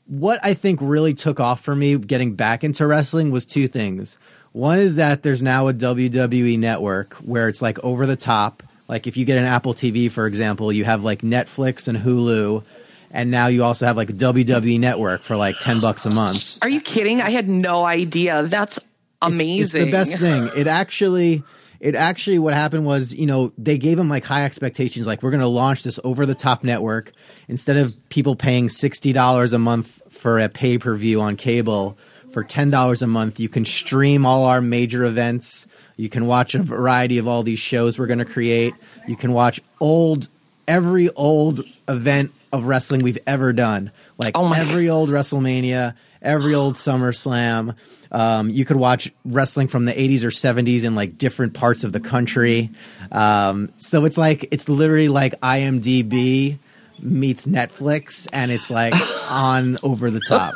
what 0.07 0.39
I 0.43 0.55
think 0.55 0.79
really 0.81 1.15
took 1.15 1.41
off 1.41 1.61
for 1.61 1.75
me 1.75 1.99
getting 1.99 2.35
back 2.35 2.63
into 2.63 2.87
wrestling 2.87 3.31
was 3.31 3.45
two 3.45 3.67
things. 3.67 4.19
One 4.53 4.79
is 4.79 4.97
that 4.97 5.23
there's 5.23 5.43
now 5.43 5.69
a 5.69 5.75
WWE 5.75 6.59
network 6.59 7.15
where 7.15 7.49
it's 7.49 7.61
like 7.61 7.79
over 7.85 8.07
the 8.07 8.17
top. 8.17 8.63
Like 8.89 9.07
if 9.07 9.17
you 9.17 9.25
get 9.25 9.39
an 9.39 9.45
Apple 9.45 9.75
TV, 9.75 10.11
for 10.11 10.27
example, 10.27 10.73
you 10.73 10.85
have 10.85 11.05
like 11.05 11.23
Netflix 11.23 11.89
and 11.89 11.99
Hulu, 11.99 12.63
and 13.11 13.31
now 13.31 13.49
you 13.49 13.65
also 13.65 13.87
have 13.87 13.97
like 13.97 14.09
WWE 14.09 14.79
Network 14.79 15.23
for 15.23 15.37
like 15.37 15.59
ten 15.59 15.81
bucks 15.81 16.07
a 16.07 16.15
month. 16.15 16.59
Are 16.63 16.69
you 16.69 16.81
kidding? 16.81 17.21
I 17.21 17.31
had 17.31 17.49
no 17.49 17.85
idea. 17.85 18.45
That's 18.45 18.79
amazing. 19.23 19.83
It's 19.83 19.91
the 19.91 19.93
best 19.93 20.19
thing. 20.19 20.51
It 20.57 20.67
actually, 20.67 21.43
it 21.81 21.95
actually, 21.95 22.39
what 22.39 22.55
happened 22.55 22.87
was, 22.87 23.15
you 23.15 23.27
know, 23.27 23.53
they 23.59 23.79
gave 23.79 23.97
them 23.97 24.09
like 24.09 24.25
high 24.25 24.45
expectations. 24.45 25.07
Like, 25.07 25.23
we're 25.23 25.31
going 25.31 25.41
to 25.41 25.49
launch 25.49 25.83
this 25.83 25.99
over 26.05 26.27
the 26.27 26.35
top 26.35 26.65
network 26.65 27.13
instead 27.49 27.77
of 27.77 27.97
people 28.09 28.37
paying 28.37 28.69
sixty 28.69 29.13
dollars 29.13 29.53
a 29.53 29.59
month 29.59 30.01
for 30.13 30.39
a 30.39 30.49
pay 30.49 30.79
per 30.79 30.95
view 30.95 31.21
on 31.21 31.37
cable. 31.37 31.99
For 32.31 32.45
ten 32.45 32.71
dollars 32.71 33.03
a 33.03 33.07
month, 33.07 33.41
you 33.41 33.49
can 33.49 33.65
stream 33.65 34.27
all 34.27 34.45
our 34.45 34.61
major 34.61 35.05
events. 35.05 35.67
You 35.97 36.09
can 36.09 36.27
watch 36.27 36.55
a 36.55 36.63
variety 36.63 37.19
of 37.19 37.27
all 37.27 37.43
these 37.43 37.59
shows 37.59 37.99
we're 37.99 38.07
going 38.07 38.19
to 38.19 38.25
create. 38.25 38.75
You 39.07 39.17
can 39.17 39.33
watch 39.33 39.61
old, 39.81 40.29
every 40.69 41.09
old 41.11 41.65
event 41.89 42.33
of 42.53 42.67
wrestling 42.67 43.03
we've 43.03 43.19
ever 43.27 43.53
done, 43.53 43.91
like 44.19 44.37
Oh 44.37 44.53
every 44.53 44.89
old 44.89 45.09
WrestleMania, 45.09 45.95
every 46.21 46.55
old 46.55 46.75
SummerSlam. 46.75 47.75
Um, 48.13 48.51
you 48.51 48.65
could 48.65 48.77
watch 48.77 49.11
wrestling 49.25 49.69
from 49.69 49.85
the 49.85 49.93
80s 49.93 50.23
or 50.23 50.29
70s 50.29 50.85
in 50.85 50.95
like 50.95 51.19
different 51.19 51.55
parts 51.55 51.83
of 51.83 51.93
the 51.93 52.01
country. 52.01 52.71
Um, 53.11 53.73
so 53.79 54.05
it's 54.05 54.19
like 54.19 54.49
it's 54.51 54.69
literally 54.69 55.09
like 55.09 55.41
IMDb 55.41 56.59
meets 57.01 57.47
Netflix, 57.47 58.27
and 58.33 58.51
it's 58.51 58.71
like 58.71 58.95
on 59.31 59.77
over 59.83 60.11
the 60.11 60.21
top. 60.21 60.55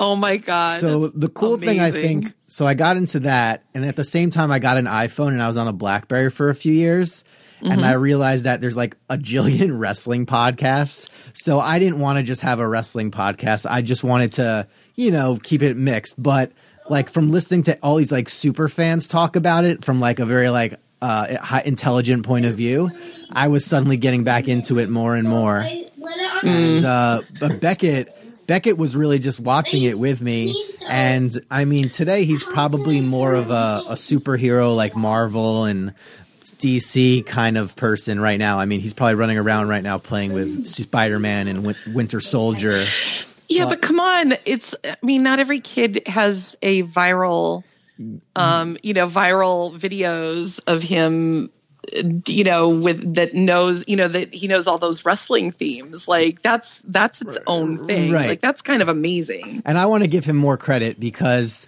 oh 0.00 0.16
my 0.16 0.36
god. 0.36 0.80
So 0.80 1.08
the 1.08 1.28
cool 1.28 1.56
thing 1.56 1.80
I 1.80 1.90
think 1.90 2.34
so 2.46 2.66
I 2.66 2.74
got 2.74 2.96
into 2.96 3.20
that 3.20 3.64
and 3.74 3.84
at 3.84 3.96
the 3.96 4.04
same 4.04 4.30
time 4.30 4.50
I 4.50 4.58
got 4.58 4.76
an 4.76 4.86
iPhone 4.86 5.28
and 5.28 5.42
I 5.42 5.48
was 5.48 5.56
on 5.56 5.68
a 5.68 5.72
BlackBerry 5.72 6.30
for 6.30 6.50
a 6.50 6.54
few 6.54 6.72
years 6.72 7.24
and 7.60 7.72
Mm-hmm. 7.72 7.84
I 7.84 7.92
realized 7.94 8.44
that 8.44 8.60
there's 8.60 8.76
like 8.76 8.96
a 9.10 9.18
jillion 9.18 9.70
wrestling 9.80 10.26
podcasts. 10.26 11.10
So 11.32 11.58
I 11.58 11.80
didn't 11.80 11.98
want 11.98 12.18
to 12.18 12.22
just 12.22 12.42
have 12.42 12.60
a 12.60 12.68
wrestling 12.68 13.10
podcast. 13.10 13.66
I 13.68 13.82
just 13.82 14.04
wanted 14.04 14.32
to, 14.34 14.68
you 14.94 15.10
know, 15.10 15.40
keep 15.42 15.62
it 15.62 15.76
mixed, 15.76 16.22
but 16.22 16.52
like 16.88 17.10
from 17.10 17.30
listening 17.30 17.62
to 17.64 17.76
all 17.82 17.96
these 17.96 18.12
like 18.12 18.28
super 18.28 18.68
fans 18.68 19.08
talk 19.08 19.34
about 19.34 19.64
it 19.64 19.84
from 19.84 19.98
like 19.98 20.20
a 20.20 20.24
very 20.24 20.50
like 20.50 20.74
uh 21.00 21.36
high, 21.38 21.62
intelligent 21.64 22.24
point 22.26 22.46
of 22.46 22.54
view, 22.54 22.90
I 23.30 23.48
was 23.48 23.64
suddenly 23.64 23.96
getting 23.96 24.24
back 24.24 24.48
into 24.48 24.78
it 24.78 24.88
more 24.88 25.14
and 25.14 25.28
more. 25.28 25.64
And 26.42 26.84
uh, 26.84 27.22
but 27.40 27.60
Beckett, 27.60 28.14
Beckett 28.46 28.78
was 28.78 28.96
really 28.96 29.18
just 29.18 29.40
watching 29.40 29.82
it 29.82 29.98
with 29.98 30.22
me. 30.22 30.64
And 30.86 31.32
I 31.50 31.64
mean, 31.64 31.90
today 31.90 32.24
he's 32.24 32.42
probably 32.42 33.00
more 33.00 33.34
of 33.34 33.50
a, 33.50 33.74
a 33.90 33.94
superhero 33.94 34.74
like 34.74 34.96
Marvel 34.96 35.64
and 35.64 35.94
DC 36.58 37.26
kind 37.26 37.58
of 37.58 37.76
person 37.76 38.18
right 38.20 38.38
now. 38.38 38.58
I 38.58 38.64
mean, 38.64 38.80
he's 38.80 38.94
probably 38.94 39.16
running 39.16 39.38
around 39.38 39.68
right 39.68 39.82
now 39.82 39.98
playing 39.98 40.32
with 40.32 40.64
Spider 40.64 41.18
Man 41.18 41.48
and 41.48 41.64
Win- 41.64 41.76
Winter 41.92 42.20
Soldier. 42.20 42.82
Yeah, 43.48 43.66
but 43.66 43.80
come 43.82 44.00
on. 44.00 44.32
It's 44.44 44.74
I 44.84 44.96
mean, 45.02 45.22
not 45.22 45.38
every 45.38 45.60
kid 45.60 46.02
has 46.06 46.56
a 46.62 46.82
viral 46.82 47.64
um, 48.36 48.76
you 48.82 48.94
know, 48.94 49.06
viral 49.08 49.76
videos 49.76 50.60
of 50.66 50.82
him 50.82 51.50
you 52.26 52.44
know 52.44 52.68
with 52.68 53.14
that 53.14 53.34
knows 53.34 53.84
you 53.86 53.96
know 53.96 54.08
that 54.08 54.34
he 54.34 54.46
knows 54.46 54.66
all 54.66 54.78
those 54.78 55.04
wrestling 55.04 55.52
themes. 55.52 56.08
Like 56.08 56.42
that's 56.42 56.82
that's 56.82 57.20
its 57.22 57.38
own 57.46 57.86
thing. 57.86 58.12
Right. 58.12 58.28
like 58.28 58.40
that's 58.40 58.62
kind 58.62 58.82
of 58.82 58.88
amazing. 58.88 59.62
And 59.64 59.78
I 59.78 59.86
want 59.86 60.04
to 60.04 60.08
give 60.08 60.24
him 60.24 60.36
more 60.36 60.56
credit 60.56 60.98
because 61.00 61.66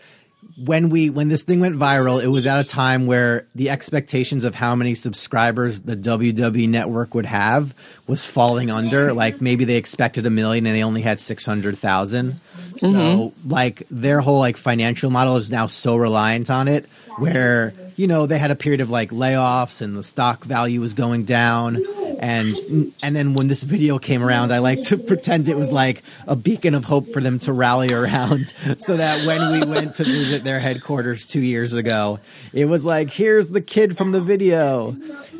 when 0.64 0.90
we 0.90 1.10
when 1.10 1.28
this 1.28 1.44
thing 1.44 1.60
went 1.60 1.76
viral, 1.76 2.22
it 2.22 2.28
was 2.28 2.46
at 2.46 2.60
a 2.60 2.64
time 2.64 3.06
where 3.06 3.46
the 3.54 3.70
expectations 3.70 4.44
of 4.44 4.54
how 4.54 4.74
many 4.74 4.94
subscribers 4.94 5.82
the 5.82 5.96
WWE 5.96 6.68
network 6.68 7.14
would 7.14 7.26
have 7.26 7.74
was 8.06 8.24
falling 8.24 8.70
under. 8.70 9.12
Like 9.12 9.40
maybe 9.40 9.64
they 9.64 9.76
expected 9.76 10.26
a 10.26 10.30
million 10.30 10.66
and 10.66 10.76
they 10.76 10.82
only 10.82 11.02
had 11.02 11.18
six 11.18 11.46
hundred 11.46 11.78
thousand. 11.78 12.40
So 12.76 12.90
mm-hmm. 12.90 13.48
like 13.48 13.84
their 13.90 14.20
whole 14.20 14.38
like 14.38 14.56
financial 14.56 15.10
model 15.10 15.36
is 15.36 15.50
now 15.50 15.66
so 15.66 15.96
reliant 15.96 16.50
on 16.50 16.68
it 16.68 16.86
where 17.16 17.72
you 17.96 18.06
know 18.06 18.26
they 18.26 18.38
had 18.38 18.50
a 18.50 18.56
period 18.56 18.80
of 18.80 18.90
like 18.90 19.10
layoffs 19.10 19.80
and 19.80 19.96
the 19.96 20.02
stock 20.02 20.44
value 20.44 20.80
was 20.80 20.94
going 20.94 21.24
down 21.24 21.76
and 22.20 22.92
and 23.02 23.16
then 23.16 23.32
when 23.32 23.48
this 23.48 23.62
video 23.62 23.98
came 23.98 24.22
around 24.22 24.52
i 24.52 24.58
like 24.58 24.82
to 24.82 24.98
pretend 25.10 25.48
it 25.48 25.56
was 25.56 25.72
like 25.72 26.02
a 26.28 26.36
beacon 26.36 26.74
of 26.74 26.84
hope 26.84 27.08
for 27.08 27.20
them 27.20 27.38
to 27.38 27.52
rally 27.52 27.92
around 27.92 28.48
so 28.78 28.96
that 28.96 29.26
when 29.26 29.52
we 29.52 29.66
went 29.66 29.94
to 29.94 30.04
visit 30.04 30.44
their 30.44 30.60
headquarters 30.60 31.26
two 31.26 31.40
years 31.40 31.72
ago 31.72 32.20
it 32.52 32.66
was 32.66 32.84
like 32.84 33.10
here's 33.10 33.48
the 33.48 33.60
kid 33.60 33.96
from 33.96 34.12
the 34.12 34.20
video. 34.20 34.94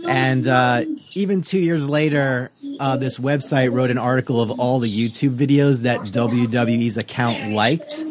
And 0.07 0.47
uh, 0.49 0.85
even 1.15 1.43
two 1.43 1.59
years 1.59 1.89
later 1.89 2.49
uh, 2.79 2.97
this 2.97 3.19
website 3.19 3.73
wrote 3.73 3.91
an 3.91 3.99
article 3.99 4.41
of 4.41 4.51
all 4.59 4.79
the 4.79 4.89
youtube 4.89 5.37
videos 5.37 5.83
that 5.83 6.01
wwe's 6.01 6.97
account 6.97 7.53
liked 7.53 8.03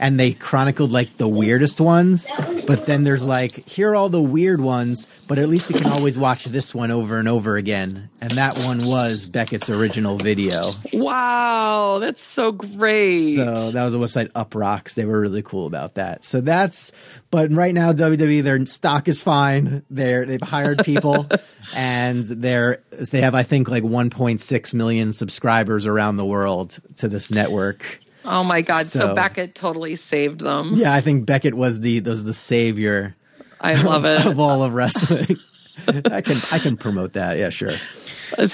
and 0.00 0.18
they 0.18 0.32
chronicled 0.32 0.92
like 0.92 1.16
the 1.16 1.28
weirdest 1.28 1.80
ones. 1.80 2.30
But 2.66 2.84
then 2.84 3.04
there's 3.04 3.26
like, 3.26 3.52
here 3.52 3.90
are 3.90 3.96
all 3.96 4.08
the 4.08 4.22
weird 4.22 4.60
ones, 4.60 5.06
but 5.26 5.38
at 5.38 5.48
least 5.48 5.68
we 5.68 5.74
can 5.74 5.90
always 5.90 6.18
watch 6.18 6.44
this 6.44 6.74
one 6.74 6.90
over 6.90 7.18
and 7.18 7.28
over 7.28 7.56
again. 7.56 8.10
And 8.20 8.30
that 8.32 8.58
one 8.58 8.86
was 8.86 9.26
Beckett's 9.26 9.70
original 9.70 10.16
video. 10.16 10.60
wow 10.92 11.98
that's 12.00 12.22
so 12.22 12.52
great 12.52 13.34
So 13.34 13.70
that 13.70 13.84
was 13.84 13.94
a 13.94 13.98
website, 13.98 14.30
Uproxx. 14.32 14.94
They 14.94 15.04
were 15.04 15.20
really 15.20 15.42
cool 15.42 15.66
about 15.66 15.94
that. 15.94 16.24
So 16.24 16.40
that's, 16.40 16.92
but 17.30 17.50
right 17.52 17.74
now 17.74 17.92
WWE, 17.92 18.42
their 18.42 18.64
stock 18.66 19.08
is 19.08 19.22
fine. 19.22 19.82
They're 19.90 20.24
they've 20.24 20.40
hired 20.40 20.84
people, 20.84 21.28
and 21.74 22.24
they're 22.24 22.82
they 22.90 23.20
have 23.20 23.34
I 23.34 23.42
think 23.42 23.68
like 23.68 23.82
1.6 23.82 24.74
million 24.74 25.12
subscribers 25.12 25.86
around 25.86 26.16
the 26.16 26.24
world 26.24 26.78
to 26.96 27.08
this 27.08 27.30
network. 27.30 28.00
Oh 28.28 28.44
my 28.44 28.60
god 28.62 28.86
so, 28.86 29.00
So- 29.00 29.14
beckett 29.14 29.54
totally 29.54 29.96
saved 29.96 30.40
them 30.40 30.72
Yeah, 30.74 30.94
I 30.94 31.00
think 31.00 31.26
Beckett 31.26 31.54
was 31.54 31.80
the 31.80 32.00
was 32.02 32.24
the 32.24 32.34
savior. 32.34 33.16
i 33.60 33.80
love 33.82 34.04
of 34.04 34.26
it 34.26 34.38
all 34.38 34.62
of 34.62 34.72
wrestling. 34.74 35.38
I 35.88 36.20
can 36.20 36.36
I 36.52 36.58
can 36.58 36.76
promote 36.76 37.14
that. 37.14 37.38
Yeah, 37.38 37.48
sure. 37.50 37.70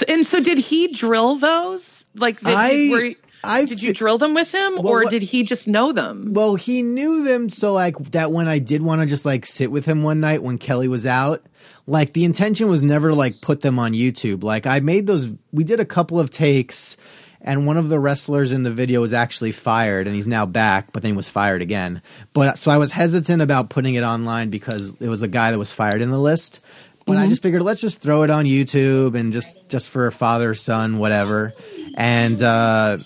and 0.09 0.25
so 0.27 0.41
did 0.41 0.59
he 0.59 0.93
drill 0.93 1.37
those 1.37 2.05
like 2.15 2.41
that 2.41 2.57
I- 2.57 2.89
were, 2.91 3.67
did 3.67 3.83
you 3.83 3.93
drill 3.93 4.17
them 4.19 4.33
with 4.35 4.55
him 4.55 4.79
or 4.79 5.03
what- 5.03 5.11
did 5.11 5.23
he 5.23 5.43
just 5.43 5.67
know 5.69 5.93
them 5.93 6.33
Well, 6.33 6.55
he 6.55 6.83
knew 6.83 7.25
them 7.25 7.49
so 7.51 7.73
like 7.73 7.97
that 8.13 8.31
when 8.33 8.47
I 8.49 8.59
did 8.59 8.83
want 8.83 9.01
to 9.03 9.07
just 9.07 9.25
like 9.25 9.45
sit 9.47 9.71
with 9.71 9.85
him 9.87 10.03
one 10.03 10.21
night 10.21 10.43
when 10.43 10.57
Kelly 10.59 10.89
was 10.89 11.05
out, 11.07 11.45
like 11.87 12.13
the 12.15 12.25
intention 12.25 12.69
was 12.69 12.83
never 12.83 13.13
like 13.13 13.41
put 13.43 13.61
them 13.63 13.79
on 13.79 13.93
YouTube. 13.93 14.43
Like 14.45 14.67
I 14.67 14.81
made 14.81 15.07
those 15.07 15.35
we 15.53 15.65
did 15.65 15.81
a 15.81 15.85
couple 15.85 16.19
of 16.21 16.31
takes 16.31 16.97
and 17.45 17.67
one 17.67 17.77
of 17.77 17.89
the 17.89 18.01
wrestlers 18.01 18.51
in 18.53 18.63
the 18.63 18.71
video 18.71 19.01
was 19.01 19.13
actually 19.13 19.53
fired 19.53 20.07
and 20.07 20.17
he's 20.17 20.27
now 20.27 20.47
back 20.47 20.93
but 20.93 21.03
then 21.03 21.13
he 21.13 21.17
was 21.17 21.29
fired 21.29 21.63
again. 21.63 22.03
But 22.33 22.59
so 22.59 22.71
i 22.71 22.79
was 22.79 22.91
hesitant 22.91 23.43
about 23.43 23.71
putting 23.71 23.95
it 23.95 24.03
online 24.03 24.51
because 24.51 25.01
it 25.01 25.09
was 25.09 25.23
a 25.23 25.29
guy 25.29 25.53
that 25.53 25.59
was 25.59 25.73
fired 25.73 26.01
in 26.01 26.11
the 26.11 26.19
list. 26.19 26.65
But 27.07 27.19
i 27.19 27.29
just 27.29 27.43
figured 27.43 27.63
let's 27.63 27.83
just 27.83 28.01
throw 28.01 28.23
it 28.23 28.31
on 28.31 28.47
youtube 28.47 29.15
and 29.15 29.33
just 29.33 29.69
just 29.69 29.89
for 29.91 30.11
father 30.11 30.55
son 30.55 30.99
whatever. 30.99 31.53
And 31.97 32.43
uh 32.43 32.97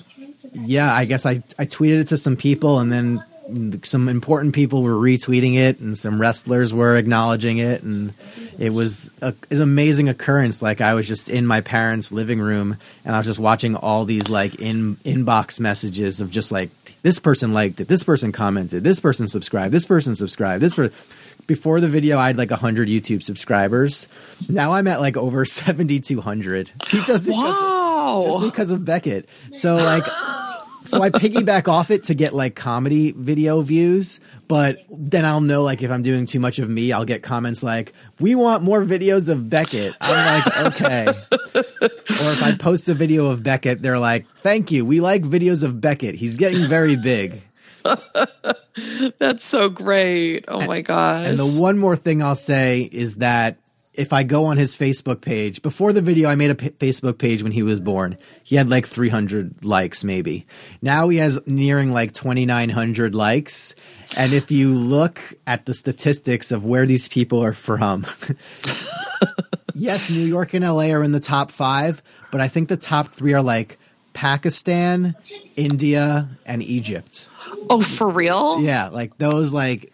yeah 0.53 0.95
i 0.95 1.05
guess 1.05 1.27
i 1.27 1.43
i 1.59 1.67
tweeted 1.67 2.01
it 2.01 2.09
to 2.09 2.17
some 2.17 2.37
people 2.37 2.79
and 2.79 2.91
then 2.91 3.23
some 3.83 4.09
important 4.09 4.55
people 4.55 4.83
were 4.83 4.95
retweeting 4.95 5.57
it 5.57 5.79
and 5.81 5.97
some 5.97 6.21
wrestlers 6.21 6.75
were 6.75 6.97
acknowledging 6.97 7.59
it. 7.59 7.83
And 7.83 8.13
it 8.59 8.73
was 8.73 9.11
a, 9.23 9.35
an 9.51 9.63
amazing 9.63 10.09
occurrence. 10.09 10.61
Like 10.61 10.81
i 10.81 10.95
was 10.95 11.07
just 11.09 11.29
in 11.31 11.47
my 11.47 11.61
parents 11.61 12.13
living 12.13 12.41
room 12.41 12.77
and 13.05 13.15
i 13.15 13.19
was 13.19 13.27
just 13.27 13.39
watching 13.39 13.75
all 13.77 14.05
these 14.05 14.29
like 14.29 14.57
in 14.57 14.97
inbox 15.05 15.59
messages 15.61 16.21
of 16.21 16.31
just 16.31 16.53
like 16.53 16.71
this 17.03 17.19
person 17.19 17.53
liked 17.55 17.81
it 17.81 17.89
this 17.89 18.03
person 18.03 18.33
commented 18.33 18.83
this 18.85 19.01
person 19.01 19.29
subscribed 19.29 19.73
this 19.73 19.87
person 19.87 20.15
subscribed 20.15 20.63
this 20.63 20.75
person 20.75 20.95
before 21.47 21.81
the 21.81 21.89
video 21.89 22.19
i 22.19 22.27
had 22.27 22.37
like 22.37 22.51
100 22.51 22.89
youtube 22.89 23.23
subscribers. 23.23 24.09
Now 24.49 24.73
i'm 24.73 24.87
at 24.89 25.01
like 25.01 25.17
over 25.17 25.45
7200 25.47 26.71
just 26.89 27.25
because, 27.25 27.29
Wow. 27.29 28.25
just 28.29 28.45
because 28.45 28.71
of 28.71 28.85
beckett. 28.85 29.29
So 29.53 29.77
like 29.77 30.05
so 30.89 31.03
I 31.03 31.11
piggyback 31.11 31.69
off 31.73 31.91
it 31.91 32.05
to 32.05 32.15
get 32.15 32.35
like 32.35 32.55
comedy 32.55 33.13
video 33.13 33.61
views, 33.61 34.21
but 34.47 34.85
then 34.91 35.25
I'll 35.25 35.41
know 35.41 35.63
like 35.63 35.83
if 35.83 35.91
I'm 35.91 36.03
doing 36.03 36.27
too 36.27 36.41
much 36.41 36.59
of 36.59 36.69
me, 36.69 36.93
I'll 36.93 37.05
get 37.05 37.23
comments 37.23 37.63
like, 37.63 37.93
"We 38.21 38.35
want 38.35 38.63
more 38.63 38.83
videos 38.83 39.29
of 39.29 39.51
Beckett." 39.51 39.95
I'm 40.01 40.43
like, 40.43 40.81
"Okay." 40.81 41.07
or 41.55 42.31
if 42.33 42.43
I 42.43 42.57
post 42.57 42.89
a 42.89 42.95
video 42.95 43.27
of 43.27 43.43
Beckett, 43.43 43.83
they're 43.83 43.99
like, 43.99 44.27
"Thank 44.43 44.71
you. 44.71 44.85
We 44.85 45.01
like 45.01 45.23
videos 45.23 45.63
of 45.63 45.81
Beckett. 45.81 46.15
He's 46.15 46.37
getting 46.37 46.67
very 46.67 46.97
big." 46.97 47.43
That's 49.19 49.45
so 49.45 49.69
great. 49.69 50.45
Oh 50.49 50.65
my 50.67 50.81
gosh. 50.81 51.27
And 51.27 51.39
the 51.39 51.47
one 51.47 51.79
more 51.79 51.97
thing 51.97 52.23
I'll 52.23 52.35
say 52.35 52.89
is 52.91 53.17
that 53.17 53.59
if 53.99 54.13
I 54.13 54.23
go 54.23 54.45
on 54.47 54.57
his 54.57 54.75
Facebook 54.77 55.21
page, 55.21 55.61
before 55.61 55.93
the 55.93 56.01
video, 56.01 56.29
I 56.29 56.37
made 56.37 56.51
a 56.51 56.55
p- 56.55 56.71
Facebook 56.71 57.19
page 57.19 57.43
when 57.43 57.53
he 57.53 57.63
was 57.63 57.81
born. 57.81 58.17
He 58.45 58.57
had 58.57 58.71
like 58.71 58.87
300 58.87 59.65
likes, 59.65 60.05
maybe. 60.05 60.47
Now 60.81 61.09
he 61.09 61.19
has 61.19 61.41
nearing 61.47 61.93
like 61.93 62.13
2,900 62.13 63.15
likes. 63.15 63.75
And 64.17 64.33
if 64.33 64.51
you 64.51 64.71
look 64.71 65.21
at 65.47 65.67
the 65.67 65.75
statistics 65.75 66.53
of 66.53 66.65
where 66.65 66.87
these 66.87 67.09
people 67.09 67.43
are 67.43 67.53
from, 67.53 68.07
yes, 69.75 70.09
New 70.11 70.25
York 70.25 70.55
and 70.55 70.65
LA 70.65 70.91
are 70.93 71.03
in 71.03 71.13
the 71.13 71.21
top 71.21 71.51
five, 71.51 72.03
but 72.31 72.41
I 72.41 72.49
think 72.49 72.69
the 72.69 72.77
top 72.77 73.09
three 73.09 73.35
are 73.35 73.43
like 73.43 73.79
Pakistan, 74.13 75.15
India, 75.57 76.29
and 76.47 76.63
Egypt. 76.63 77.29
oh, 77.71 77.81
for 77.81 78.09
real? 78.09 78.61
Yeah, 78.63 78.89
like 78.89 79.19
those 79.19 79.53
like 79.53 79.93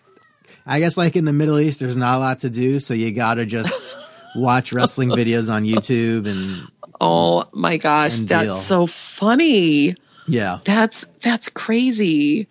I 0.67 0.81
guess 0.81 0.97
like 0.97 1.17
in 1.17 1.25
the 1.25 1.33
Middle 1.33 1.59
East 1.59 1.81
there's 1.81 1.97
not 1.97 2.17
a 2.17 2.19
lot 2.19 2.41
to 2.41 2.51
do, 2.51 2.81
so 2.81 2.95
you 2.95 3.13
gotta 3.13 3.45
just 3.45 3.97
watch 4.37 4.73
wrestling 4.73 5.11
videos 5.11 5.53
on 5.53 5.65
YouTube 5.65 6.27
and 6.27 6.69
Oh 7.01 7.45
my 7.53 7.77
gosh, 7.77 8.21
And 8.21 8.29
that's 8.29 8.63
so 8.63 8.87
funny. 8.87 9.95
Yeah. 10.27 10.59
That's 10.65 11.05
that's 11.23 11.49
crazy. 11.49 12.47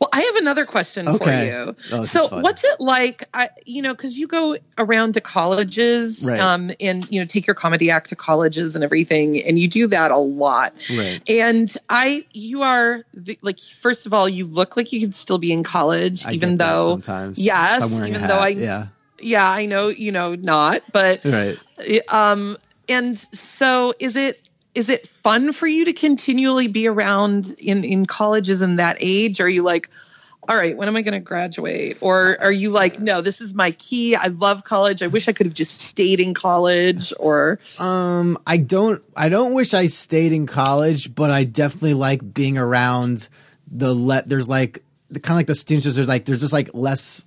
Well, 0.00 0.08
I 0.12 0.20
have 0.20 0.36
another 0.36 0.64
question 0.64 1.08
Okay. 1.08 1.18
for 1.24 1.30
you. 1.66 1.76
Oh, 1.92 2.02
so, 2.02 2.28
what's 2.40 2.64
it 2.64 2.80
like? 2.80 3.24
I, 3.34 3.48
you 3.66 3.82
know, 3.82 3.94
because 3.94 4.18
you 4.18 4.26
go 4.26 4.56
around 4.78 5.14
to 5.14 5.20
colleges, 5.20 6.26
Right. 6.28 6.40
um, 6.40 6.70
and 6.80 7.10
you 7.10 7.20
know, 7.20 7.26
take 7.26 7.46
your 7.46 7.54
comedy 7.54 7.90
act 7.90 8.08
to 8.10 8.16
colleges 8.16 8.74
and 8.74 8.84
everything, 8.84 9.42
and 9.44 9.58
you 9.58 9.68
do 9.68 9.86
that 9.88 10.10
a 10.10 10.16
lot. 10.18 10.72
Right. 10.96 11.20
And 11.28 11.72
I, 11.88 12.24
you 12.32 12.62
are 12.62 13.04
the, 13.14 13.38
like, 13.42 13.58
first 13.60 14.06
of 14.06 14.14
all, 14.14 14.28
you 14.28 14.46
look 14.46 14.76
like 14.76 14.92
you 14.92 15.00
could 15.00 15.14
still 15.14 15.38
be 15.38 15.52
in 15.52 15.62
college, 15.62 16.26
I 16.26 16.32
even 16.32 16.56
though, 16.56 16.90
sometimes 16.90 17.38
yes, 17.38 17.82
I'm 17.82 17.92
wearing 17.92 18.14
a 18.14 18.16
even 18.16 18.28
though 18.28 18.38
I, 18.40 18.48
yeah. 18.48 18.86
yeah, 19.20 19.48
I 19.48 19.66
know, 19.66 19.88
you 19.88 20.12
know, 20.12 20.34
not, 20.34 20.82
but 20.92 21.24
Right. 21.24 21.58
um 22.12 22.56
and 22.88 23.18
so 23.18 23.92
is 23.98 24.14
it 24.16 24.45
is 24.76 24.90
it 24.90 25.08
fun 25.08 25.52
for 25.52 25.66
you 25.66 25.86
to 25.86 25.94
continually 25.94 26.68
be 26.68 26.86
around 26.86 27.50
in 27.58 27.82
in 27.82 28.04
colleges 28.04 28.60
in 28.60 28.76
that 28.76 28.98
age? 29.00 29.40
Are 29.40 29.48
you 29.48 29.62
like 29.62 29.88
all 30.48 30.54
right 30.54 30.76
when 30.76 30.86
am 30.86 30.94
i 30.96 31.02
going 31.02 31.14
to 31.14 31.20
graduate? 31.20 31.96
Or 32.02 32.36
are 32.40 32.52
you 32.52 32.70
like 32.70 33.00
no 33.00 33.22
this 33.22 33.40
is 33.40 33.54
my 33.54 33.70
key. 33.72 34.14
I 34.14 34.26
love 34.26 34.64
college. 34.64 35.02
I 35.02 35.06
wish 35.06 35.28
i 35.28 35.32
could 35.32 35.46
have 35.46 35.54
just 35.54 35.80
stayed 35.80 36.20
in 36.20 36.34
college 36.34 37.14
or? 37.18 37.58
Um 37.80 38.38
I 38.46 38.58
don't 38.58 39.02
I 39.16 39.30
don't 39.30 39.54
wish 39.54 39.72
I 39.72 39.86
stayed 39.86 40.32
in 40.32 40.46
college, 40.46 41.14
but 41.14 41.30
I 41.30 41.44
definitely 41.44 41.94
like 41.94 42.34
being 42.34 42.58
around 42.58 43.28
the 43.66 43.94
let 43.94 44.28
there's 44.28 44.48
like 44.48 44.84
the 45.10 45.20
kind 45.20 45.36
of 45.36 45.38
like 45.38 45.46
the 45.46 45.54
students 45.54 45.96
there's 45.96 46.06
like 46.06 46.26
there's 46.26 46.40
just 46.40 46.52
like 46.52 46.68
less 46.74 47.24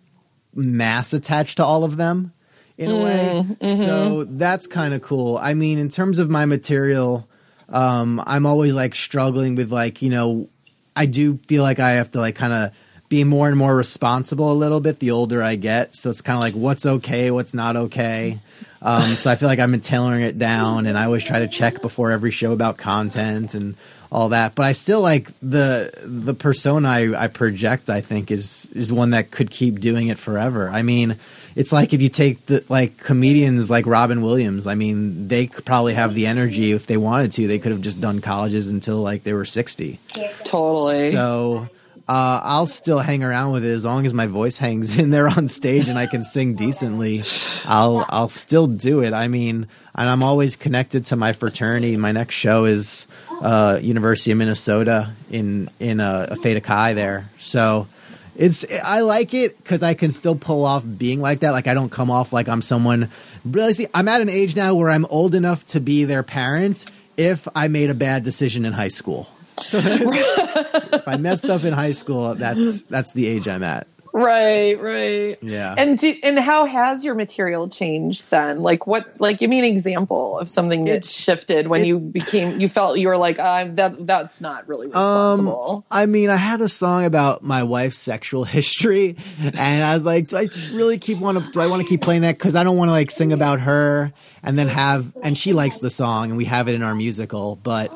mass 0.53 1.13
attached 1.13 1.57
to 1.57 1.65
all 1.65 1.83
of 1.83 1.97
them 1.97 2.31
in 2.77 2.91
a 2.91 3.03
way. 3.03 3.45
So 3.61 4.23
that's 4.23 4.65
kind 4.67 4.93
of 4.93 5.01
cool. 5.01 5.37
I 5.37 5.53
mean, 5.53 5.77
in 5.77 5.89
terms 5.89 6.17
of 6.17 6.29
my 6.29 6.45
material, 6.45 7.28
um, 7.69 8.21
I'm 8.25 8.45
always 8.45 8.73
like 8.73 8.95
struggling 8.95 9.55
with 9.55 9.71
like, 9.71 10.01
you 10.01 10.09
know, 10.09 10.49
I 10.95 11.05
do 11.05 11.37
feel 11.47 11.63
like 11.63 11.79
I 11.79 11.91
have 11.91 12.11
to 12.11 12.19
like 12.19 12.35
kind 12.35 12.53
of 12.53 12.71
be 13.09 13.23
more 13.23 13.47
and 13.47 13.57
more 13.57 13.75
responsible 13.75 14.51
a 14.51 14.53
little 14.53 14.79
bit 14.79 14.99
the 14.99 15.11
older 15.11 15.41
I 15.41 15.55
get. 15.55 15.95
So 15.95 16.09
it's 16.09 16.21
kind 16.21 16.35
of 16.35 16.41
like 16.41 16.53
what's 16.53 16.85
okay, 16.85 17.31
what's 17.31 17.53
not 17.53 17.75
okay. 17.75 18.39
Um, 18.81 19.03
so 19.03 19.29
I 19.29 19.35
feel 19.35 19.49
like 19.49 19.59
I've 19.59 19.71
been 19.71 19.81
tailoring 19.81 20.21
it 20.21 20.37
down, 20.37 20.85
and 20.85 20.97
I 20.97 21.03
always 21.05 21.23
try 21.23 21.39
to 21.39 21.47
check 21.47 21.81
before 21.81 22.11
every 22.11 22.31
show 22.31 22.53
about 22.53 22.77
content 22.77 23.53
and 23.53 23.75
all 24.11 24.29
that. 24.29 24.55
But 24.55 24.65
I 24.65 24.71
still 24.71 25.01
like 25.01 25.29
the 25.41 25.91
the 26.03 26.33
persona 26.33 26.87
I, 26.87 27.23
I 27.23 27.27
project. 27.27 27.89
I 27.89 28.01
think 28.01 28.31
is 28.31 28.69
is 28.73 28.91
one 28.91 29.11
that 29.11 29.31
could 29.31 29.51
keep 29.51 29.79
doing 29.79 30.07
it 30.07 30.17
forever. 30.17 30.69
I 30.69 30.81
mean, 30.81 31.17
it's 31.55 31.71
like 31.71 31.93
if 31.93 32.01
you 32.01 32.09
take 32.09 32.45
the 32.47 32.63
like 32.69 32.97
comedians 32.97 33.69
like 33.69 33.85
Robin 33.85 34.21
Williams. 34.21 34.67
I 34.67 34.75
mean, 34.75 35.27
they 35.27 35.47
could 35.47 35.65
probably 35.65 35.93
have 35.93 36.13
the 36.13 36.27
energy 36.27 36.71
if 36.71 36.87
they 36.87 36.97
wanted 36.97 37.31
to. 37.33 37.47
They 37.47 37.59
could 37.59 37.71
have 37.71 37.81
just 37.81 38.01
done 38.01 38.21
colleges 38.21 38.69
until 38.69 39.01
like 39.01 39.23
they 39.23 39.33
were 39.33 39.45
sixty. 39.45 39.99
totally 40.43 41.11
So 41.11 41.69
uh, 42.07 42.41
I'll 42.43 42.65
still 42.65 42.97
hang 42.97 43.23
around 43.23 43.51
with 43.51 43.63
it 43.63 43.69
as 43.71 43.85
long 43.85 44.07
as 44.07 44.15
my 44.15 44.25
voice 44.25 44.57
hangs 44.65 44.97
in 44.97 45.11
there 45.11 45.27
on 45.27 45.45
stage 45.45 45.89
and 45.89 45.99
I 45.99 46.07
can 46.07 46.23
sing 46.23 46.55
decently. 46.55 47.23
I'll 47.67 48.05
I'll 48.09 48.29
still 48.29 48.65
do 48.65 49.03
it. 49.03 49.13
I 49.13 49.27
mean, 49.27 49.67
and 49.93 50.09
I'm 50.09 50.23
always 50.23 50.55
connected 50.55 51.05
to 51.07 51.15
my 51.15 51.33
fraternity. 51.33 51.95
My 51.97 52.11
next 52.11 52.33
show 52.33 52.65
is 52.65 53.05
uh, 53.41 53.79
University 53.81 54.31
of 54.31 54.37
Minnesota 54.37 55.11
in 55.29 55.69
in 55.79 55.99
a, 55.99 56.29
a 56.31 56.35
Theta 56.35 56.61
Chi 56.61 56.93
there. 56.93 57.29
So. 57.39 57.87
It's 58.35 58.65
I 58.81 59.01
like 59.01 59.33
it 59.33 59.57
because 59.57 59.83
I 59.83 59.95
can 59.95 60.11
still 60.11 60.33
pull 60.33 60.63
off 60.63 60.85
being 60.97 61.19
like 61.19 61.41
that. 61.41 61.51
Like 61.51 61.67
I 61.67 61.73
don't 61.73 61.89
come 61.89 62.09
off 62.09 62.31
like 62.31 62.47
I'm 62.47 62.61
someone. 62.61 63.09
Really, 63.43 63.73
see, 63.73 63.87
I'm 63.93 64.07
at 64.07 64.21
an 64.21 64.29
age 64.29 64.55
now 64.55 64.75
where 64.75 64.89
I'm 64.89 65.03
old 65.07 65.35
enough 65.35 65.65
to 65.65 65.81
be 65.81 66.05
their 66.05 66.23
parent 66.23 66.85
if 67.17 67.49
I 67.53 67.67
made 67.67 67.89
a 67.89 67.93
bad 67.93 68.23
decision 68.23 68.63
in 68.63 68.71
high 68.71 68.87
school. 68.87 69.27
if 69.73 71.05
I 71.05 71.17
messed 71.17 71.45
up 71.45 71.65
in 71.65 71.73
high 71.73 71.91
school, 71.91 72.33
that's 72.33 72.81
that's 72.83 73.11
the 73.11 73.27
age 73.27 73.49
I'm 73.49 73.61
at. 73.61 73.87
Right 74.13 74.75
right 74.79 75.37
Yeah. 75.41 75.75
and 75.77 75.97
do, 75.97 76.13
and 76.23 76.39
how 76.39 76.65
has 76.65 77.05
your 77.05 77.15
material 77.15 77.69
changed 77.69 78.23
then 78.29 78.61
like 78.61 78.87
what 78.87 79.05
like 79.19 79.39
give 79.39 79.49
me 79.49 79.59
an 79.59 79.65
example 79.65 80.39
of 80.39 80.47
something 80.49 80.85
that 80.85 81.05
shifted 81.05 81.67
when 81.67 81.81
it- 81.81 81.87
you 81.87 81.99
became 81.99 82.59
you 82.59 82.67
felt 82.69 82.97
you 82.99 83.07
were 83.07 83.17
like 83.17 83.37
uh, 83.39 83.65
that 83.73 84.05
that's 84.07 84.41
not 84.41 84.67
really 84.67 84.87
responsible 84.87 85.85
Um, 85.91 85.99
I 85.99 86.05
mean, 86.05 86.29
I 86.29 86.35
had 86.37 86.61
a 86.61 86.69
song 86.69 87.05
about 87.05 87.43
my 87.43 87.63
wife's 87.63 87.97
sexual 87.97 88.43
history, 88.59 89.15
and 89.41 89.83
I 89.83 89.93
was 89.93 90.05
like, 90.05 90.27
do 90.27 90.37
I 90.37 90.47
really 90.73 90.97
keep 90.97 91.19
want 91.19 91.43
to? 91.43 91.51
Do 91.51 91.61
I 91.61 91.67
want 91.67 91.81
to 91.81 91.87
keep 91.87 92.01
playing 92.01 92.21
that? 92.21 92.37
Because 92.37 92.55
I 92.55 92.63
don't 92.63 92.77
want 92.77 92.89
to 92.89 92.93
like 92.93 93.11
sing 93.11 93.31
about 93.33 93.59
her 93.61 94.11
and 94.43 94.57
then 94.57 94.67
have, 94.69 95.13
and 95.21 95.37
she 95.37 95.53
likes 95.53 95.77
the 95.79 95.89
song, 95.89 96.29
and 96.29 96.37
we 96.37 96.45
have 96.45 96.67
it 96.67 96.75
in 96.75 96.81
our 96.83 96.95
musical, 96.95 97.55
but 97.57 97.91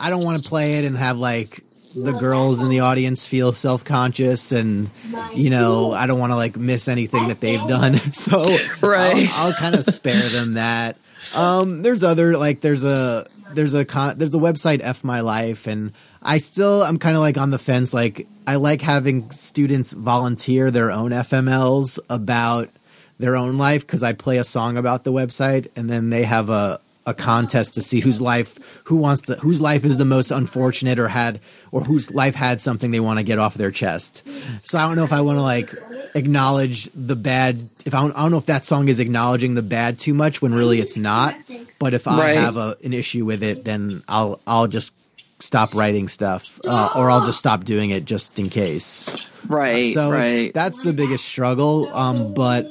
I 0.00 0.10
don't 0.10 0.24
want 0.24 0.42
to 0.42 0.48
play 0.48 0.74
it 0.78 0.84
and 0.84 0.96
have 0.96 1.18
like 1.18 1.64
the 1.94 2.12
girls 2.12 2.60
in 2.62 2.68
the 2.68 2.80
audience 2.80 3.26
feel 3.26 3.52
self 3.52 3.84
conscious, 3.84 4.52
and 4.52 4.90
you 5.34 5.50
know, 5.50 5.92
I 5.92 6.06
don't 6.06 6.18
want 6.18 6.30
to 6.32 6.36
like 6.36 6.56
miss 6.56 6.88
anything 6.88 7.28
that 7.28 7.40
they've 7.40 7.66
done. 7.66 8.00
So 8.12 8.40
Right. 8.82 9.28
I'll, 9.32 9.48
I'll 9.48 9.52
kind 9.54 9.74
of 9.74 9.84
spare 9.84 10.28
them 10.28 10.54
that. 10.54 10.96
Um, 11.34 11.82
there's 11.82 12.02
other 12.02 12.36
like 12.36 12.60
there's 12.60 12.84
a 12.84 13.26
there's 13.52 13.74
a 13.74 13.84
con- 13.84 14.18
there's 14.18 14.34
a 14.34 14.38
website 14.38 14.80
F 14.82 15.04
My 15.04 15.20
Life, 15.20 15.66
and 15.66 15.92
I 16.22 16.38
still 16.38 16.82
I'm 16.82 16.98
kind 16.98 17.16
of 17.16 17.20
like 17.20 17.36
on 17.38 17.50
the 17.50 17.58
fence. 17.58 17.92
Like 17.94 18.26
I 18.46 18.56
like 18.56 18.80
having 18.82 19.30
students 19.30 19.92
volunteer 19.92 20.70
their 20.70 20.90
own 20.90 21.10
FMLs 21.10 21.98
about 22.08 22.70
their 23.18 23.36
own 23.36 23.58
life 23.58 23.86
because 23.86 24.02
I 24.02 24.12
play 24.12 24.38
a 24.38 24.44
song 24.44 24.76
about 24.76 25.04
the 25.04 25.12
website, 25.12 25.68
and 25.76 25.88
then 25.90 26.10
they 26.10 26.24
have 26.24 26.50
a 26.50 26.80
a 27.08 27.14
contest 27.14 27.74
to 27.76 27.82
see 27.82 28.00
whose 28.00 28.20
life 28.20 28.58
who 28.84 28.96
wants 28.98 29.22
to 29.22 29.34
whose 29.36 29.60
life 29.60 29.84
is 29.84 29.96
the 29.96 30.04
most 30.04 30.30
unfortunate 30.30 30.98
or 30.98 31.08
had 31.08 31.40
or 31.72 31.80
whose 31.82 32.10
life 32.10 32.34
had 32.34 32.60
something 32.60 32.90
they 32.90 33.00
want 33.00 33.18
to 33.18 33.24
get 33.24 33.38
off 33.38 33.54
their 33.54 33.70
chest. 33.72 34.22
So 34.62 34.78
I 34.78 34.82
don't 34.86 34.96
know 34.96 35.04
if 35.04 35.12
I 35.12 35.20
want 35.22 35.38
to 35.38 35.42
like 35.42 35.74
acknowledge 36.14 36.84
the 36.94 37.16
bad 37.16 37.68
if 37.86 37.94
I 37.94 38.00
don't, 38.02 38.12
I 38.16 38.22
don't 38.22 38.30
know 38.30 38.38
if 38.38 38.46
that 38.46 38.64
song 38.64 38.88
is 38.88 39.00
acknowledging 39.00 39.54
the 39.54 39.62
bad 39.62 39.98
too 39.98 40.14
much 40.14 40.42
when 40.42 40.52
really 40.54 40.80
it's 40.80 40.96
not. 40.96 41.34
But 41.78 41.94
if 41.94 42.06
I 42.08 42.18
Right. 42.18 42.34
have 42.36 42.56
a, 42.56 42.76
an 42.84 42.92
issue 42.92 43.24
with 43.24 43.42
it, 43.42 43.64
then 43.64 44.02
I'll 44.08 44.40
I'll 44.46 44.66
just 44.66 44.92
stop 45.40 45.74
writing 45.74 46.08
stuff, 46.08 46.60
uh, 46.66 46.88
or 46.96 47.10
I'll 47.10 47.24
just 47.24 47.38
stop 47.38 47.64
doing 47.64 47.90
it 47.90 48.04
just 48.04 48.38
in 48.38 48.50
case. 48.50 49.16
Right. 49.46 49.94
So 49.94 50.10
right. 50.10 50.52
that's 50.52 50.80
the 50.80 50.92
biggest 50.92 51.24
struggle. 51.24 51.94
Um, 51.94 52.34
but 52.34 52.66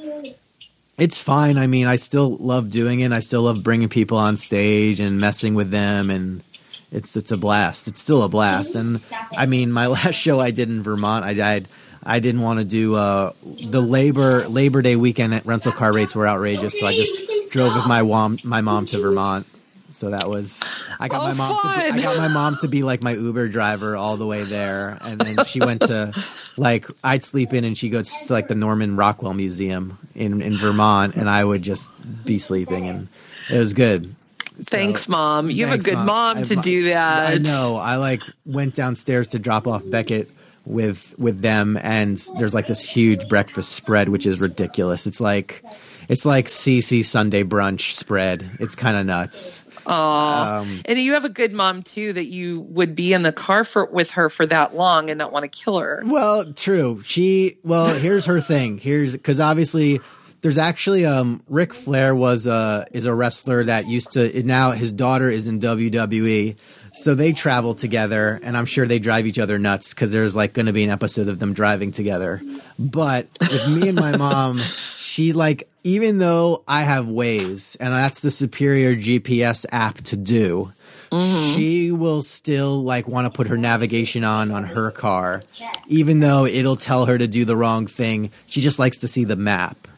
it's 0.98 1.20
fine. 1.20 1.56
I 1.56 1.68
mean, 1.68 1.86
I 1.86 1.96
still 1.96 2.36
love 2.36 2.70
doing 2.70 3.00
it. 3.00 3.12
I 3.12 3.20
still 3.20 3.42
love 3.42 3.62
bringing 3.62 3.88
people 3.88 4.18
on 4.18 4.36
stage 4.36 4.98
and 4.98 5.20
messing 5.20 5.54
with 5.54 5.70
them, 5.70 6.10
and 6.10 6.42
it's 6.90 7.16
it's 7.16 7.30
a 7.30 7.36
blast. 7.36 7.86
It's 7.86 8.00
still 8.00 8.24
a 8.24 8.28
blast. 8.28 8.74
And 8.74 9.04
I 9.36 9.46
mean, 9.46 9.72
my 9.72 9.86
last 9.98 10.16
show 10.16 10.40
I 10.40 10.50
did 10.50 10.68
in 10.68 10.82
Vermont, 10.82 11.24
I 11.24 11.34
died. 11.34 11.68
I 12.02 12.20
didn't 12.20 12.40
want 12.40 12.58
to 12.58 12.64
do 12.64 12.94
uh, 12.94 13.32
the 13.42 13.80
labor 13.80 14.48
Labor 14.48 14.82
Day 14.82 14.96
weekend. 14.96 15.40
Rental 15.46 15.72
car 15.72 15.92
rates 15.92 16.14
were 16.14 16.26
outrageous, 16.26 16.78
so 16.78 16.86
I 16.86 16.94
just 16.94 17.52
drove 17.52 17.74
with 17.74 17.86
my 17.86 18.02
mom 18.02 18.38
my 18.42 18.60
mom 18.60 18.86
to 18.86 19.00
Vermont. 19.00 19.46
So 19.90 20.10
that 20.10 20.28
was 20.28 20.62
I 21.00 21.08
got 21.08 21.22
Oh, 21.22 21.26
my 21.28 21.32
mom. 21.34 21.62
To 21.62 21.92
be, 21.94 21.98
I 22.00 22.02
got 22.02 22.16
my 22.18 22.28
mom 22.28 22.58
to 22.60 22.68
be 22.68 22.82
like 22.82 23.02
my 23.02 23.12
Uber 23.12 23.48
driver 23.48 23.96
all 23.96 24.16
the 24.16 24.26
way 24.26 24.44
there, 24.44 24.98
and 25.00 25.18
then 25.20 25.44
she 25.46 25.60
went 25.60 25.82
to 25.82 26.12
like 26.56 26.86
I'd 27.02 27.24
sleep 27.24 27.52
in, 27.54 27.64
and 27.64 27.76
she 27.76 27.88
goes 27.88 28.10
to 28.26 28.32
like 28.32 28.48
the 28.48 28.54
Norman 28.54 28.96
Rockwell 28.96 29.32
Museum 29.34 29.98
in 30.14 30.42
in 30.42 30.56
Vermont, 30.56 31.16
and 31.16 31.28
I 31.28 31.42
would 31.42 31.62
just 31.62 31.90
be 32.24 32.38
sleeping, 32.38 32.86
and 32.86 33.08
it 33.50 33.58
was 33.58 33.72
good. 33.72 34.14
Thanks, 34.60 35.08
mom. 35.08 35.50
You 35.50 35.66
have 35.66 35.74
a 35.80 35.82
good 35.82 35.94
Mom. 35.94 36.06
mom, 36.06 36.42
to 36.42 36.58
I- 36.58 36.62
do 36.62 36.84
that. 36.90 37.30
I 37.32 37.38
know. 37.38 37.76
I 37.80 37.96
like 37.96 38.22
went 38.44 38.74
downstairs 38.74 39.28
to 39.28 39.38
drop 39.38 39.66
off 39.66 39.88
Beckett 39.88 40.28
with 40.66 41.14
with 41.18 41.40
them, 41.40 41.78
and 41.80 42.18
there's 42.38 42.54
like 42.54 42.66
this 42.66 42.82
huge 42.82 43.26
breakfast 43.28 43.72
spread, 43.72 44.08
which 44.10 44.26
is 44.26 44.40
ridiculous. 44.42 45.06
It's 45.06 45.20
like 45.20 45.64
it's 46.10 46.26
like 46.26 46.46
CC 46.46 47.04
Sunday 47.04 47.42
brunch 47.42 47.92
spread. 47.94 48.50
It's 48.60 48.74
kind 48.74 48.96
of 48.96 49.06
nuts. 49.06 49.64
Um, 49.88 50.82
And 50.84 50.98
you 50.98 51.14
have 51.14 51.24
a 51.24 51.30
good 51.30 51.52
mom 51.52 51.82
too 51.82 52.12
that 52.12 52.26
you 52.26 52.60
would 52.60 52.94
be 52.94 53.12
in 53.12 53.22
the 53.22 53.32
car 53.32 53.64
for 53.64 53.86
with 53.86 54.12
her 54.12 54.28
for 54.28 54.46
that 54.46 54.74
long 54.74 55.10
and 55.10 55.18
not 55.18 55.32
want 55.32 55.44
to 55.44 55.48
kill 55.48 55.78
her. 55.78 56.02
Well, 56.04 56.52
true. 56.52 57.02
She 57.04 57.58
well, 57.62 57.94
here's 57.94 58.26
her 58.26 58.40
thing. 58.40 58.78
Here's 58.78 59.12
because 59.12 59.40
obviously 59.40 60.00
there's 60.40 60.58
actually 60.58 61.06
um 61.06 61.42
Ric 61.48 61.74
Flair 61.74 62.14
was 62.14 62.46
a 62.46 62.86
is 62.92 63.06
a 63.06 63.14
wrestler 63.14 63.64
that 63.64 63.88
used 63.88 64.12
to 64.12 64.42
now 64.44 64.72
his 64.72 64.92
daughter 64.92 65.30
is 65.30 65.48
in 65.48 65.60
WWE. 65.60 66.56
So 66.94 67.14
they 67.14 67.32
travel 67.32 67.74
together, 67.74 68.40
and 68.42 68.56
I'm 68.56 68.64
sure 68.66 68.86
they 68.86 68.98
drive 68.98 69.26
each 69.26 69.38
other 69.38 69.58
nuts 69.58 69.94
because 69.94 70.10
there's 70.10 70.34
like 70.34 70.52
going 70.52 70.66
to 70.66 70.72
be 70.72 70.82
an 70.84 70.90
episode 70.90 71.28
of 71.28 71.38
them 71.38 71.52
driving 71.52 71.92
together. 71.92 72.40
But 72.78 73.28
with 73.40 73.68
me 73.68 73.88
and 73.88 74.00
my 74.00 74.16
mom, 74.16 74.58
she 74.96 75.32
like 75.32 75.68
even 75.88 76.18
though 76.18 76.62
I 76.68 76.82
have 76.82 77.06
Waze, 77.06 77.78
and 77.80 77.94
that's 77.94 78.20
the 78.20 78.30
superior 78.30 78.94
GPS 78.94 79.64
app 79.72 79.96
to 80.02 80.18
do, 80.18 80.70
mm-hmm. 81.10 81.54
she 81.54 81.92
will 81.92 82.20
still 82.20 82.82
like 82.82 83.08
want 83.08 83.24
to 83.24 83.34
put 83.34 83.46
her 83.46 83.56
navigation 83.56 84.22
on 84.22 84.50
on 84.50 84.64
her 84.64 84.90
car 84.90 85.40
even 85.88 86.20
though 86.20 86.44
it'll 86.44 86.76
tell 86.76 87.06
her 87.06 87.16
to 87.16 87.26
do 87.26 87.46
the 87.46 87.56
wrong 87.56 87.86
thing. 87.86 88.30
She 88.46 88.60
just 88.60 88.78
likes 88.78 88.98
to 88.98 89.08
see 89.08 89.24
the 89.24 89.36
map. 89.36 89.88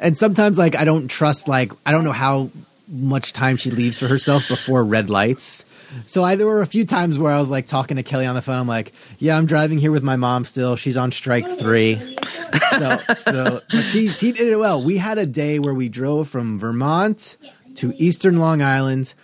And 0.00 0.18
sometimes 0.18 0.58
like 0.58 0.74
i 0.74 0.84
don't 0.84 1.08
trust 1.08 1.46
like 1.46 1.72
i 1.86 1.92
don't 1.92 2.04
know 2.04 2.12
how 2.12 2.50
much 2.88 3.32
time 3.32 3.56
she 3.56 3.70
leaves 3.70 3.98
for 3.98 4.08
herself 4.08 4.48
before 4.48 4.84
red 4.84 5.08
lights 5.08 5.64
so 6.06 6.22
I, 6.24 6.34
there 6.36 6.46
were 6.46 6.62
a 6.62 6.66
few 6.66 6.84
times 6.84 7.18
where 7.18 7.32
I 7.32 7.38
was 7.38 7.50
like 7.50 7.66
talking 7.66 7.96
to 7.96 8.02
Kelly 8.02 8.26
on 8.26 8.34
the 8.34 8.42
phone. 8.42 8.56
I'm 8.56 8.68
like, 8.68 8.92
"Yeah, 9.18 9.36
I'm 9.36 9.46
driving 9.46 9.78
here 9.78 9.92
with 9.92 10.02
my 10.02 10.16
mom 10.16 10.44
still. 10.44 10.76
She's 10.76 10.96
on 10.96 11.12
strike 11.12 11.48
three. 11.48 11.96
So, 12.78 12.98
so 13.16 13.60
but 13.70 13.82
she 13.82 14.08
she 14.08 14.32
did 14.32 14.48
it 14.48 14.56
well. 14.56 14.82
We 14.82 14.96
had 14.98 15.18
a 15.18 15.26
day 15.26 15.58
where 15.58 15.74
we 15.74 15.88
drove 15.88 16.28
from 16.28 16.58
Vermont 16.58 17.36
to 17.76 17.92
Eastern 17.96 18.36
Long 18.38 18.62
Island 18.62 19.14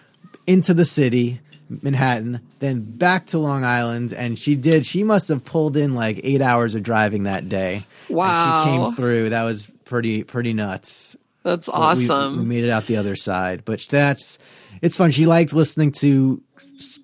into 0.47 0.75
the 0.75 0.85
city, 0.85 1.41
Manhattan, 1.83 2.41
then 2.59 2.81
back 2.83 3.27
to 3.27 3.39
Long 3.39 3.62
Island, 3.64 4.12
and 4.12 4.39
she 4.39 4.57
did. 4.57 4.85
She 4.87 5.03
must 5.05 5.29
have 5.29 5.45
pulled 5.45 5.77
in 5.77 5.95
like 5.95 6.21
eight 6.25 6.41
hours 6.43 6.75
of 6.75 6.83
driving 6.83 7.25
that 7.25 7.49
day. 7.49 7.85
And 8.09 8.16
Wow. 8.16 8.64
she 8.64 8.71
came 8.71 8.93
through. 8.95 9.31
That 9.31 9.45
was 9.45 9.66
pretty 9.85 10.25
pretty 10.25 10.53
nuts. 10.53 11.16
That's 11.45 11.66
But 11.68 11.77
we- 11.77 11.83
awesome. 11.83 12.39
We, 12.39 12.45
made 12.45 12.64
it 12.64 12.71
out 12.71 12.87
the 12.87 12.97
other 12.97 13.16
side, 13.16 13.64
but 13.64 13.81
that's 13.89 14.39
it's 14.83 14.97
fun. 14.97 15.11
She 15.11 15.27
liked 15.27 15.53
listening 15.53 15.93
to 15.93 16.43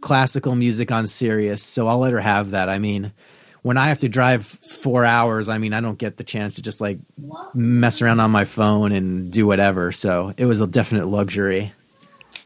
classical 0.00 0.54
music 0.54 0.90
on 0.92 1.06
Sirius, 1.06 1.62
so 1.62 1.86
I'll 1.88 1.98
let 1.98 2.12
her 2.12 2.20
have 2.20 2.50
that. 2.50 2.68
I 2.68 2.78
mean, 2.78 3.12
when 3.62 3.76
I 3.76 3.88
have 3.88 3.98
to 4.00 4.08
drive 4.08 4.44
four 4.46 5.04
hours, 5.04 5.48
I 5.48 5.58
mean, 5.58 5.72
I 5.72 5.80
don't 5.80 5.98
get 5.98 6.16
the 6.16 6.24
chance 6.24 6.54
to 6.56 6.62
just 6.62 6.80
like 6.80 6.98
mess 7.54 8.00
around 8.02 8.20
on 8.20 8.30
my 8.30 8.44
phone 8.44 8.92
and 8.92 9.30
do 9.32 9.46
whatever. 9.46 9.92
So 9.92 10.32
it 10.36 10.44
was 10.46 10.60
a 10.60 10.66
definite 10.66 11.06
luxury. 11.06 11.72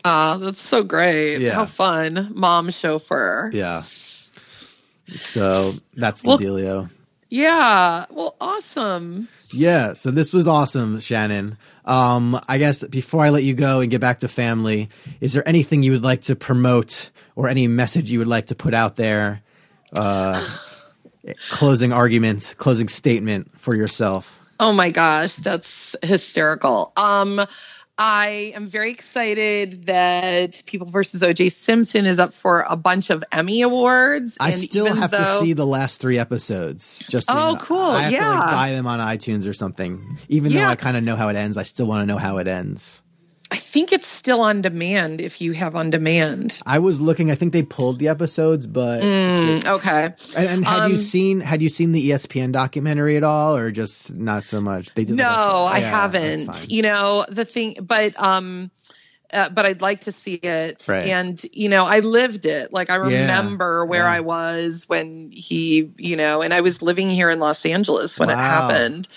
Ah, 0.05 0.39
that's 0.41 0.61
so 0.61 0.83
great. 0.83 1.39
Yeah. 1.39 1.53
How 1.55 1.67
fun. 1.67 2.33
Mom 2.35 2.71
chauffeur. 2.71 3.51
Yeah. 3.53 3.83
So 5.19 5.73
that's 5.95 6.23
the 6.23 6.29
Well- 6.29 6.39
dealio. 6.39 6.91
Yeah. 7.31 8.07
Well, 8.11 8.37
awesome. 8.41 9.29
Yeah, 9.53 9.95
so 9.95 10.11
this 10.11 10.33
was 10.33 10.47
awesome, 10.47 11.01
Shannon. 11.01 11.57
Um, 11.85 12.41
I 12.47 12.59
guess 12.59 12.85
before 12.85 13.25
I 13.25 13.31
let 13.31 13.43
you 13.43 13.55
go 13.55 13.81
and 13.81 13.91
get 13.91 14.01
back 14.01 14.21
to 14.21 14.29
family, 14.29 14.91
is 15.21 15.33
there 15.33 15.49
anything 15.49 15.83
you 15.83 15.93
would 15.93 16.03
like 16.03 16.23
to 16.23 16.37
promote 16.37 17.11
or 17.35 17.49
any 17.49 17.67
message 17.67 18.13
you 18.13 18.19
would 18.19 18.29
like 18.29 18.47
to 18.49 18.55
put 18.55 18.75
out 18.75 18.97
there? 18.97 19.43
Uh, 19.97 20.45
closing 21.51 21.93
argument, 21.93 22.55
closing 22.59 22.89
statement 22.89 23.59
for 23.59 23.75
yourself. 23.75 24.41
Oh 24.61 24.73
my 24.73 24.91
gosh, 24.91 25.37
that's 25.37 25.97
hysterical. 26.03 26.93
Um, 26.97 27.41
I 28.03 28.53
am 28.57 28.67
very 28.67 28.91
excited 28.91 29.85
that 29.85 30.63
People 30.65 30.87
versus 30.87 31.23
OJ 31.23 31.53
Simpson 31.53 32.07
is 32.07 32.19
up 32.19 32.33
for 32.33 32.65
a 32.67 32.75
bunch 32.75 33.11
of 33.11 33.23
Emmy 33.31 33.61
awards. 33.61 34.39
I 34.41 34.53
still 34.53 34.87
have 34.95 35.11
though- 35.11 35.19
to 35.19 35.41
see 35.45 35.53
the 35.53 35.67
last 35.67 36.01
three 36.01 36.19
episodes. 36.19 37.05
Just 37.11 37.27
so 37.29 37.35
you 37.35 37.39
Oh, 37.39 37.53
know. 37.53 37.59
cool. 37.59 37.79
I 37.79 38.03
have 38.05 38.11
to 38.13 38.17
like 38.19 38.23
Yeah. 38.49 38.55
buy 38.55 38.71
them 38.73 38.87
on 38.87 39.01
iTunes 39.01 39.47
or 39.47 39.53
something. 39.53 40.17
Even 40.31 40.51
though 40.51 40.65
I 40.65 40.77
kind 40.77 40.97
of 40.97 41.05
know 41.05 41.15
how 41.15 41.29
it 41.29 41.37
ends, 41.37 41.59
I 41.59 41.63
still 41.65 41.85
want 41.87 42.01
to 42.01 42.07
know 42.07 42.17
how 42.19 42.39
it 42.39 42.49
ends. 42.49 43.03
I 43.51 43.57
think 43.57 43.93
it's 43.93 44.07
still 44.07 44.41
on 44.41 44.63
demand 44.63 45.21
if 45.21 45.41
you 45.41 45.53
have 45.53 45.75
on 45.75 45.91
demand. 45.91 46.57
I 46.67 46.79
was 46.79 47.01
looking. 47.01 47.31
I 47.31 47.35
think 47.35 47.53
they 47.53 47.63
pulled 47.63 47.99
the 47.99 48.09
episodes, 48.09 48.67
but 48.67 49.03
Mm, 49.03 49.67
okay. 49.67 50.15
And, 50.37 50.49
and 50.49 50.65
had 50.65 50.77
you 50.89 50.95
Um, 50.95 50.97
seen 50.97 51.41
had 51.41 51.63
you 51.63 51.69
seen 51.69 51.93
the 51.93 52.11
ESPN 52.11 52.53
documentary 52.53 53.17
at 53.17 53.25
all, 53.25 53.57
or 53.57 53.71
just 53.71 54.17
not 54.17 54.45
so 54.45 54.61
much? 54.61 54.95
They 54.95 55.05
did. 55.05 55.17
No, 55.17 55.67
I 55.69 55.79
yeah, 55.79 55.91
haven't. 55.91 56.71
You 56.71 56.83
know, 56.83 57.25
the 57.29 57.45
thing, 57.45 57.75
but 57.83 58.19
um, 58.21 58.71
uh, 59.33 59.49
but 59.51 59.67
I'd 59.67 59.83
like 59.83 60.03
to 60.03 60.13
see 60.13 60.35
it. 60.35 60.87
Right. 60.89 61.07
And 61.07 61.43
you 61.53 61.69
know, 61.69 61.87
I 61.87 62.01
lived 62.01 62.47
it. 62.47 62.73
Like 62.73 62.91
I 62.91 62.97
Yeah, 62.97 63.07
remember 63.23 63.85
where 63.85 64.05
yeah. 64.05 64.15
I 64.15 64.21
was 64.21 64.85
when 64.89 65.31
he, 65.33 65.91
you 65.97 66.17
know, 66.17 66.43
and 66.43 66.53
I 66.55 66.61
was 66.61 66.83
living 66.83 67.11
here 67.11 67.31
in 67.31 67.41
Los 67.41 67.65
Angeles 67.67 68.19
when 68.19 68.31
it 68.31 68.39
happened. 68.39 69.09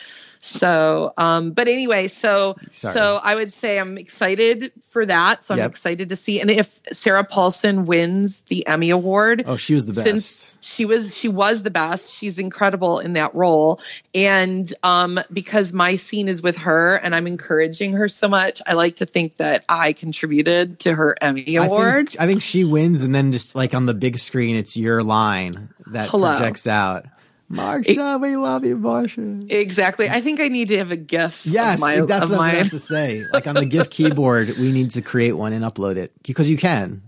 So, 0.44 1.14
um, 1.18 1.52
but 1.52 1.68
anyway, 1.68 2.08
so 2.08 2.56
Sorry. 2.74 2.94
so 2.94 3.20
I 3.24 3.36
would 3.36 3.52
say 3.52 3.80
I'm 3.80 3.98
excited 3.98 4.72
for 4.84 5.06
that. 5.06 5.44
So 5.44 5.54
I'm 5.54 5.60
Yep. 5.60 5.70
excited 5.70 6.10
to 6.10 6.16
see, 6.16 6.42
and 6.42 6.52
if 6.52 6.80
Sarah 6.92 7.24
Paulson 7.24 7.86
wins 7.86 8.42
the 8.50 8.68
Emmy 8.68 8.90
award, 8.90 9.44
Oh, 9.48 9.56
she 9.56 9.74
was 9.74 9.86
the 9.86 9.94
best. 9.94 10.04
since 10.04 10.54
she 10.60 10.86
was 10.86 11.18
she 11.18 11.28
was 11.28 11.64
the 11.64 11.72
best 11.72 12.18
she's 12.18 12.40
incredible 12.40 13.00
in 13.00 13.14
that 13.14 13.36
role 13.36 13.82
and 14.16 14.74
um 14.84 15.20
because 15.34 15.74
my 15.74 15.96
scene 15.98 16.30
is 16.30 16.42
with 16.42 16.56
her 16.58 16.96
and 17.04 17.14
i'm 17.14 17.28
encouraging 17.28 17.92
her 17.92 18.08
so 18.08 18.30
much 18.30 18.62
i 18.66 18.72
like 18.72 18.96
to 18.96 19.06
think 19.06 19.36
that 19.38 19.66
i 19.68 19.92
contributed 19.92 20.80
to 20.80 20.96
her 20.96 21.18
emmy 21.22 21.58
I 21.58 21.66
award 21.66 22.10
think, 22.12 22.22
I 22.22 22.28
think 22.28 22.42
she 22.42 22.64
wins, 22.64 23.04
and 23.04 23.14
then 23.14 23.34
just 23.34 23.56
like 23.56 23.74
on 23.74 23.86
the 23.88 23.94
big 23.94 24.18
screen, 24.20 24.56
it's 24.56 24.78
your 24.78 25.04
line 25.04 25.70
that 25.88 26.10
Hello. 26.10 26.30
projects 26.38 26.66
out. 26.66 27.06
Marcia, 27.50 28.18
we 28.22 28.36
love 28.36 28.66
you, 28.66 28.78
Marcia. 28.78 29.40
exactly 29.50 30.08
i 30.10 30.22
think 30.22 30.40
i 30.40 30.48
need 30.48 30.70
to 30.70 30.78
have 30.78 30.92
a 30.92 30.98
gif 30.98 31.46
Yes, 31.46 31.80
my, 31.80 32.00
that's 32.02 32.30
what 32.30 32.40
I 32.40 32.50
have 32.52 32.70
to 32.72 32.80
say. 32.80 33.26
Like 33.32 33.48
on 33.48 33.56
the 33.56 33.66
GIF 33.66 33.90
keyboard, 33.98 34.50
we 34.60 34.72
need 34.72 34.92
to 34.92 35.02
create 35.02 35.34
one 35.34 35.54
and 35.54 35.64
upload 35.64 35.98
it 35.98 36.12
because 36.24 36.50
you 36.50 36.58
can. 36.58 37.02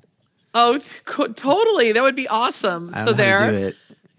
oh 0.54 0.78
t- 0.78 1.00
totally 1.36 1.92
that 1.94 2.04
would 2.04 2.16
be 2.16 2.28
awesome 2.28 2.92
so 2.92 3.06
don't 3.14 3.18
know 3.18 3.24
how 3.24 3.38
to 3.40 3.46
there 3.46 3.52
do 3.52 3.68
it. 3.68 3.76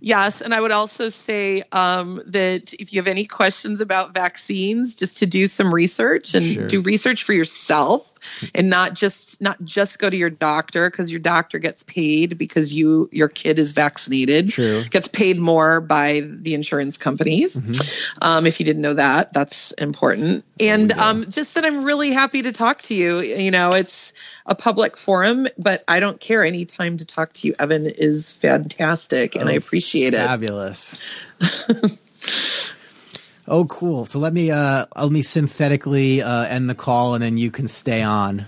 Yes, 0.06 0.40
and 0.40 0.54
I 0.54 0.60
would 0.60 0.70
also 0.70 1.08
say 1.08 1.64
um, 1.72 2.22
that 2.26 2.72
if 2.74 2.92
you 2.92 3.00
have 3.00 3.08
any 3.08 3.24
questions 3.24 3.80
about 3.80 4.14
vaccines, 4.14 4.94
just 4.94 5.16
to 5.16 5.26
do 5.26 5.48
some 5.48 5.74
research 5.74 6.32
and 6.32 6.46
Sure. 6.46 6.68
do 6.68 6.80
research 6.80 7.24
for 7.24 7.32
yourself, 7.32 8.14
and 8.54 8.70
not 8.70 8.94
just 8.94 9.40
not 9.40 9.64
just 9.64 9.98
go 9.98 10.08
to 10.08 10.16
your 10.16 10.30
doctor 10.30 10.88
because 10.88 11.10
your 11.10 11.18
doctor 11.18 11.58
gets 11.58 11.82
paid 11.82 12.38
because 12.38 12.72
you 12.72 13.08
your 13.10 13.26
kid 13.26 13.58
is 13.58 13.72
vaccinated. 13.72 14.50
True. 14.50 14.84
gets 14.90 15.08
paid 15.08 15.40
more 15.40 15.80
by 15.80 16.20
the 16.24 16.54
insurance 16.54 16.96
companies. 16.96 17.58
Mm-hmm. 17.58 18.18
Um, 18.22 18.46
if 18.46 18.60
you 18.60 18.64
didn't 18.64 18.82
know 18.82 18.94
that, 18.94 19.32
that's 19.32 19.72
important. 19.72 20.44
And 20.60 20.92
um, 20.92 21.28
just 21.28 21.56
that 21.56 21.64
I'm 21.64 21.82
really 21.82 22.12
happy 22.12 22.42
to 22.42 22.52
talk 22.52 22.80
to 22.82 22.94
you. 22.94 23.18
You 23.22 23.50
know, 23.50 23.70
it's 23.70 24.12
a 24.46 24.54
public 24.54 24.96
forum, 24.96 25.46
but 25.58 25.82
I 25.88 26.00
don't 26.00 26.20
care. 26.20 26.44
Any 26.44 26.64
time 26.64 26.96
to 26.98 27.06
talk 27.06 27.32
to 27.34 27.48
you, 27.48 27.54
Evan, 27.58 27.86
is 27.86 28.32
fantastic, 28.32 29.34
and 29.34 29.48
I 29.48 29.54
Oh, 29.54 29.56
appreciate 29.56 30.14
it. 30.14 30.18
Fabulous. 30.18 31.18
oh, 33.48 33.64
cool. 33.66 34.06
So 34.06 34.18
let 34.18 34.32
me 34.32 34.50
uh 34.50 34.86
let 34.96 35.12
me 35.12 35.22
synthetically 35.22 36.22
uh, 36.22 36.44
end 36.44 36.68
the 36.70 36.74
call, 36.74 37.14
and 37.14 37.22
then 37.22 37.38
you 37.38 37.50
can 37.50 37.68
stay 37.68 38.02
on, 38.02 38.46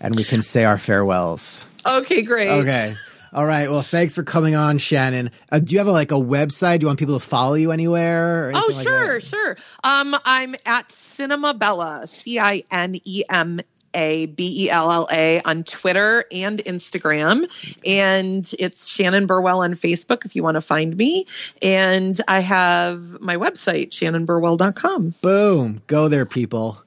and 0.00 0.14
we 0.14 0.24
can 0.24 0.42
say 0.42 0.64
our 0.64 0.78
farewells. 0.78 1.66
Okay, 1.86 2.22
great. 2.22 2.48
Okay. 2.48 2.94
All 3.32 3.46
right. 3.46 3.70
Well, 3.70 3.82
thanks 3.82 4.16
for 4.16 4.24
coming 4.24 4.56
on, 4.56 4.78
Shannon. 4.78 5.30
Uh, 5.52 5.60
do 5.60 5.72
you 5.72 5.78
have 5.78 5.86
a, 5.86 5.92
like 5.92 6.10
a 6.10 6.14
website? 6.16 6.80
Do 6.80 6.84
you 6.84 6.86
want 6.88 6.98
people 6.98 7.16
to 7.18 7.24
follow 7.24 7.54
you 7.54 7.70
anywhere? 7.70 8.48
or 8.48 8.52
Oh, 8.54 8.58
anything 8.66 8.76
like 8.76 8.88
sure, 8.88 9.20
sure. 9.20 9.56
Um, 9.84 10.16
I'm 10.24 10.56
at 10.66 10.90
Cinema 10.90 11.54
Bella, 11.54 12.08
C 12.08 12.40
I 12.40 12.64
N 12.72 12.96
E 13.04 13.22
M 13.30 13.60
A 13.94 14.26
B 14.26 14.66
E 14.66 14.70
L 14.70 14.90
L 14.90 15.08
A 15.12 15.40
on 15.44 15.64
Twitter 15.64 16.24
and 16.32 16.58
Instagram. 16.60 17.46
And 17.86 18.50
it's 18.58 18.92
Shannon 18.92 19.26
Burwell 19.26 19.62
on 19.62 19.74
Facebook 19.74 20.24
if 20.24 20.36
you 20.36 20.42
want 20.42 20.56
to 20.56 20.60
find 20.60 20.96
me. 20.96 21.26
And 21.62 22.18
I 22.28 22.40
have 22.40 23.20
my 23.20 23.36
website, 23.36 23.90
shannonburwell.com. 23.90 25.14
Boom. 25.20 25.82
Go 25.86 26.08
there, 26.08 26.26
people. 26.26 26.82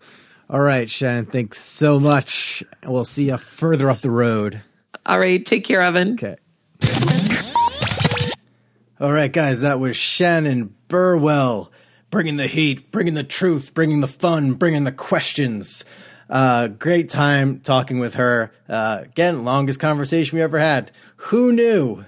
All 0.50 0.62
right, 0.62 0.90
Shannon. 0.90 1.26
Thanks 1.26 1.64
so 1.64 2.00
much. 2.00 2.64
We'll 2.86 3.06
see 3.06 3.28
you 3.28 3.38
further 3.38 3.90
up 3.90 4.02
the 4.02 4.12
road. 4.12 4.62
All 5.06 5.20
right, 5.20 5.44
take 5.46 5.64
care, 5.64 5.82
Evan. 5.82 6.14
Okay. 6.14 6.36
All 9.00 9.12
right, 9.12 9.32
guys, 9.32 9.62
that 9.62 9.80
was 9.80 9.98
Shannon 9.98 10.76
Burwell 10.88 11.72
bringing 12.10 12.38
the 12.38 12.48
heat, 12.48 12.92
bringing 12.92 13.16
the 13.16 13.24
truth, 13.24 13.74
bringing 13.74 14.00
the 14.00 14.08
fun, 14.08 14.54
bringing 14.54 14.84
the 14.84 14.92
questions. 14.92 15.84
Uh, 16.30 16.68
great 16.68 17.10
time 17.10 17.60
talking 17.60 18.00
with 18.00 18.16
her. 18.16 18.52
Uh, 18.68 19.02
again, 19.04 19.44
longest 19.44 19.80
conversation 19.80 20.38
we 20.38 20.42
ever 20.42 20.60
had. 20.60 20.92
Who 21.18 21.52
knew 21.52 22.06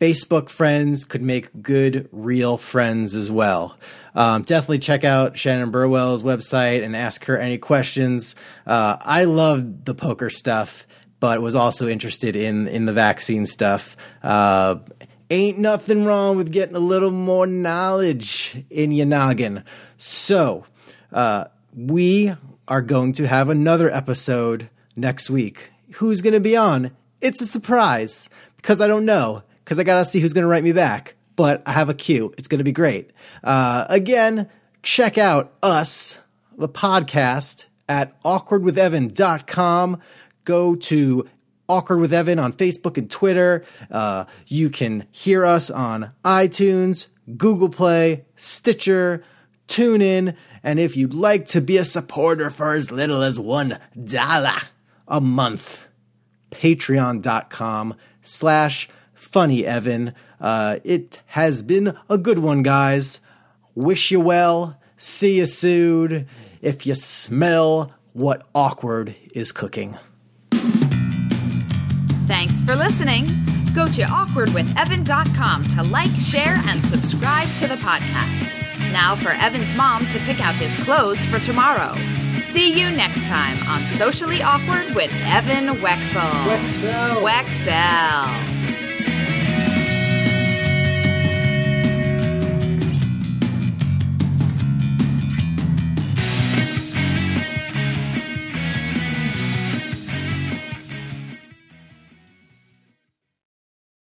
Facebook 0.00 0.48
friends 0.48 1.04
could 1.04 1.22
make 1.22 1.62
good, 1.62 2.08
real 2.12 2.56
friends 2.56 3.14
as 3.14 3.30
well? 3.30 3.76
Um, 4.14 4.42
definitely 4.42 4.80
check 4.80 5.04
out 5.04 5.38
Shannon 5.38 5.70
Burwell's 5.70 6.22
website 6.22 6.84
and 6.84 6.96
ask 6.96 7.24
her 7.26 7.38
any 7.38 7.58
questions. 7.58 8.34
Uh, 8.66 8.96
I 9.00 9.24
love 9.24 9.84
the 9.84 9.94
poker 9.94 10.30
stuff 10.30 10.86
but 11.20 11.42
was 11.42 11.54
also 11.54 11.86
interested 11.86 12.34
in 12.34 12.66
in 12.66 12.86
the 12.86 12.92
vaccine 12.92 13.46
stuff. 13.46 13.96
Uh, 14.22 14.76
ain't 15.28 15.58
nothing 15.58 16.04
wrong 16.04 16.36
with 16.36 16.50
getting 16.50 16.74
a 16.74 16.80
little 16.80 17.10
more 17.10 17.46
knowledge 17.46 18.64
in 18.70 18.90
your 18.90 19.06
noggin. 19.06 19.62
So, 19.98 20.64
uh, 21.12 21.44
we 21.76 22.34
are 22.70 22.80
going 22.80 23.12
to 23.14 23.26
have 23.26 23.50
another 23.50 23.92
episode 23.92 24.70
next 24.96 25.28
week. 25.28 25.70
Who's 25.96 26.22
going 26.22 26.32
to 26.32 26.40
be 26.40 26.56
on? 26.56 26.92
It's 27.20 27.42
a 27.42 27.46
surprise 27.46 28.30
because 28.56 28.80
I 28.80 28.86
don't 28.86 29.04
know 29.04 29.42
because 29.56 29.78
I 29.78 29.82
got 29.82 29.98
to 29.98 30.04
see 30.06 30.20
who's 30.20 30.32
going 30.32 30.44
to 30.44 30.48
write 30.48 30.64
me 30.64 30.72
back. 30.72 31.16
But 31.36 31.62
I 31.66 31.72
have 31.72 31.88
a 31.88 31.94
cue. 31.94 32.32
It's 32.38 32.48
going 32.48 32.58
to 32.58 32.64
be 32.64 32.72
great. 32.72 33.10
Uh, 33.42 33.86
again, 33.88 34.48
check 34.82 35.18
out 35.18 35.52
us, 35.62 36.18
the 36.56 36.68
podcast, 36.68 37.66
at 37.88 38.20
awkwardwithevan.com 38.22 40.00
go 40.44 40.74
to 40.74 41.28
Awkward 41.68 42.00
with 42.00 42.12
Evan 42.12 42.40
on 42.40 42.52
Facebook 42.52 42.98
and 42.98 43.08
Twitter. 43.08 43.64
Uh, 43.90 44.24
you 44.46 44.70
can 44.70 45.06
hear 45.12 45.44
us 45.44 45.70
on 45.70 46.10
iTunes, 46.24 47.06
Google 47.36 47.68
Play, 47.68 48.24
Stitcher, 48.34 49.22
TuneIn, 49.70 50.36
and 50.62 50.80
if 50.80 50.96
you'd 50.96 51.14
like 51.14 51.46
to 51.46 51.60
be 51.60 51.76
a 51.78 51.84
supporter 51.84 52.50
for 52.50 52.72
as 52.72 52.90
little 52.90 53.22
as 53.22 53.38
one 53.38 53.78
dollar 54.04 54.58
a 55.06 55.20
month, 55.20 55.86
patreon.com 56.50 57.94
slash 58.20 58.88
funny 59.14 59.64
evan. 59.64 60.12
Uh, 60.40 60.78
it 60.82 61.20
has 61.26 61.62
been 61.62 61.96
a 62.08 62.18
good 62.18 62.40
one 62.40 62.62
guys. 62.62 63.20
Wish 63.74 64.10
you 64.10 64.20
well. 64.20 64.76
See 64.96 65.38
you 65.38 65.46
soon. 65.46 66.26
If 66.60 66.84
you 66.84 66.94
smell 66.94 67.94
what 68.12 68.46
awkward 68.54 69.14
is 69.32 69.52
cooking. 69.52 69.96
Thanks 72.26 72.60
for 72.60 72.74
listening. 72.74 73.26
Go 73.72 73.86
to 73.86 74.02
awkwardwithevan.com 74.02 75.64
to 75.68 75.82
like, 75.84 76.10
share, 76.20 76.60
and 76.66 76.84
subscribe 76.84 77.48
to 77.58 77.68
the 77.68 77.76
podcast. 77.76 78.59
Now 78.92 79.14
for 79.14 79.30
Evan's 79.30 79.74
mom 79.76 80.06
to 80.06 80.18
pick 80.20 80.40
out 80.40 80.54
his 80.54 80.76
clothes 80.84 81.24
for 81.24 81.38
tomorrow. 81.38 81.94
See 82.42 82.72
you 82.72 82.90
next 82.90 83.26
time 83.28 83.56
on 83.68 83.82
Socially 83.86 84.42
Awkward 84.42 84.94
with 84.94 85.12
Evan 85.26 85.76
Wecksell. 85.80 86.44
Wecksell. 86.48 87.22
Wecksell. 87.22 88.69